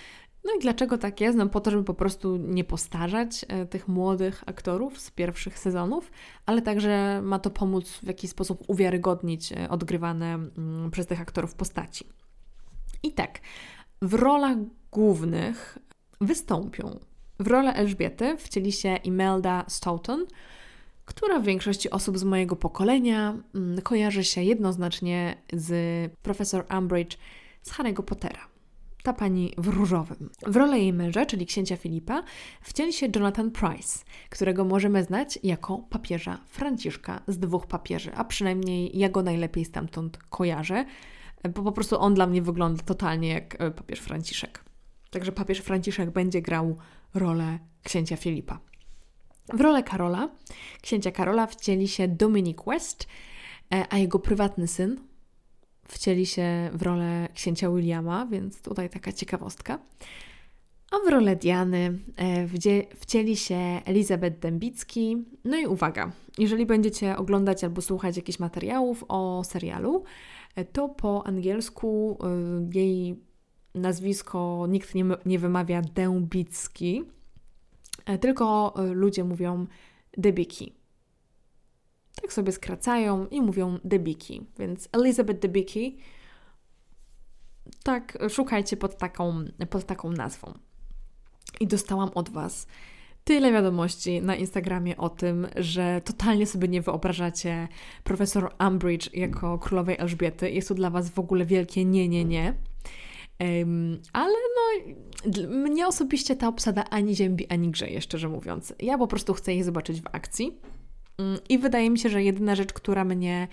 No 0.46 0.54
i 0.58 0.60
dlaczego 0.60 0.98
tak 0.98 1.22
jest? 1.22 1.38
No 1.38 1.50
po 1.50 1.62
to, 1.62 1.72
żeby 1.72 1.84
po 1.84 1.94
prostu 1.94 2.38
nie 2.38 2.64
postarzać 2.64 3.46
e, 3.48 3.66
tych 3.66 3.88
młodych 3.88 4.44
aktorów 4.46 5.00
z 5.00 5.12
pierwszych 5.12 5.60
sezonów, 5.60 6.12
ale 6.46 6.62
także 6.62 7.22
ma 7.24 7.40
to 7.40 7.50
pomóc 7.50 8.00
w 8.04 8.08
jakiś 8.08 8.30
sposób 8.30 8.64
uwiarygodnić 8.68 9.52
e, 9.52 9.70
odgrywane 9.70 10.34
mm, 10.34 10.92
przez 10.92 11.08
tych 11.08 11.22
aktorów 11.22 11.56
postaci. 11.56 12.08
I 13.04 13.12
tak, 13.12 13.40
w 14.02 14.14
rolach 14.14 14.58
głównych 14.92 15.78
wystąpią 16.22 17.00
w 17.40 17.48
rolę 17.48 17.74
Elżbiety 17.74 18.38
wcieli 18.38 18.72
się 18.72 18.96
Imelda 18.96 19.66
Stoughton, 19.68 20.26
która 21.06 21.40
w 21.40 21.44
większości 21.44 21.90
osób 21.90 22.18
z 22.18 22.24
mojego 22.24 22.56
pokolenia 22.56 23.38
mm, 23.56 23.82
kojarzy 23.82 24.24
się 24.24 24.44
jednoznacznie 24.44 25.38
z 25.54 26.12
profesor 26.22 26.66
Umbridge 26.78 27.18
z 27.64 27.72
Harry'ego 27.72 28.04
Pottera. 28.04 28.48
Ta 29.04 29.14
pani 29.14 29.54
w 29.58 29.68
różowym. 29.68 30.30
W 30.48 30.56
rolę 30.56 30.80
jej 30.80 30.94
męża, 30.94 31.26
czyli 31.26 31.46
księcia 31.46 31.78
Filipa, 31.78 32.24
wcieli 32.62 32.94
się 32.94 33.08
Jonathan 33.16 33.52
Price, 33.52 34.06
którego 34.30 34.66
możemy 34.66 35.04
znać 35.04 35.40
jako 35.44 35.78
papieża 35.78 36.40
Franciszka 36.46 37.22
z 37.28 37.40
dwóch 37.40 37.68
papieży, 37.68 38.12
a 38.16 38.24
przynajmniej 38.24 39.00
ja 39.00 39.10
go 39.10 39.24
najlepiej 39.24 39.66
stamtąd 39.66 40.18
kojarzę, 40.18 40.86
bo 41.54 41.64
po 41.64 41.72
prostu 41.72 42.00
on 42.00 42.14
dla 42.14 42.28
mnie 42.28 42.42
wygląda 42.42 42.84
totalnie 42.84 43.30
jak 43.30 43.62
e, 43.62 43.72
papież 43.72 44.00
Franciszek. 44.00 44.64
Także 45.10 45.32
papież 45.32 45.60
Franciszek 45.60 46.12
będzie 46.12 46.42
grał 46.42 46.78
rolę 47.14 47.60
księcia 47.84 48.18
Filipa. 48.18 48.60
W 49.54 49.62
rolę 49.62 49.84
Karola, 49.84 50.30
księcia 50.82 51.12
Karola 51.12 51.48
wcieli 51.48 51.88
się 51.88 52.08
Dominic 52.08 52.58
West, 52.68 53.08
e, 53.74 53.86
a 53.90 53.98
jego 53.98 54.20
prywatny 54.20 54.68
syn, 54.68 55.00
wcieli 55.88 56.26
się 56.26 56.70
w 56.74 56.82
rolę 56.82 57.28
księcia 57.34 57.70
Williama, 57.72 58.26
więc 58.26 58.62
tutaj 58.62 58.90
taka 58.90 59.12
ciekawostka. 59.12 59.80
A 60.92 61.00
w 61.06 61.12
rolę 61.12 61.36
Diany 61.36 62.00
e, 62.18 62.48
wcieli 62.96 63.38
się 63.38 63.82
Elizabeth 63.86 64.40
Dębicki. 64.40 65.26
No 65.46 65.58
i 65.58 65.66
uwaga, 65.66 66.12
jeżeli 66.38 66.66
będziecie 66.66 67.18
oglądać 67.18 67.64
albo 67.64 67.82
słuchać 67.82 68.18
jakichś 68.18 68.40
materiałów 68.40 69.06
o 69.08 69.44
serialu, 69.44 70.04
e, 70.56 70.66
to 70.66 70.90
po 70.90 71.28
angielsku 71.28 72.18
e, 72.24 72.78
jej 72.78 73.20
nazwisko 73.76 74.66
nikt 74.70 74.96
nie, 74.96 75.06
nie 75.26 75.40
wymawia 75.40 75.82
Dębicki, 75.82 77.04
tylko 78.22 78.74
ludzie 78.94 79.24
mówią 79.24 79.68
Debicki 80.18 80.83
tak 82.24 82.34
sobie 82.34 82.52
skracają 82.52 83.28
i 83.28 83.42
mówią 83.42 83.80
Debicki. 83.84 84.46
Więc 84.60 84.90
Elizabeth 84.92 85.40
Debicki, 85.40 85.98
tak, 87.84 88.18
szukajcie 88.30 88.78
pod 88.78 88.98
taką, 88.98 89.46
pod 89.70 89.86
taką 89.86 90.12
nazwą. 90.12 90.54
I 91.60 91.68
dostałam 91.68 92.10
od 92.16 92.30
Was 92.30 92.68
tyle 93.24 93.52
wiadomości 93.52 94.22
na 94.22 94.36
Instagramie 94.36 94.98
o 94.98 95.10
tym, 95.10 95.48
że 95.56 96.02
totalnie 96.06 96.48
sobie 96.48 96.68
nie 96.68 96.82
wyobrażacie 96.82 97.68
profesor 98.04 98.54
Umbridge 98.68 99.14
jako 99.14 99.60
królowej 99.60 99.96
Elżbiety. 100.00 100.52
Jest 100.52 100.68
to 100.68 100.74
dla 100.74 100.90
Was 100.90 101.10
w 101.10 101.20
ogóle 101.20 101.46
wielkie 101.46 101.86
nie, 101.86 102.10
nie, 102.10 102.26
nie. 102.26 102.54
Um, 103.40 104.02
ale 104.14 104.34
no, 104.56 104.94
mnie 105.48 105.88
osobiście 105.88 106.36
ta 106.36 106.48
obsada 106.48 106.84
ani 106.90 107.16
ziębi, 107.16 107.48
ani 107.48 107.72
grzeje, 107.72 108.02
szczerze 108.02 108.30
mówiąc. 108.30 108.74
Ja 108.80 108.98
po 108.98 109.08
prostu 109.08 109.34
chcę 109.34 109.54
jej 109.54 109.64
zobaczyć 109.64 110.02
w 110.02 110.08
akcji. 110.12 110.60
Mm, 111.18 111.40
I 111.50 111.58
wydaje 111.58 111.90
mi 111.90 112.00
się, 112.00 112.10
że 112.10 112.24
jedyna 112.24 112.56
rzecz, 112.56 112.74
która 112.74 113.04
mnie 113.06 113.48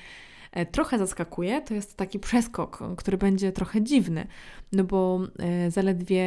e, 0.53 0.67
trochę 0.67 0.99
zaskakuje, 0.99 1.63
to 1.63 1.75
jest 1.75 1.97
taki 1.97 2.19
przeskok, 2.19 2.79
który 2.97 3.19
będzie 3.19 3.53
trochę 3.53 3.83
dziwny, 3.83 4.27
no 4.73 4.85
bo 4.85 5.21
e, 5.39 5.71
zaledwie 5.71 6.25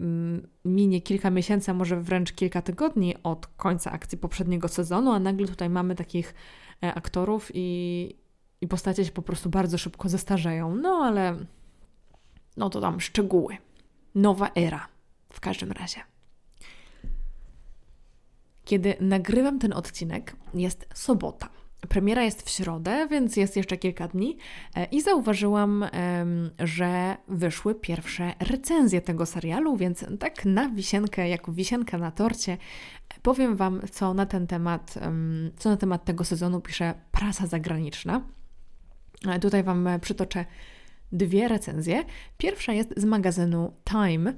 mm, 0.00 0.48
minie 0.64 1.00
kilka 1.00 1.30
miesięcy, 1.30 1.70
a 1.70 1.74
może 1.74 2.00
wręcz 2.00 2.32
kilka 2.32 2.62
tygodni 2.62 3.14
od 3.22 3.46
końca 3.46 3.92
akcji 3.92 4.18
poprzedniego 4.18 4.68
sezonu, 4.68 5.12
a 5.12 5.18
nagle 5.18 5.46
tutaj 5.46 5.70
mamy 5.70 5.94
takich 5.94 6.34
e, 6.82 6.94
aktorów 6.94 7.50
i, 7.54 8.16
i 8.60 8.68
postacie 8.68 9.04
się 9.04 9.12
po 9.12 9.22
prostu 9.22 9.50
bardzo 9.50 9.78
szybko 9.78 10.08
zestarzeją. 10.08 10.74
No 10.74 10.90
ale 10.90 11.36
no 12.56 12.70
to 12.70 12.80
tam 12.80 13.00
szczegóły. 13.00 13.56
Nowa 14.14 14.50
era 14.54 14.88
w 15.32 15.40
każdym 15.40 15.72
razie. 15.72 16.00
Kiedy 18.68 18.94
nagrywam 19.00 19.58
ten 19.58 19.72
odcinek, 19.72 20.36
jest 20.54 20.88
sobota. 20.94 21.48
Premiera 21.88 22.22
jest 22.22 22.42
w 22.42 22.50
środę, 22.50 23.08
więc 23.10 23.36
jest 23.36 23.56
jeszcze 23.56 23.76
kilka 23.76 24.08
dni 24.08 24.36
e, 24.74 24.84
i 24.84 25.00
zauważyłam, 25.00 25.84
że 26.58 27.16
wyszły 27.28 27.74
pierwsze 27.74 28.32
recenzje 28.40 29.00
tego 29.00 29.26
serialu, 29.26 29.76
więc 29.76 30.04
tak 30.18 30.44
na 30.44 30.68
wisienkę, 30.68 31.28
jako 31.28 31.52
wisienka 31.52 31.98
na 31.98 32.10
torcie, 32.10 32.56
powiem 33.22 33.56
Wam, 33.56 33.80
co 33.92 34.14
na 34.14 34.26
ten 34.26 34.46
temat, 34.46 34.94
co 35.56 35.70
na 35.70 35.76
temat 35.76 36.04
tego 36.04 36.24
sezonu 36.24 36.60
pisze 36.60 36.94
prasa 37.12 37.46
zagraniczna. 37.46 38.20
E, 39.28 39.38
tutaj 39.38 39.62
Wam 39.62 39.88
przytoczę 40.00 40.44
dwie 41.12 41.48
recenzje. 41.48 42.04
Pierwsza 42.38 42.72
jest 42.72 42.94
z 42.96 43.04
magazynu 43.04 43.72
Time, 43.84 44.34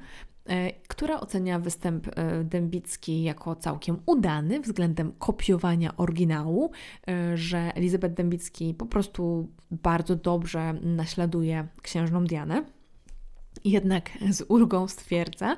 która 0.88 1.20
ocenia 1.20 1.58
występ 1.58 2.06
e, 2.08 2.44
Dębicki 2.44 3.22
jako 3.22 3.56
całkiem 3.56 3.98
udany 4.06 4.60
względem 4.60 5.12
kopiowania 5.12 5.96
oryginału, 5.96 6.70
e, 7.08 7.36
że 7.36 7.58
Elizabeth 7.74 8.14
Dębicki 8.14 8.74
po 8.74 8.86
prostu 8.86 9.48
bardzo 9.70 10.16
dobrze 10.16 10.72
naśladuje 10.72 11.68
księżną 11.82 12.24
Dianę. 12.24 12.64
Jednak 13.64 14.10
z 14.30 14.44
ulgą 14.48 14.88
stwierdza, 14.88 15.56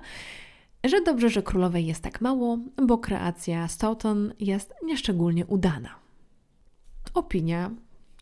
że 0.85 1.03
dobrze, 1.03 1.31
że 1.31 1.43
królowej 1.43 1.87
jest 1.87 2.03
tak 2.03 2.21
mało, 2.21 2.59
bo 2.87 2.99
kreacja 2.99 3.69
Stoughton 3.69 4.33
jest 4.41 4.75
nieszczególnie 4.85 5.47
udana. 5.47 5.95
Opinia 7.15 7.71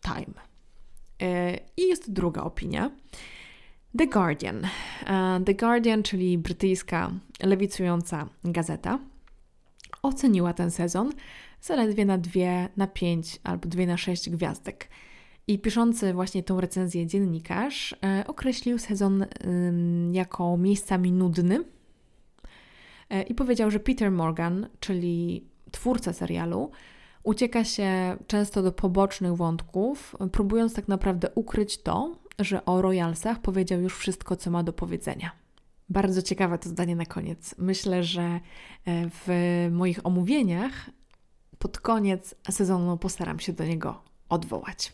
Time. 0.01 0.51
I 1.77 1.87
jest 1.87 2.11
druga 2.11 2.41
opinia. 2.41 2.91
The 3.97 4.07
Guardian. 4.07 4.67
E, 5.07 5.41
The 5.45 5.53
Guardian, 5.53 6.03
czyli 6.03 6.37
brytyjska 6.37 7.11
lewicująca 7.43 8.29
gazeta, 8.43 8.99
oceniła 10.03 10.53
ten 10.53 10.71
sezon 10.71 11.11
zaledwie 11.61 12.05
na 12.05 12.17
dwie, 12.17 12.69
na 12.77 12.87
pięć 12.87 13.39
albo 13.43 13.69
dwie 13.69 13.87
na 13.87 13.97
sześć 13.97 14.29
gwiazdek. 14.29 14.89
I 15.47 15.59
piszący 15.59 16.13
właśnie 16.13 16.43
tą 16.43 16.61
recenzję 16.61 17.07
dziennikarz 17.07 17.95
e, 18.03 18.23
określił 18.27 18.79
sezon 18.79 19.25
jako 20.11 20.57
miejscami 20.57 21.11
nudny 21.11 21.63
e, 23.09 23.23
i 23.23 23.35
powiedział, 23.35 23.71
że 23.71 23.79
Peter 23.79 24.11
Morgan, 24.11 24.67
czyli 24.79 25.45
twórca 25.71 26.13
serialu, 26.13 26.71
ucieka 27.23 27.63
się 27.63 28.17
często 28.27 28.61
do 28.61 28.71
pobocznych 28.71 29.35
wątków, 29.35 30.15
próbując 30.31 30.73
tak 30.73 30.87
naprawdę 30.87 31.29
ukryć 31.35 31.77
to, 31.77 32.20
że 32.43 32.65
o 32.65 32.81
Royalsach 32.81 33.39
powiedział 33.39 33.81
już 33.81 33.97
wszystko, 33.97 34.35
co 34.35 34.51
ma 34.51 34.63
do 34.63 34.73
powiedzenia. 34.73 35.31
Bardzo 35.89 36.21
ciekawe 36.21 36.57
to 36.57 36.69
zdanie 36.69 36.95
na 36.95 37.05
koniec. 37.05 37.55
Myślę, 37.57 38.03
że 38.03 38.21
e, 38.21 38.39
w 39.09 39.27
moich 39.71 40.05
omówieniach 40.05 40.89
pod 41.59 41.79
koniec 41.79 42.35
sezonu 42.51 42.97
postaram 42.97 43.39
się 43.39 43.53
do 43.53 43.65
niego 43.65 44.01
odwołać. 44.29 44.93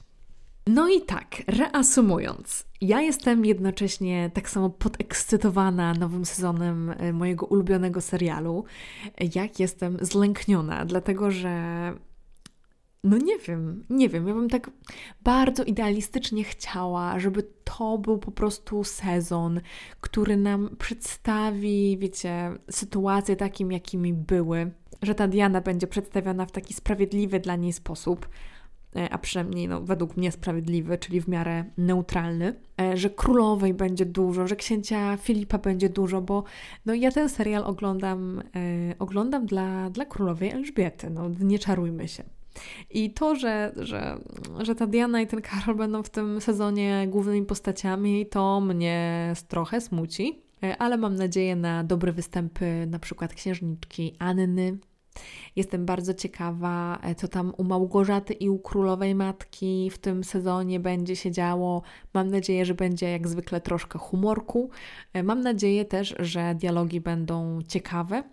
No 0.67 0.89
i 0.89 1.01
tak, 1.01 1.43
reasumując, 1.47 2.65
ja 2.81 3.01
jestem 3.01 3.45
jednocześnie 3.45 4.31
tak 4.33 4.49
samo 4.49 4.69
podekscytowana 4.69 5.93
nowym 5.93 6.25
sezonem 6.25 6.89
e, 6.89 7.13
mojego 7.13 7.45
ulubionego 7.45 8.01
serialu, 8.01 8.65
jak 9.35 9.59
jestem 9.59 9.97
zlękniona, 10.01 10.85
dlatego 10.85 11.31
że 11.31 11.93
no 13.03 13.17
nie 13.17 13.37
wiem, 13.37 13.85
nie 13.89 14.09
wiem. 14.09 14.27
Ja 14.27 14.33
bym 14.33 14.49
tak 14.49 14.71
bardzo 15.21 15.63
idealistycznie 15.63 16.43
chciała, 16.43 17.19
żeby 17.19 17.43
to 17.63 17.97
był 17.97 18.17
po 18.17 18.31
prostu 18.31 18.83
sezon, 18.83 19.61
który 20.01 20.37
nam 20.37 20.75
przedstawi, 20.79 21.97
wiecie, 21.97 22.51
sytuacje 22.71 23.35
takim, 23.35 23.71
jakimi 23.71 24.13
były, 24.13 24.71
że 25.01 25.15
ta 25.15 25.27
Diana 25.27 25.61
będzie 25.61 25.87
przedstawiona 25.87 26.45
w 26.45 26.51
taki 26.51 26.73
sprawiedliwy 26.73 27.39
dla 27.39 27.55
niej 27.55 27.73
sposób, 27.73 28.29
e, 28.95 29.09
a 29.09 29.17
przynajmniej 29.17 29.67
no, 29.67 29.81
według 29.81 30.17
mnie 30.17 30.31
sprawiedliwy, 30.31 30.97
czyli 30.97 31.21
w 31.21 31.27
miarę 31.27 31.65
neutralny, 31.77 32.55
e, 32.81 32.97
że 32.97 33.09
królowej 33.09 33.73
będzie 33.73 34.05
dużo, 34.05 34.47
że 34.47 34.55
księcia 34.55 35.17
Filipa 35.17 35.57
będzie 35.57 35.89
dużo, 35.89 36.21
bo 36.21 36.43
no, 36.85 36.93
ja 36.93 37.11
ten 37.11 37.29
serial 37.29 37.63
oglądam, 37.63 38.39
e, 38.39 38.95
oglądam 38.99 39.45
dla, 39.45 39.89
dla 39.89 40.05
królowej 40.05 40.49
Elżbiety, 40.49 41.09
no 41.09 41.29
nie 41.39 41.59
czarujmy 41.59 42.07
się. 42.07 42.36
I 42.89 43.13
to, 43.13 43.35
że, 43.35 43.71
że, 43.75 44.17
że 44.59 44.75
ta 44.75 44.87
Diana 44.87 45.21
i 45.21 45.27
ten 45.27 45.41
Karol 45.41 45.75
będą 45.75 46.03
w 46.03 46.09
tym 46.09 46.41
sezonie 46.41 47.07
głównymi 47.09 47.45
postaciami, 47.45 48.25
to 48.25 48.61
mnie 48.61 49.33
trochę 49.47 49.81
smuci. 49.81 50.41
E, 50.63 50.77
ale 50.77 50.97
mam 50.97 51.15
nadzieję 51.15 51.55
na 51.55 51.83
dobre 51.83 52.11
występy, 52.11 52.87
na 52.87 52.99
przykład 52.99 53.33
księżniczki 53.33 54.15
Anny. 54.19 54.77
Jestem 55.55 55.85
bardzo 55.85 56.13
ciekawa, 56.13 56.99
e, 57.03 57.15
co 57.15 57.27
tam 57.27 57.53
u 57.57 57.63
Małgorzaty 57.63 58.33
i 58.33 58.49
u 58.49 58.59
królowej 58.59 59.15
matki 59.15 59.89
w 59.89 59.97
tym 59.97 60.23
sezonie 60.23 60.79
będzie 60.79 61.15
się 61.15 61.31
działo. 61.31 61.81
Mam 62.13 62.29
nadzieję, 62.29 62.65
że 62.65 62.73
będzie 62.73 63.11
jak 63.11 63.27
zwykle 63.27 63.61
troszkę 63.61 63.99
humorku. 63.99 64.69
E, 65.13 65.23
mam 65.23 65.41
nadzieję 65.41 65.85
też, 65.85 66.15
że 66.19 66.55
dialogi 66.55 67.01
będą 67.01 67.59
ciekawe 67.67 68.23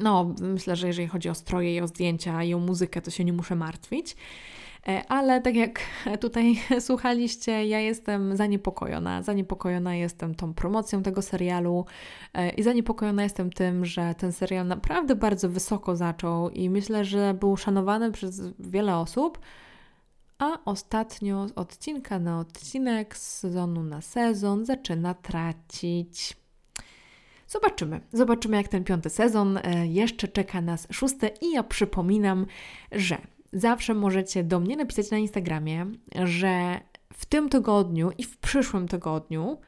no, 0.00 0.34
myślę, 0.40 0.76
że 0.76 0.86
jeżeli 0.86 1.08
chodzi 1.08 1.28
o 1.28 1.34
stroje 1.34 1.74
i 1.74 1.80
o 1.80 1.86
zdjęcia 1.86 2.42
i 2.42 2.54
o 2.54 2.58
muzykę, 2.58 3.02
to 3.02 3.10
się 3.10 3.24
nie 3.24 3.32
muszę 3.32 3.56
martwić. 3.56 4.16
E, 4.88 5.02
ale 5.08 5.40
tak 5.40 5.54
jak 5.54 5.80
tutaj 6.20 6.54
słuchaliście, 6.80 7.66
ja 7.66 7.80
jestem 7.80 8.36
zaniepokojona. 8.36 9.22
Zaniepokojona 9.22 9.94
jestem 9.94 10.34
tą 10.34 10.54
promocją 10.54 11.02
tego 11.02 11.22
serialu 11.22 11.84
e, 12.34 12.50
i 12.50 12.62
zaniepokojona 12.62 13.22
jestem 13.22 13.50
tym, 13.50 13.84
że 13.84 14.14
ten 14.14 14.32
serial 14.32 14.66
naprawdę 14.66 15.14
bardzo 15.14 15.48
wysoko 15.48 15.96
zaczął 15.96 16.50
i 16.50 16.70
myślę, 16.70 17.04
że 17.04 17.34
był 17.34 17.56
szanowany 17.56 18.12
przez 18.12 18.42
wiele 18.58 18.96
osób, 18.96 19.38
a 20.38 20.58
ostatnio 20.64 21.48
z 21.48 21.52
odcinka 21.52 22.18
na 22.18 22.38
odcinek, 22.38 23.16
z 23.16 23.38
sezonu 23.38 23.82
na 23.82 24.00
sezon 24.00 24.64
zaczyna 24.64 25.14
tracić. 25.14 26.41
Zobaczymy. 27.52 28.00
Zobaczymy, 28.12 28.56
jak 28.56 28.68
ten 28.68 28.84
piąty 28.84 29.10
sezon 29.10 29.58
e, 29.62 29.86
jeszcze 29.86 30.28
czeka 30.28 30.60
nas 30.60 30.88
szósty. 30.90 31.30
I 31.40 31.52
ja 31.52 31.62
przypominam, 31.62 32.46
że 32.92 33.18
zawsze 33.52 33.94
możecie 33.94 34.44
do 34.44 34.60
mnie 34.60 34.76
napisać 34.76 35.10
na 35.10 35.18
Instagramie, 35.18 35.86
że 36.24 36.80
w 37.12 37.26
tym 37.26 37.48
tygodniu 37.48 38.10
i 38.18 38.24
w 38.24 38.38
przyszłym 38.38 38.88
tygodniu 38.88 39.58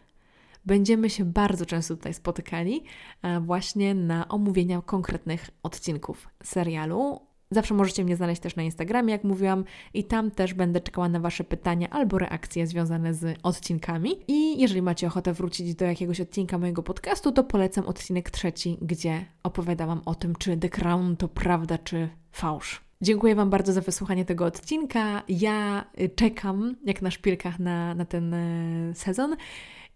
będziemy 0.66 1.10
się 1.10 1.24
bardzo 1.24 1.66
często 1.66 1.96
tutaj 1.96 2.14
spotykali 2.14 2.84
e, 3.22 3.40
właśnie 3.40 3.94
na 3.94 4.28
omówienia 4.28 4.82
konkretnych 4.82 5.50
odcinków 5.62 6.28
serialu. 6.42 7.20
Zawsze 7.54 7.74
możecie 7.74 8.04
mnie 8.04 8.16
znaleźć 8.16 8.42
też 8.42 8.56
na 8.56 8.62
Instagramie, 8.62 9.12
jak 9.12 9.24
mówiłam, 9.24 9.64
i 9.94 10.04
tam 10.04 10.30
też 10.30 10.54
będę 10.54 10.80
czekała 10.80 11.08
na 11.08 11.20
Wasze 11.20 11.44
pytania 11.44 11.90
albo 11.90 12.18
reakcje 12.18 12.66
związane 12.66 13.14
z 13.14 13.38
odcinkami. 13.42 14.10
I 14.28 14.60
jeżeli 14.60 14.82
macie 14.82 15.06
ochotę 15.06 15.32
wrócić 15.32 15.74
do 15.74 15.84
jakiegoś 15.84 16.20
odcinka 16.20 16.58
mojego 16.58 16.82
podcastu, 16.82 17.32
to 17.32 17.44
polecam 17.44 17.86
odcinek 17.86 18.30
trzeci, 18.30 18.78
gdzie 18.82 19.24
opowiadałam 19.42 20.00
o 20.04 20.14
tym, 20.14 20.36
czy 20.36 20.56
The 20.56 20.68
Crown 20.68 21.16
to 21.16 21.28
prawda, 21.28 21.78
czy 21.78 22.08
fałsz. 22.32 22.84
Dziękuję 23.00 23.34
Wam 23.34 23.50
bardzo 23.50 23.72
za 23.72 23.80
wysłuchanie 23.80 24.24
tego 24.24 24.44
odcinka. 24.44 25.22
Ja 25.28 25.84
y, 26.00 26.08
czekam, 26.08 26.76
jak 26.84 27.02
na 27.02 27.10
szpilkach, 27.10 27.58
na, 27.58 27.94
na 27.94 28.04
ten 28.04 28.34
y, 28.34 28.92
sezon 28.94 29.36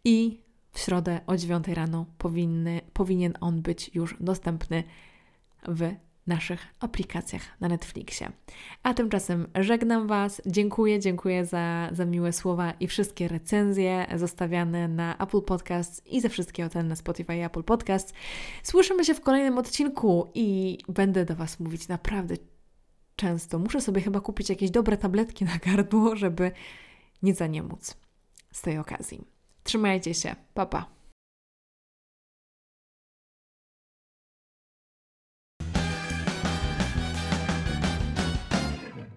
i 0.04 0.40
w 0.72 0.78
środę 0.78 1.20
o 1.26 1.36
9 1.36 1.68
rano 1.68 2.06
powinny, 2.18 2.80
powinien 2.92 3.34
on 3.40 3.62
być 3.62 3.90
już 3.94 4.16
dostępny 4.20 4.84
w 5.68 5.94
naszych 6.28 6.66
aplikacjach 6.80 7.42
na 7.60 7.68
Netflixie. 7.68 8.32
A 8.82 8.94
tymczasem 8.94 9.46
żegnam 9.54 10.06
Was. 10.06 10.42
Dziękuję, 10.46 11.00
dziękuję 11.00 11.44
za, 11.44 11.88
za 11.92 12.04
miłe 12.04 12.32
słowa 12.32 12.72
i 12.80 12.86
wszystkie 12.86 13.28
recenzje 13.28 14.06
zostawiane 14.16 14.88
na 14.88 15.16
Apple 15.16 15.42
Podcasts 15.42 16.06
i 16.06 16.20
za 16.20 16.28
wszystkie 16.28 16.66
oceny 16.66 16.88
na 16.88 16.96
Spotify 16.96 17.36
i 17.36 17.42
Apple 17.42 17.62
Podcasts. 17.62 18.12
Słyszymy 18.62 19.04
się 19.04 19.14
w 19.14 19.20
kolejnym 19.20 19.58
odcinku 19.58 20.30
i 20.34 20.78
będę 20.88 21.24
do 21.24 21.34
Was 21.34 21.60
mówić 21.60 21.88
naprawdę 21.88 22.34
często. 23.16 23.58
Muszę 23.58 23.80
sobie 23.80 24.00
chyba 24.00 24.20
kupić 24.20 24.48
jakieś 24.48 24.70
dobre 24.70 24.96
tabletki 24.96 25.44
na 25.44 25.58
gardło, 25.66 26.16
żeby 26.16 26.52
nie 27.22 27.34
zaniemóc 27.34 27.96
z 28.52 28.62
tej 28.62 28.78
okazji. 28.78 29.24
Trzymajcie 29.64 30.14
się. 30.14 30.36
Pa, 30.54 30.66
pa. 30.66 30.97